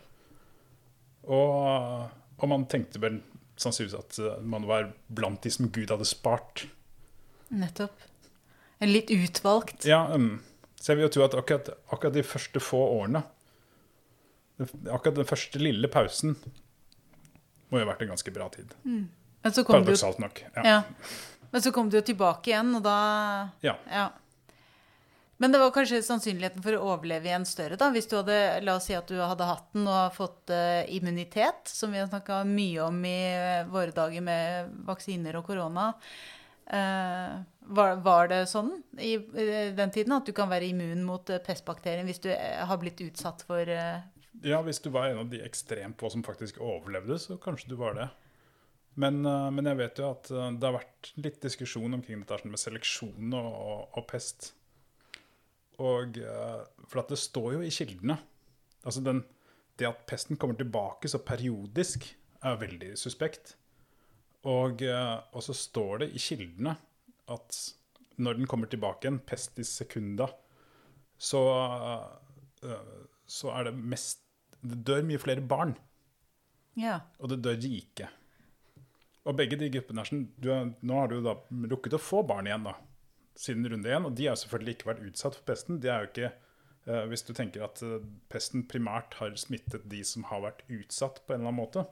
Og, 1.27 2.05
og, 2.37 2.45
man 2.47 2.67
tenkte 2.71 3.01
vel 3.03 3.19
sannsynligvis 3.59 3.97
at 3.97 4.45
man 4.47 4.67
var 4.69 4.93
blant 5.11 5.41
de 5.43 5.51
som 5.51 5.67
Gud 5.73 5.91
hadde 5.91 6.07
spart. 6.07 6.67
Nettopp. 7.51 8.05
Litt 8.85 9.11
utvalgt. 9.11 9.87
Ja, 9.89 10.05
um, 10.13 10.37
så 10.77 10.93
jeg 10.93 10.99
vil 10.99 11.07
jo 11.07 11.13
tro 11.15 11.25
at 11.25 11.35
akkurat, 11.35 11.71
akkurat, 11.89 12.13
de 12.15 12.23
første 12.23 12.61
få 12.61 12.79
årene 12.99 13.23
Akkurat 14.57 15.19
den 15.19 15.27
første 15.29 15.59
lille 15.61 15.89
pausen 15.91 16.31
må 17.69 17.77
jo 17.77 17.83
ha 17.83 17.89
vært 17.91 18.05
en 18.05 18.13
ganske 18.13 18.31
bra 18.33 18.47
tid. 18.49 18.71
Mm. 18.87 19.03
Paradoksalt 19.43 20.19
nok. 20.19 20.43
Ja. 20.55 20.63
ja. 20.65 20.81
Men 21.51 21.61
så 21.63 21.71
kom 21.71 21.89
du 21.89 21.97
jo 21.99 22.05
tilbake 22.05 22.51
igjen, 22.51 22.73
og 22.77 22.83
da 22.85 22.97
ja. 23.63 23.77
ja. 23.91 24.07
Men 25.37 25.53
det 25.53 25.59
var 25.61 25.71
kanskje 25.73 26.01
sannsynligheten 26.01 26.63
for 26.65 26.73
å 26.73 26.93
overleve 26.95 27.29
igjen 27.29 27.45
større, 27.45 27.77
da? 27.77 27.91
Hvis 27.93 28.09
du 28.09 28.15
hadde, 28.17 28.37
la 28.65 28.77
oss 28.79 28.87
si 28.89 28.95
at 28.97 29.09
du 29.09 29.19
hadde 29.21 29.45
hatt 29.45 29.67
den 29.75 29.85
og 29.85 30.15
fått 30.15 30.49
uh, 30.49 30.81
immunitet, 30.89 31.69
som 31.69 31.93
vi 31.93 32.01
har 32.01 32.09
snakka 32.09 32.41
mye 32.49 32.87
om 32.87 32.97
i 33.05 33.19
våre 33.69 33.93
dager 33.93 34.25
med 34.25 34.73
vaksiner 34.87 35.37
og 35.37 35.45
korona. 35.45 35.91
Uh, 36.67 37.37
var, 37.69 38.01
var, 38.03 38.31
det 38.31 38.41
sånn 38.49 38.73
i, 38.99 39.13
den 39.77 39.93
tiden 39.93 40.17
at 40.17 40.27
du 40.27 40.33
kan 40.35 40.49
være 40.51 40.67
immun 40.67 41.05
mot 41.07 41.29
pestbakterien 41.45 42.03
hvis 42.09 42.19
du 42.25 42.27
har 42.33 42.79
blitt 42.81 42.99
utsatt 43.05 43.45
for 43.47 43.63
Ja, 43.67 44.59
hvis 44.65 44.81
du 44.83 44.89
var 44.91 45.07
en 45.07 45.21
av 45.21 45.31
de 45.31 45.39
ekstremt 45.47 45.95
få 46.01 46.11
som 46.11 46.25
faktisk 46.27 46.59
overlevde, 46.59 47.15
så 47.23 47.37
kanskje 47.39 47.71
du 47.71 47.77
var 47.79 47.95
det. 47.95 48.09
Men, 48.97 49.21
men 49.21 49.69
jeg 49.69 49.77
vet 49.77 49.99
jo 50.01 50.07
at 50.09 50.29
det 50.31 50.65
har 50.65 50.73
vært 50.73 51.11
litt 51.21 51.37
diskusjon 51.43 51.93
omkring 51.93 52.23
dette 52.23 52.39
sånn 52.41 52.53
med 52.53 52.61
seleksjon 52.61 53.35
og, 53.37 53.49
og, 53.53 53.81
og 53.99 54.07
pest. 54.09 54.47
Og 55.77 56.17
For 56.89 57.03
at 57.03 57.13
det 57.13 57.19
står 57.21 57.51
jo 57.59 57.61
i 57.61 57.69
kildene. 57.73 58.15
Altså 58.81 59.03
den, 59.05 59.21
det 59.77 59.85
at 59.91 60.01
pesten 60.09 60.39
kommer 60.41 60.57
tilbake 60.57 61.09
så 61.11 61.21
periodisk, 61.21 62.07
er 62.41 62.59
veldig 62.61 62.91
suspekt. 62.99 63.55
Og, 64.47 64.81
eh, 64.81 65.41
så 65.41 65.53
står 65.53 66.03
det 66.03 66.11
i 66.15 66.21
kildene 66.21 66.75
at 67.33 67.57
når 68.17 68.39
den 68.39 68.49
kommer 68.49 68.69
tilbake 68.69 69.05
igjen, 69.05 69.19
pest 69.19 69.59
i 69.59 69.65
sekunda, 69.67 70.29
så, 71.17 71.41
eh, 72.63 73.03
så 73.27 73.51
er 73.57 73.69
det 73.69 73.75
mest 73.77 74.23
Det 74.57 74.79
dør 74.83 75.03
mye 75.05 75.19
flere 75.21 75.41
barn. 75.45 75.75
Ja. 76.75 76.95
Og 77.21 77.29
det 77.29 77.43
dør 77.45 77.59
rike. 77.61 78.07
Og 79.27 79.35
begge 79.35 79.59
de 79.59 79.69
gruppene 79.73 80.03
er 80.03 80.09
sånn 80.09 80.25
er, 80.45 80.73
Nå 80.81 80.99
har 81.01 81.11
du 81.11 81.19
da 81.25 81.35
rukket 81.71 81.97
å 81.97 82.01
få 82.01 82.23
barn 82.27 82.47
igjen, 82.47 82.67
da, 82.67 82.77
siden 83.37 83.67
runde 83.67 83.91
én. 83.91 84.07
Og 84.07 84.15
de 84.15 84.29
har 84.29 84.39
selvfølgelig 84.39 84.77
ikke 84.77 84.91
vært 84.93 85.05
utsatt 85.09 85.39
for 85.39 85.49
pesten. 85.51 85.81
De 85.83 85.91
er 85.91 86.03
jo 86.03 86.11
ikke 86.11 86.31
eh, 86.31 87.05
Hvis 87.11 87.27
du 87.27 87.33
tenker 87.35 87.67
at 87.67 87.83
pesten 88.31 88.67
primært 88.71 89.19
har 89.19 89.35
smittet 89.39 89.89
de 89.91 90.03
som 90.07 90.27
har 90.31 90.45
vært 90.47 90.63
utsatt 90.71 91.23
på 91.25 91.35
en 91.35 91.41
eller 91.41 91.51
annen 91.51 91.61
måte, 91.65 91.87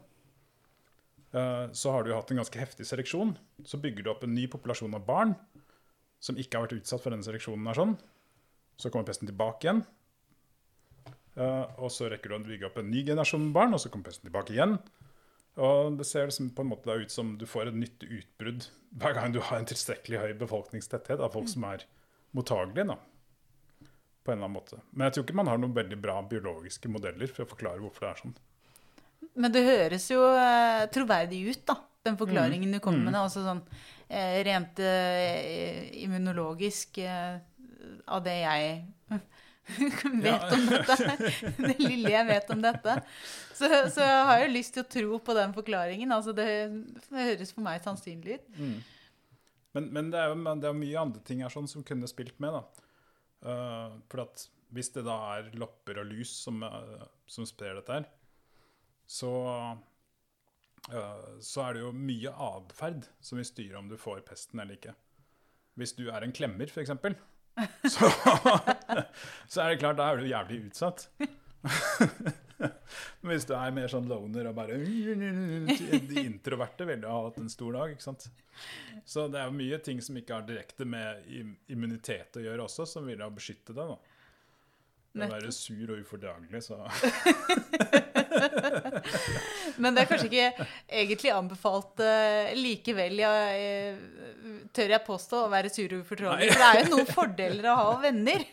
Eh, 1.35 1.71
så 1.71 1.91
har 1.91 2.03
du 2.03 2.13
hatt 2.13 2.31
en 2.31 2.39
ganske 2.39 2.59
heftig 2.59 2.87
seleksjon. 2.87 3.35
Så 3.67 3.79
bygger 3.81 4.05
du 4.05 4.11
opp 4.13 4.23
en 4.23 4.35
ny 4.35 4.47
populasjon 4.51 4.95
av 4.95 5.05
barn 5.07 5.35
som 6.23 6.37
ikke 6.39 6.57
har 6.57 6.67
vært 6.67 6.79
utsatt 6.79 7.03
for 7.03 7.11
denne 7.11 7.27
seleksjonen. 7.27 7.67
er 7.67 7.79
sånn. 7.79 7.95
Så 8.79 8.89
kommer 8.89 9.07
pesten 9.09 9.27
tilbake 9.27 9.67
igjen. 9.67 9.83
Eh, 11.35 11.65
og 11.77 11.91
så 11.91 12.07
rekker 12.11 12.31
du 12.31 12.35
å 12.35 12.43
bygge 12.43 12.69
opp 12.69 12.77
en 12.79 12.91
ny 12.91 13.03
generasjon 13.03 13.51
barn, 13.53 13.73
og 13.73 13.79
så 13.83 13.91
kommer 13.91 14.07
pesten 14.07 14.29
tilbake 14.29 14.55
igjen. 14.55 14.79
Og 15.55 15.97
det 15.99 16.07
ser 16.07 16.27
liksom 16.27 16.49
på 16.55 16.65
en 16.65 16.71
måte 16.73 16.91
ut 16.91 17.11
som 17.11 17.35
du 17.39 17.45
får 17.47 17.71
et 17.71 17.77
nytt 17.85 18.03
utbrudd 18.03 18.67
hver 18.99 19.15
gang 19.15 19.35
du 19.35 19.39
har 19.39 19.59
en 19.59 19.67
tilstrekkelig 19.67 20.21
høy 20.21 20.33
befolkningstetthet 20.39 21.21
av 21.23 21.35
folk 21.35 21.47
som 21.51 21.63
er 21.67 21.85
mottagelige. 22.35 22.87
da, 22.91 22.97
på 24.25 24.31
en 24.31 24.37
eller 24.37 24.49
annen 24.49 24.57
måte. 24.57 24.81
Men 24.91 25.07
jeg 25.07 25.15
tror 25.15 25.25
ikke 25.25 25.37
man 25.37 25.49
har 25.51 25.59
noen 25.61 25.75
veldig 25.75 25.97
bra 26.01 26.17
biologiske 26.25 26.89
modeller 26.91 27.29
for 27.31 27.45
å 27.45 27.51
forklare 27.51 27.81
hvorfor 27.83 28.07
det 28.07 28.11
er 28.11 28.21
sånn. 28.23 28.37
Men 29.35 29.53
det 29.53 29.65
høres 29.67 30.07
jo 30.09 30.21
eh, 30.33 30.85
troverdig 30.93 31.41
ut, 31.51 31.61
da, 31.67 31.75
den 32.07 32.17
forklaringen 32.17 32.71
mm. 32.71 32.77
du 32.77 32.81
kommer 32.83 33.03
med. 33.05 33.13
Mm. 33.13 33.21
Altså 33.21 33.43
sånn 33.45 33.61
eh, 34.07 34.39
rent 34.47 34.81
eh, 34.81 35.85
immunologisk 36.01 36.99
eh, 37.03 37.37
av 38.09 38.25
det 38.25 38.39
jeg 38.41 39.21
vet 40.25 40.51
om 40.53 40.65
dette. 40.69 41.31
Det 41.67 41.75
lille 41.81 42.11
jeg 42.13 42.27
vet 42.29 42.51
om 42.53 42.61
dette. 42.61 42.97
Så, 43.55 43.69
så 43.91 44.03
jeg 44.03 44.25
har 44.29 44.41
jo 44.43 44.51
lyst 44.51 44.75
til 44.75 44.85
å 44.85 44.89
tro 44.97 45.19
på 45.25 45.35
den 45.37 45.55
forklaringen. 45.55 46.11
Altså 46.13 46.35
det, 46.37 46.49
det 47.09 47.29
høres 47.31 47.53
for 47.55 47.65
meg 47.65 47.81
sannsynlig 47.85 48.39
ut. 48.39 48.59
Mm. 48.59 48.75
Men, 49.75 49.87
men 49.91 50.11
det, 50.11 50.21
er 50.21 50.31
jo, 50.31 50.55
det 50.61 50.69
er 50.69 50.77
mye 50.77 51.01
andre 51.01 51.23
ting 51.27 51.41
her 51.43 51.51
sånn 51.51 51.67
som 51.71 51.83
kunne 51.87 52.09
spilt 52.11 52.37
med. 52.43 52.55
da. 52.55 52.91
Uh, 53.45 53.97
for 54.11 54.23
at 54.23 54.45
hvis 54.75 54.91
det 54.95 55.05
da 55.07 55.17
er 55.35 55.51
lopper 55.59 55.99
og 56.01 56.07
lus 56.09 56.31
som, 56.45 56.63
uh, 56.63 57.03
som 57.29 57.47
sprer 57.47 57.77
dette 57.77 57.99
her, 57.99 58.07
så, 59.05 59.31
uh, 60.89 61.27
så 61.43 61.65
er 61.65 61.75
det 61.75 61.83
jo 61.83 61.91
mye 61.95 62.31
atferd 62.47 63.05
som 63.19 63.41
vil 63.41 63.47
styre 63.47 63.81
om 63.81 63.91
du 63.91 63.97
får 63.99 64.23
pesten 64.29 64.63
eller 64.63 64.79
ikke. 64.79 64.95
Hvis 65.75 65.95
du 65.97 66.07
er 66.07 66.23
en 66.23 66.33
klemmer, 66.35 66.71
f.eks., 66.71 66.95
så, 67.93 68.09
så 69.47 69.61
er 69.61 69.69
det 69.73 69.79
klart, 69.79 69.97
da 69.99 70.09
er 70.11 70.19
du 70.19 70.27
jævlig 70.27 70.57
utsatt. 70.69 71.07
Men 73.21 73.31
hvis 73.31 73.47
du 73.47 73.53
er 73.57 73.75
mer 73.75 73.91
sånn 73.91 74.09
loner 74.09 74.49
og 74.51 74.57
bare 74.57 74.77
De 74.77 76.21
introverte 76.21 76.87
vil 76.87 77.05
jo 77.05 77.11
ha 77.11 77.21
hatt 77.27 77.39
en 77.41 77.51
stor 77.51 77.71
dag. 77.79 77.95
ikke 77.95 78.05
sant? 78.05 78.27
Så 79.05 79.27
det 79.31 79.41
er 79.41 79.55
mye 79.55 79.79
ting 79.83 80.01
som 80.03 80.17
ikke 80.19 80.39
har 80.39 80.45
direkte 80.47 80.87
med 80.89 81.25
immunitet 81.71 82.37
å 82.39 82.43
gjøre 82.45 82.67
også, 82.67 82.87
som 82.89 83.07
vil 83.07 83.23
ha 83.23 83.29
beskyttet 83.33 83.75
deg. 83.75 83.95
da. 83.95 83.97
Å 85.15 85.27
være 85.31 85.51
sur 85.55 85.91
og 85.93 86.01
ufordragelig, 86.03 86.59
så 86.65 86.75
Men 89.81 89.95
det 89.95 90.01
er 90.03 90.09
kanskje 90.09 90.29
ikke 90.29 90.65
egentlig 91.01 91.31
anbefalt 91.35 91.95
uh, 92.03 92.45
likevel, 92.57 93.13
ja, 93.21 93.31
uh, 93.51 93.95
tør 94.75 94.89
jeg 94.95 95.07
påstå, 95.07 95.35
å 95.45 95.53
være 95.53 95.69
sur 95.73 95.89
og 95.95 95.99
ufordragelig. 96.05 96.51
For 96.53 96.59
det 96.63 96.69
er 96.69 96.75
jo 96.81 96.93
noen 96.93 97.11
fordeler 97.11 97.63
å 97.71 97.73
ha 97.79 97.91
venner. 98.03 98.41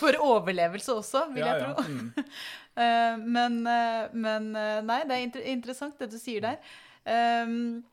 For 0.00 0.12
overlevelse 0.24 0.90
også, 0.94 1.20
vil 1.34 1.44
ja, 1.44 1.48
jeg 1.52 1.58
tro. 1.64 1.72
Ja. 1.74 1.80
Mm. 1.88 2.08
Uh, 2.72 3.14
men, 3.38 3.52
men, 4.26 4.42
nei, 4.86 5.00
det 5.08 5.14
er 5.16 5.22
inter 5.26 5.42
interessant 5.54 5.96
det 6.00 6.08
du 6.12 6.18
sier 6.20 6.40
der. 6.44 6.56
Um, 7.02 7.84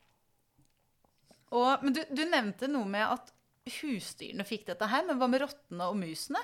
og, 1.49 1.81
men 1.81 1.93
du, 1.95 2.01
du 2.13 2.23
nevnte 2.29 2.67
noe 2.69 2.85
med 2.89 3.05
at 3.09 3.31
husdyrene 3.79 4.45
fikk 4.47 4.67
dette 4.69 4.87
her, 4.89 5.03
men 5.07 5.17
hva 5.19 5.27
med 5.29 5.41
rottene 5.43 5.83
og 5.89 5.97
musene? 5.99 6.41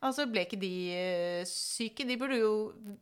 Altså, 0.00 0.24
Ble 0.32 0.46
ikke 0.46 0.60
de 0.60 0.72
uh, 0.96 1.42
syke? 1.48 2.06
De, 2.08 2.16
jo, 2.40 2.54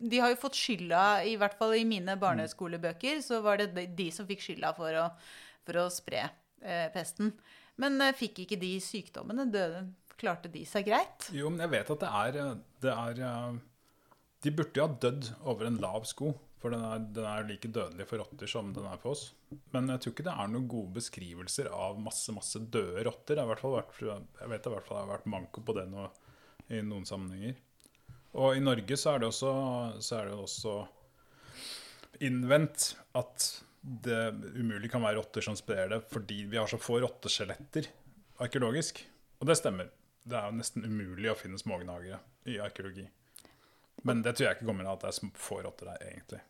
de 0.03 0.19
har 0.23 0.33
jo 0.33 0.41
fått 0.41 0.59
skylda, 0.59 1.23
i 1.31 1.37
hvert 1.39 1.55
fall 1.61 1.77
i 1.79 1.87
mine 1.87 2.19
barneskolebøker, 2.19 3.23
så 3.25 3.39
var 3.45 3.63
det 3.63 3.87
de 3.99 4.09
som 4.15 4.27
fikk 4.27 4.43
skylda 4.49 4.75
for 4.79 4.99
å, 4.99 5.07
for 5.69 5.85
å 5.85 5.87
spre 5.95 6.25
eh, 6.27 6.89
pesten. 6.95 7.31
Men 7.79 8.01
eh, 8.03 8.17
fikk 8.19 8.43
ikke 8.43 8.59
de 8.59 8.75
sykdommene? 8.83 9.47
Døde, 9.55 9.85
klarte 10.19 10.51
de 10.51 10.65
seg 10.67 10.89
greit? 10.91 11.31
Jo, 11.31 11.53
men 11.53 11.63
jeg 11.63 11.75
vet 11.77 11.95
at 11.95 12.03
det 12.03 12.13
er, 12.25 12.61
det 12.83 12.95
er 12.97 13.23
De 14.43 14.55
burde 14.55 14.81
jo 14.81 14.87
ha 14.89 15.01
dødd 15.07 15.33
over 15.47 15.71
en 15.71 15.81
lav 15.83 16.07
sko. 16.11 16.35
For 16.59 16.75
den 16.75 16.83
er, 16.83 17.03
den 17.15 17.27
er, 17.31 17.45
like 17.47 17.71
dødelig 17.71 18.07
for 18.11 18.19
rotter 18.19 18.51
som 18.51 18.73
den 18.75 18.87
er 18.91 18.99
for 18.99 19.15
oss. 19.15 19.29
Men 19.75 19.93
jeg 19.93 20.03
tror 20.03 20.15
ikke 20.15 20.27
det 20.27 20.35
er 20.35 20.49
noen 20.51 20.67
gode 20.71 20.97
beskrivelser 20.97 21.69
av 21.71 22.01
masse 22.03 22.35
masse 22.35 22.59
døde 22.59 23.05
rotter. 23.07 23.39
Jeg, 23.39 23.47
vært, 23.47 24.01
jeg 24.03 24.51
vet 24.51 24.67
det 24.67 24.81
har 24.89 25.13
vært 25.13 25.29
manko 25.31 25.63
på 25.63 25.77
det 25.79 25.87
nå, 25.93 26.09
i 26.69 26.83
noen 26.85 27.07
sammenhenger. 27.09 27.57
Og 28.39 28.57
i 28.57 28.63
Norge 28.63 28.97
så 29.01 29.15
er 29.15 29.23
det 29.23 29.31
også, 29.31 29.53
så 30.05 30.19
er 30.19 30.29
det 30.29 30.37
også 30.37 30.75
innvendt 32.25 32.93
at 33.19 33.47
det 33.81 34.21
umulig 34.59 34.91
kan 34.93 35.03
være 35.05 35.21
rotter 35.21 35.45
som 35.45 35.57
sprer 35.57 35.89
det 35.93 36.01
fordi 36.11 36.43
vi 36.51 36.59
har 36.59 36.69
så 36.69 36.81
få 36.83 36.99
rotteskjeletter 37.05 37.89
arkeologisk. 38.43 39.01
Og 39.39 39.49
det 39.49 39.59
stemmer. 39.59 39.91
Det 40.29 40.37
er 40.37 40.51
jo 40.51 40.59
nesten 40.59 40.85
umulig 40.85 41.31
å 41.31 41.39
finne 41.39 41.61
smågnagere 41.61 42.19
i 42.51 42.59
arkeologi. 42.61 43.07
Men 44.07 44.23
det 44.23 44.37
tror 44.37 44.49
jeg 44.49 44.59
ikke 44.59 44.69
kommer 44.69 44.87
av 44.87 44.99
at 44.99 45.07
det 45.07 45.13
er 45.15 45.39
få 45.41 45.61
rotter 45.65 45.91
der, 45.91 46.05
egentlig. 46.11 46.43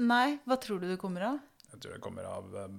Nei, 0.00 0.38
hva 0.48 0.56
tror 0.62 0.80
du 0.80 0.88
det 0.88 0.98
kommer 1.00 1.26
av? 1.28 1.40
Jeg 1.72 1.82
tror 1.82 1.96
det 1.96 2.02
kommer 2.02 2.26
av 2.30 2.54
um, 2.64 2.78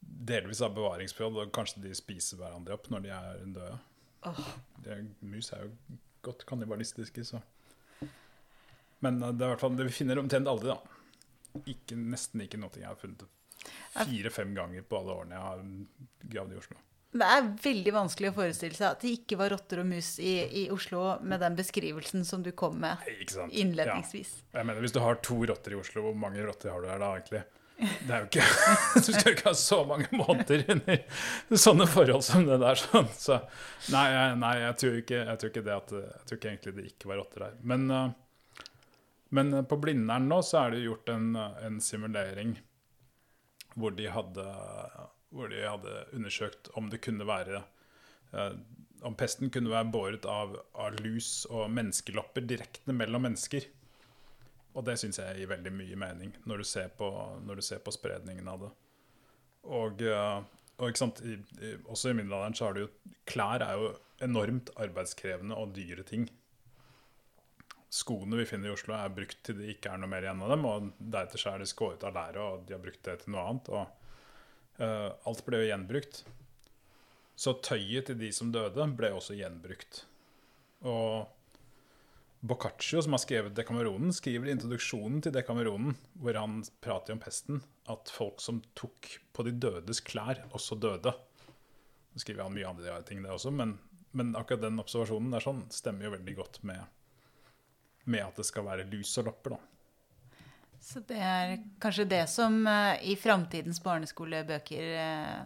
delvis 0.00 0.62
av 0.64 0.76
bevaringsforhold, 0.76 1.42
og 1.42 1.54
kanskje 1.54 1.82
de 1.84 1.94
spiser 1.96 2.40
hverandre 2.40 2.76
opp 2.76 2.88
når 2.92 3.04
de 3.04 3.12
er 3.16 3.42
døde. 3.56 3.78
Oh. 4.26 4.44
Er, 4.86 5.04
mus 5.20 5.52
er 5.54 5.66
jo 5.66 5.98
godt 6.26 6.44
kannibalistiske, 6.48 7.24
så 7.24 7.40
Men 9.04 9.22
uh, 9.22 9.30
det 9.30 9.44
er 9.44 9.52
hvert 9.54 9.62
fall, 9.62 9.76
det 9.78 9.86
vi 9.86 9.94
finner 10.00 10.18
omtrent 10.18 10.50
aldri, 10.50 10.74
da. 10.74 11.62
Ikke, 11.70 11.96
nesten 11.96 12.42
ikke 12.44 12.58
noe 12.60 12.74
jeg 12.76 12.88
har 12.88 12.98
funnet 12.98 13.26
fire-fem 13.98 14.52
ganger 14.54 14.84
på 14.86 15.00
alle 15.00 15.16
årene 15.22 15.34
jeg 15.34 15.44
har 15.46 15.64
gravd 16.34 16.54
i 16.54 16.58
Oslo. 16.60 16.78
Det 17.18 17.24
er 17.24 17.46
veldig 17.64 17.92
vanskelig 17.96 18.30
å 18.30 18.34
forestille 18.36 18.76
seg 18.76 18.90
at 18.90 19.04
det 19.04 19.14
ikke 19.16 19.38
var 19.40 19.50
rotter 19.54 19.80
og 19.80 19.86
mus 19.88 20.10
i, 20.20 20.34
i 20.60 20.64
Oslo 20.70 21.16
med 21.24 21.40
den 21.40 21.56
beskrivelsen 21.56 22.26
som 22.28 22.44
du 22.44 22.50
kom 22.52 22.76
med 22.82 23.00
innledningsvis. 23.48 24.34
Ja. 24.50 24.58
Jeg 24.60 24.68
mener, 24.68 24.82
Hvis 24.84 24.94
du 24.94 25.00
har 25.00 25.20
to 25.24 25.38
rotter 25.48 25.72
i 25.72 25.78
Oslo, 25.80 26.04
hvor 26.04 26.18
mange 26.20 26.44
rotter 26.44 26.74
har 26.74 26.84
du 26.84 26.90
her 26.90 27.00
da 27.00 27.14
egentlig? 27.16 27.42
Det 27.78 28.10
er 28.10 28.24
jo 28.24 28.26
ikke, 28.26 28.46
Du 29.06 29.10
skal 29.12 29.34
ikke 29.34 29.50
ha 29.50 29.54
så 29.58 29.80
mange 29.86 30.08
måneder 30.10 30.64
under 30.74 31.58
sånne 31.66 31.86
forhold 31.90 32.24
som 32.26 32.46
det 32.48 32.58
der. 32.62 32.80
Sånn. 32.80 33.10
Så 33.14 33.38
nei, 33.94 34.06
nei 34.38 34.54
jeg, 34.64 34.78
tror 34.82 34.96
ikke, 35.02 35.20
jeg, 35.20 35.40
tror 35.40 35.52
ikke, 35.52 35.66
det 35.68 35.76
at, 35.76 35.92
jeg 35.98 36.24
tror 36.30 36.40
ikke 36.40 36.50
egentlig 36.54 36.74
det 36.78 36.88
ikke 36.92 37.12
var 37.12 37.22
rotter 37.22 37.46
der. 37.46 37.60
Men, 37.74 37.86
eh, 37.94 38.64
men 39.38 39.60
på 39.70 39.78
Blindern 39.82 40.26
nå 40.30 40.40
så 40.46 40.64
er 40.64 40.74
det 40.74 40.86
gjort 40.86 41.12
en, 41.14 41.30
en 41.38 41.78
simulering 41.84 42.56
hvor 43.78 43.94
de 43.94 44.08
hadde 44.10 44.48
hvor 45.34 45.50
de 45.52 45.60
hadde 45.60 46.04
undersøkt 46.16 46.70
om 46.78 46.88
det 46.90 47.02
kunne 47.04 47.26
være 47.28 47.60
eh, 48.32 48.54
om 49.06 49.14
pesten 49.18 49.52
kunne 49.54 49.70
være 49.70 49.90
båret 49.92 50.26
av, 50.28 50.56
av 50.74 50.96
lus 51.04 51.44
og 51.52 51.68
menneskelopper 51.70 52.46
direkte 52.48 52.94
mellom 52.96 53.28
mennesker. 53.28 53.68
Og 54.78 54.86
det 54.86 54.94
syns 55.00 55.18
jeg 55.18 55.40
gir 55.40 55.50
veldig 55.50 55.72
mye 55.74 55.98
mening 55.98 56.34
når 56.46 56.62
du 56.62 56.68
ser 56.70 56.92
på, 56.94 57.08
du 57.42 57.64
ser 57.64 57.82
på 57.82 57.94
spredningen 57.94 58.48
av 58.50 58.62
det. 58.62 58.72
Og, 59.68 60.02
eh, 60.06 60.40
og 60.78 61.00
I, 61.26 61.38
også 61.90 62.12
i 62.12 62.18
middelalderen 62.18 62.54
så 62.54 62.68
har 62.68 62.76
du 62.76 62.84
jo 62.84 62.92
Klær 63.28 63.60
er 63.60 63.76
jo 63.76 63.88
enormt 64.24 64.70
arbeidskrevende 64.80 65.56
og 65.58 65.74
dyre 65.76 66.04
ting. 66.06 66.24
Skoene 67.92 68.38
vi 68.38 68.46
finner 68.48 68.70
i 68.70 68.72
Oslo, 68.72 68.94
er 68.96 69.12
brukt 69.12 69.42
til 69.44 69.58
det 69.58 69.74
ikke 69.74 69.92
er 69.92 70.00
noe 70.00 70.10
mer 70.10 70.24
igjen 70.24 70.40
av 70.44 70.54
dem. 70.54 70.64
Og 70.68 70.88
deretter 70.98 71.42
så 71.42 71.52
er 71.52 71.60
de 71.60 71.68
skåret 71.68 72.06
av 72.08 72.16
læret, 72.16 72.40
og 72.40 72.64
de 72.64 72.76
har 72.76 72.82
brukt 72.82 73.02
det 73.04 73.18
til 73.20 73.34
noe 73.34 73.44
annet. 73.50 73.68
Og 73.74 73.84
Uh, 74.78 75.10
alt 75.26 75.42
ble 75.46 75.62
jo 75.62 75.70
gjenbrukt. 75.72 76.22
Så 77.38 77.56
tøyet 77.66 78.08
til 78.08 78.18
de 78.18 78.30
som 78.34 78.52
døde, 78.54 78.86
ble 78.98 79.10
også 79.14 79.34
gjenbrukt. 79.38 80.04
Og 80.86 81.26
Boccaccio, 82.40 83.02
som 83.02 83.12
har 83.12 83.18
skrevet 83.18 83.54
Dekameronen, 83.56 84.12
skriver 84.14 84.46
i 84.46 84.52
introduksjonen 84.54 85.22
til 85.24 85.34
Dekameronen, 85.34 85.96
hvor 86.22 86.36
han 86.38 86.60
prater 86.84 87.16
om 87.16 87.22
pesten, 87.22 87.62
at 87.90 88.12
folk 88.14 88.42
som 88.42 88.60
tok 88.78 89.08
på 89.34 89.46
de 89.48 89.56
dødes 89.58 90.00
klær, 90.06 90.44
også 90.54 90.78
døde. 90.78 91.14
Nå 92.14 92.22
skriver 92.22 92.46
han 92.46 92.54
mye 92.54 92.68
andre 92.68 93.00
ting, 93.08 93.24
der 93.24 93.34
også, 93.34 93.50
men, 93.50 93.74
men, 94.12 94.36
akkurat 94.38 94.68
den 94.68 94.78
observasjonen 94.78 95.34
der 95.34 95.42
sånn, 95.42 95.64
stemmer 95.74 96.06
jo 96.06 96.14
veldig 96.14 96.36
godt 96.38 96.62
med, 96.68 96.86
med 98.06 98.28
at 98.28 98.38
det 98.38 98.46
skal 98.46 98.68
være 98.70 98.86
lus 98.92 99.16
og 99.18 99.32
lopper. 99.32 99.56
da. 99.56 99.60
Så 100.78 101.02
det 101.10 101.18
er 101.18 101.56
kanskje 101.82 102.06
det 102.06 102.24
som 102.30 102.62
uh, 102.70 102.94
i 103.02 103.18
framtidens 103.18 103.82
barneskolebøker 103.82 104.92
uh, 104.94 105.40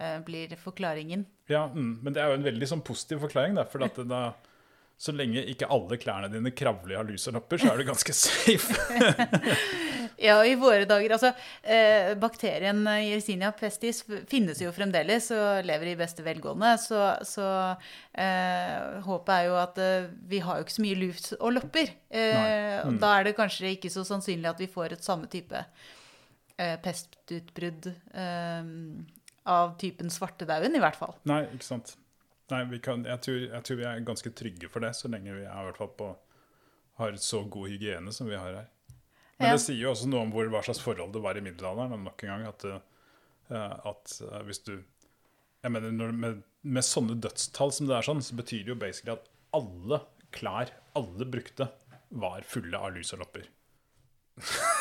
uh, 0.00 0.18
blir 0.24 0.56
forklaringen. 0.64 1.28
Ja, 1.52 1.66
mm, 1.68 1.98
men 2.00 2.16
det 2.16 2.24
er 2.24 2.32
jo 2.32 2.40
en 2.40 2.48
veldig 2.48 2.72
sånn 2.72 2.84
positiv 2.88 3.20
forklaring. 3.28 3.60
Da, 3.60 3.66
for 3.68 3.84
at 3.84 4.00
det, 4.00 4.08
da, 4.08 4.32
så 4.96 5.12
lenge 5.12 5.42
ikke 5.52 5.68
alle 5.68 5.98
klærne 6.00 6.30
dine 6.32 6.54
kravler 6.56 7.02
av 7.02 7.10
lopper, 7.10 7.60
så 7.60 7.72
er 7.72 7.82
du 7.82 7.90
ganske 7.90 8.16
safe. 8.16 8.78
Ja, 10.16 10.38
i 10.46 10.54
våre 10.56 10.86
dager. 10.88 11.12
Altså, 11.12 11.32
eh, 11.62 12.14
bakterien 12.16 12.78
Yersinia 13.04 13.50
pestis 13.56 14.02
finnes 14.30 14.62
jo 14.62 14.70
fremdeles 14.72 15.28
og 15.34 15.66
lever 15.68 15.90
i 15.92 15.98
beste 15.98 16.24
velgående. 16.24 16.70
Så, 16.80 17.00
så 17.28 17.48
eh, 18.16 18.96
håpet 19.04 19.34
er 19.34 19.50
jo 19.50 19.58
at 19.60 19.82
eh, 19.82 20.08
vi 20.30 20.40
har 20.44 20.56
jo 20.56 20.66
ikke 20.66 20.76
så 20.78 20.86
mye 20.86 21.00
luft 21.02 21.28
og 21.36 21.52
lopper. 21.58 21.92
Eh, 22.08 22.80
mm. 22.86 22.96
Da 23.02 23.12
er 23.18 23.28
det 23.28 23.36
kanskje 23.36 23.74
ikke 23.74 23.92
så 23.92 24.06
sannsynlig 24.08 24.48
at 24.54 24.64
vi 24.64 24.70
får 24.72 24.96
et 24.96 25.04
samme 25.04 25.28
type 25.32 25.60
eh, 25.60 26.76
pestutbrudd 26.80 27.92
eh, 27.92 28.72
av 29.46 29.76
typen 29.80 30.10
svartedauden, 30.10 30.74
i 30.74 30.82
hvert 30.82 30.98
fall. 30.98 31.14
Nei, 31.28 31.44
ikke 31.52 31.68
sant. 31.68 31.96
Nei, 32.52 32.62
kan, 32.78 33.02
jeg, 33.08 33.20
tror, 33.24 33.38
jeg, 33.42 33.62
tror, 33.66 33.78
vi 33.80 33.86
er 33.88 34.04
ganske 34.06 34.30
trygge 34.38 34.68
for 34.70 34.84
det, 34.84 34.92
så 34.94 35.10
lenge 35.10 35.34
vi 35.34 35.46
er, 35.50 35.78
på, 35.98 36.10
har 37.00 37.16
så 37.18 37.42
god 37.42 37.72
hygiene 37.72 38.12
som 38.14 38.28
vi 38.30 38.38
har 38.38 38.60
her. 38.60 38.68
Men 39.36 39.52
det 39.52 39.64
sier 39.64 39.82
jo 39.82 39.90
også 39.90 40.08
noe 40.08 40.22
om 40.24 40.30
hvor, 40.32 40.46
hva 40.52 40.62
slags 40.64 40.80
forhold 40.80 41.12
det 41.12 41.24
var 41.24 41.36
i 41.36 41.42
middelalderen. 41.44 42.04
nok 42.06 42.22
en 42.24 42.30
gang, 42.32 42.46
At, 42.48 42.64
uh, 43.50 43.74
at 43.90 44.14
uh, 44.22 44.38
hvis 44.46 44.62
du 44.64 44.78
jeg 45.66 45.72
mener, 45.74 45.90
når, 45.90 46.12
med, 46.14 46.42
med, 46.62 46.86
sånne 46.86 47.16
dødstall 47.18 47.72
som 47.74 47.88
det 47.88 47.96
er 47.96 48.06
sånn, 48.06 48.22
så 48.22 48.38
betyr 48.38 48.62
det 48.62 48.70
jo 48.70 48.78
basically 48.78 49.16
at 49.16 49.26
alle 49.56 49.98
klær 50.36 50.70
alle 50.96 51.26
brukte, 51.26 51.66
var 52.22 52.46
fulle 52.46 52.78
av 52.78 52.94
lus 52.94 53.10
og 53.16 53.24
lopper. 53.24 53.48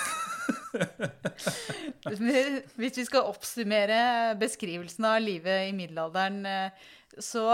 Hvis 2.80 3.00
vi 3.00 3.06
skal 3.08 3.30
oppsummere 3.30 4.36
beskrivelsen 4.40 5.08
av 5.10 5.22
livet 5.24 5.70
i 5.70 5.76
middelalderen, 5.76 6.42
eh, 6.50 6.90
så 7.20 7.48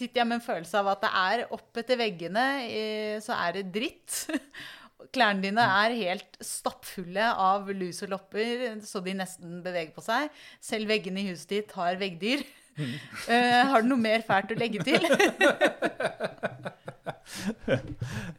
sitter 0.00 0.22
jeg 0.22 0.28
med 0.28 0.38
en 0.38 0.44
følelse 0.44 0.80
av 0.80 0.90
at 0.94 1.02
det 1.04 1.10
er 1.22 1.42
opp 1.56 1.80
etter 1.80 1.98
veggene, 2.00 2.44
eh, 2.66 3.16
så 3.24 3.36
er 3.36 3.58
det 3.58 3.72
dritt. 3.74 4.22
Klærne 5.14 5.42
dine 5.42 5.64
er 5.64 5.96
helt 5.96 6.36
stappfulle 6.44 7.30
av 7.32 7.70
lus 7.72 8.02
og 8.04 8.12
lopper, 8.14 8.66
så 8.86 9.00
de 9.04 9.14
nesten 9.16 9.60
beveger 9.64 9.94
på 9.96 10.04
seg. 10.04 10.28
Selv 10.62 10.92
veggene 10.92 11.22
i 11.22 11.30
huset 11.32 11.56
ditt 11.56 11.76
har 11.78 12.00
veggdyr. 12.00 12.46
Eh, 13.28 13.66
har 13.68 13.82
du 13.82 13.90
noe 13.90 14.00
mer 14.00 14.22
fælt 14.24 14.54
å 14.54 14.56
legge 14.56 14.80
til? 14.86 15.02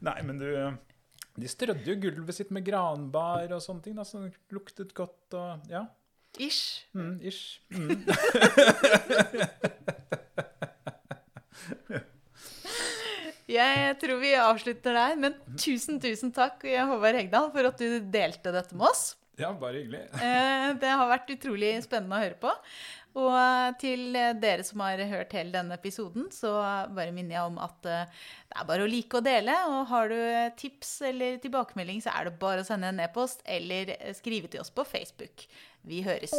Nei, 0.08 0.16
men 0.26 0.40
du 0.40 0.48
De 1.40 1.48
strødde 1.48 1.86
jo 1.88 1.96
gulvet 2.04 2.36
sitt 2.36 2.52
med 2.52 2.66
granbar 2.68 3.52
og 3.56 3.62
sånne 3.64 3.84
ting, 3.86 3.96
da, 3.96 4.04
som 4.08 4.28
luktet 4.52 4.94
godt 4.98 5.38
og 5.40 5.72
Ja. 5.72 5.86
Ish. 6.40 6.86
Mm, 6.96 7.18
ish. 7.28 7.60
Mm. 7.76 8.06
Jeg 13.52 13.96
tror 14.00 14.20
vi 14.22 14.32
avslutter 14.40 14.96
der. 14.96 15.18
Men 15.20 15.36
tusen, 15.60 16.00
tusen 16.04 16.32
takk, 16.36 16.64
Håvard 16.64 17.18
Hegdal, 17.20 17.50
for 17.54 17.68
at 17.68 17.82
du 17.82 18.00
delte 18.14 18.54
dette 18.56 18.78
med 18.78 18.88
oss. 18.92 19.10
Ja, 19.40 19.50
bare 19.58 19.80
hyggelig. 19.82 20.04
Eh, 20.22 20.68
Det 20.80 20.92
har 20.92 21.08
vært 21.10 21.32
utrolig 21.34 21.74
spennende 21.84 22.16
å 22.20 22.24
høre 22.24 22.38
på. 22.40 22.52
Og 23.20 23.32
eh, 23.36 23.72
til 23.82 24.16
dere 24.40 24.64
som 24.64 24.84
har 24.86 25.02
hørt 25.10 25.34
hele 25.36 25.52
denne 25.52 25.76
episoden, 25.76 26.30
så 26.32 26.54
bare 26.96 27.12
minner 27.12 27.36
jeg 27.36 27.50
om 27.50 27.58
at 27.60 27.90
eh, 27.90 28.06
det 28.48 28.60
er 28.62 28.70
bare 28.70 28.86
å 28.86 28.92
like 28.92 29.20
og 29.20 29.26
dele. 29.28 29.56
Og 29.72 29.90
har 29.92 30.12
du 30.12 30.20
tips 30.60 30.94
eller 31.12 31.42
tilbakemelding, 31.44 32.00
så 32.04 32.14
er 32.16 32.30
det 32.30 32.38
bare 32.40 32.64
å 32.64 32.68
sende 32.68 32.92
en 32.92 33.04
e-post 33.04 33.44
eller 33.44 33.96
skrive 34.18 34.52
til 34.52 34.64
oss 34.64 34.72
på 34.72 34.88
Facebook. 34.88 35.48
Vi 35.88 36.04
høres. 36.06 36.32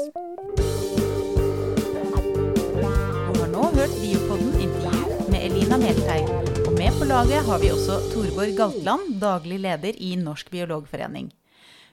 Du 2.72 3.40
har 3.42 3.52
nå 3.52 3.68
hørt 3.76 3.94
Biopodden 4.00 4.56
intervju 4.62 5.28
med 5.32 5.44
Elina 5.50 5.76
Melteig. 5.80 6.28
Og 6.66 6.72
med 6.78 6.96
på 6.96 7.08
laget 7.08 7.44
har 7.46 7.60
vi 7.60 7.72
også 7.74 8.00
Torborg 8.14 8.56
Galtland, 8.56 9.16
daglig 9.20 9.60
leder 9.60 9.96
i 10.00 10.14
Norsk 10.20 10.50
biologforening. 10.52 11.32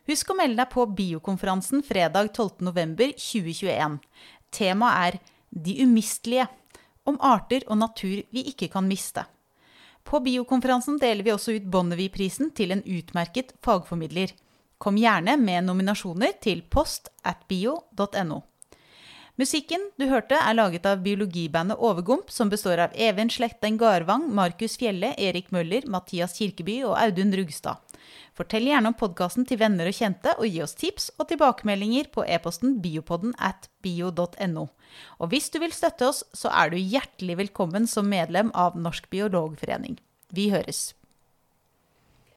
Husk 0.09 0.31
å 0.31 0.35
melde 0.39 0.57
deg 0.57 0.71
på 0.73 0.87
biokonferansen 0.97 1.83
fredag 1.85 2.31
12.11.2021. 2.33 3.99
Temaet 4.51 5.15
er 5.15 5.19
De 5.49 5.79
umistelige. 5.83 6.47
Om 7.05 7.17
arter 7.25 7.63
og 7.67 7.79
natur 7.79 8.21
vi 8.29 8.43
ikke 8.51 8.67
kan 8.69 8.85
miste. 8.87 9.23
På 10.05 10.19
biokonferansen 10.21 10.99
deler 11.01 11.25
vi 11.25 11.33
også 11.33 11.55
ut 11.57 11.65
Bonnevie-prisen 11.69 12.51
til 12.57 12.71
en 12.73 12.83
utmerket 12.85 13.55
fagformidler. 13.65 14.35
Kom 14.77 14.97
gjerne 14.97 15.35
med 15.37 15.65
nominasjoner 15.67 16.37
til 16.41 16.61
post 16.69 17.09
at 17.25 17.41
bio.no. 17.49 18.43
Musikken 19.39 19.85
du 19.99 20.05
hørte 20.11 20.35
er 20.35 20.55
laget 20.55 20.87
av 20.89 21.03
biologibandet 21.03 21.79
Overgump, 21.79 22.31
som 22.31 22.49
består 22.51 22.81
av 22.83 22.95
Even 22.95 23.29
Slekten 23.31 23.77
Garvang, 23.79 24.25
Markus 24.35 24.75
Fjelle, 24.79 25.13
Erik 25.17 25.53
Møller, 25.55 25.87
Mathias 25.87 26.35
Kirkeby 26.37 26.81
og 26.89 26.97
Audun 26.99 27.31
Rugstad. 27.39 27.79
Fortell 28.39 28.69
gjerne 28.69 28.87
om 28.87 28.95
podkasten 28.95 29.43
til 29.43 29.59
venner 29.59 29.89
og 29.89 29.97
kjente, 29.97 30.31
og 30.39 30.47
gi 30.47 30.61
oss 30.63 30.77
tips 30.79 31.09
og 31.19 31.27
tilbakemeldinger 31.27 32.07
på 32.13 32.23
e-posten 32.23 32.77
biopodden 32.79 33.33
at 33.35 33.67
bio.no. 33.83 34.63
Og 35.19 35.33
hvis 35.33 35.49
du 35.51 35.57
vil 35.59 35.75
støtte 35.75 36.07
oss, 36.07 36.21
så 36.31 36.47
er 36.55 36.71
du 36.71 36.77
hjertelig 36.79 37.35
velkommen 37.41 37.83
som 37.83 38.07
medlem 38.07 38.53
av 38.55 38.79
Norsk 38.79 39.11
biologforening. 39.11 39.99
Vi 40.31 40.47
høres. 40.53 40.93